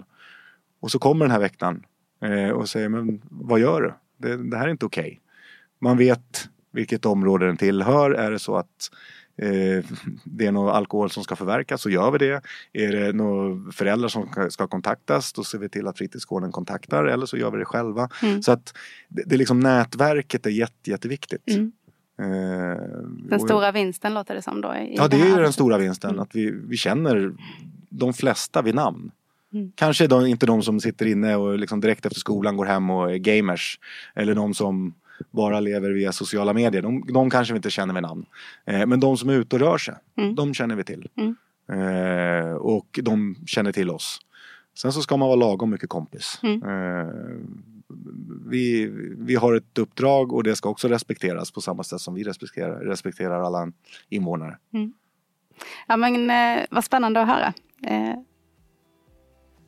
Och 0.79 0.91
så 0.91 0.99
kommer 0.99 1.25
den 1.25 1.31
här 1.31 1.39
veckan 1.39 1.83
eh, 2.23 2.49
och 2.49 2.69
säger 2.69 2.89
men 2.89 3.21
vad 3.29 3.59
gör 3.59 3.81
du? 3.81 3.93
Det, 4.17 4.49
det 4.49 4.57
här 4.57 4.67
är 4.67 4.71
inte 4.71 4.85
okej. 4.85 5.03
Okay. 5.03 5.17
Man 5.81 5.97
vet 5.97 6.49
vilket 6.71 7.05
område 7.05 7.45
den 7.45 7.57
tillhör. 7.57 8.11
Är 8.11 8.31
det 8.31 8.39
så 8.39 8.55
att 8.55 8.91
eh, 9.41 9.83
det 10.23 10.45
är 10.45 10.51
någon 10.51 10.75
alkohol 10.75 11.09
som 11.09 11.23
ska 11.23 11.35
förverkas 11.35 11.81
så 11.81 11.89
gör 11.89 12.11
vi 12.11 12.17
det. 12.17 12.41
Är 12.73 12.91
det 12.91 13.13
några 13.13 13.71
föräldrar 13.71 14.07
som 14.07 14.29
ska 14.49 14.67
kontaktas 14.67 15.33
då 15.33 15.43
ser 15.43 15.57
vi 15.57 15.69
till 15.69 15.87
att 15.87 15.97
fritidsgården 15.97 16.51
kontaktar 16.51 17.05
eller 17.05 17.25
så 17.25 17.37
gör 17.37 17.51
vi 17.51 17.57
det 17.57 17.65
själva. 17.65 18.09
Mm. 18.23 18.41
Så 18.41 18.51
att 18.51 18.73
det, 19.07 19.23
det 19.25 19.35
är 19.35 19.37
liksom 19.37 19.59
nätverket 19.59 20.45
är 20.45 20.49
jätte, 20.49 20.89
jätteviktigt. 20.89 21.47
Mm. 21.47 21.71
Eh, 22.19 22.77
den 23.29 23.39
stora 23.39 23.71
vinsten 23.71 24.13
låter 24.13 24.35
det 24.35 24.41
som 24.41 24.61
då? 24.61 24.75
ja 24.89 25.07
det, 25.07 25.17
det 25.17 25.29
är 25.29 25.41
den 25.41 25.53
stora 25.53 25.77
vinsten 25.77 26.09
mm. 26.09 26.21
att 26.21 26.35
vi, 26.35 26.51
vi 26.67 26.77
känner 26.77 27.33
de 27.89 28.13
flesta 28.13 28.61
vid 28.61 28.75
namn. 28.75 29.11
Mm. 29.53 29.71
Kanske 29.75 30.07
de, 30.07 30.25
inte 30.25 30.45
de 30.45 30.63
som 30.63 30.79
sitter 30.79 31.05
inne 31.05 31.35
och 31.35 31.59
liksom 31.59 31.79
direkt 31.79 32.05
efter 32.05 32.19
skolan 32.19 32.57
går 32.57 32.65
hem 32.65 32.89
och 32.89 33.11
är 33.11 33.17
gamers. 33.17 33.79
Eller 34.15 34.35
de 34.35 34.53
som 34.53 34.93
bara 35.31 35.59
lever 35.59 35.91
via 35.91 36.11
sociala 36.11 36.53
medier. 36.53 36.81
De, 36.81 37.03
de 37.13 37.29
kanske 37.29 37.53
vi 37.53 37.57
inte 37.57 37.69
känner 37.69 37.93
med 37.93 38.03
namn. 38.03 38.25
Eh, 38.65 38.85
men 38.85 38.99
de 38.99 39.17
som 39.17 39.29
är 39.29 39.33
ute 39.33 39.55
och 39.55 39.59
rör 39.59 39.77
sig, 39.77 39.95
mm. 40.17 40.35
de 40.35 40.53
känner 40.53 40.75
vi 40.75 40.83
till. 40.83 41.09
Mm. 41.17 41.35
Eh, 41.71 42.51
och 42.53 42.99
de 43.03 43.35
känner 43.47 43.71
till 43.71 43.89
oss. 43.89 44.19
Sen 44.77 44.93
så 44.93 45.01
ska 45.01 45.17
man 45.17 45.27
vara 45.27 45.35
lagom 45.35 45.69
mycket 45.69 45.89
kompis. 45.89 46.39
Mm. 46.43 46.63
Eh, 46.63 47.13
vi, 48.45 48.91
vi 49.17 49.35
har 49.35 49.53
ett 49.53 49.77
uppdrag 49.77 50.33
och 50.33 50.43
det 50.43 50.55
ska 50.55 50.69
också 50.69 50.87
respekteras 50.87 51.51
på 51.51 51.61
samma 51.61 51.83
sätt 51.83 52.01
som 52.01 52.13
vi 52.13 52.23
respekterar, 52.23 52.79
respekterar 52.79 53.41
alla 53.41 53.71
invånare. 54.09 54.57
Mm. 54.73 54.93
Ja 55.87 55.97
men 55.97 56.29
eh, 56.29 56.65
vad 56.69 56.83
spännande 56.83 57.21
att 57.21 57.27
höra. 57.27 57.53
Eh, 57.83 58.15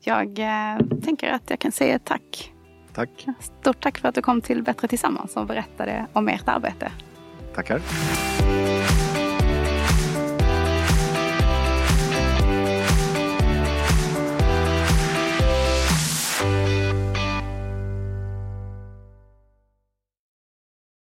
jag 0.04 0.39
eh, 0.39 0.99
tänker 1.04 1.32
att 1.32 1.49
jag 1.49 1.60
kan 1.60 1.72
säga 1.72 1.99
tack 1.99 2.51
Tack. 2.94 3.28
Stort 3.39 3.84
tack 3.84 3.98
för 3.98 4.10
att 4.10 4.16
du 4.16 4.22
kom 4.22 4.42
till 4.42 4.64
Bättre 4.64 4.88
Tillsammans 4.88 5.36
och 5.38 5.46
berättade 5.46 6.06
om 6.14 6.28
ert 6.28 6.48
arbete. 6.48 6.92
Tackar. 7.56 7.82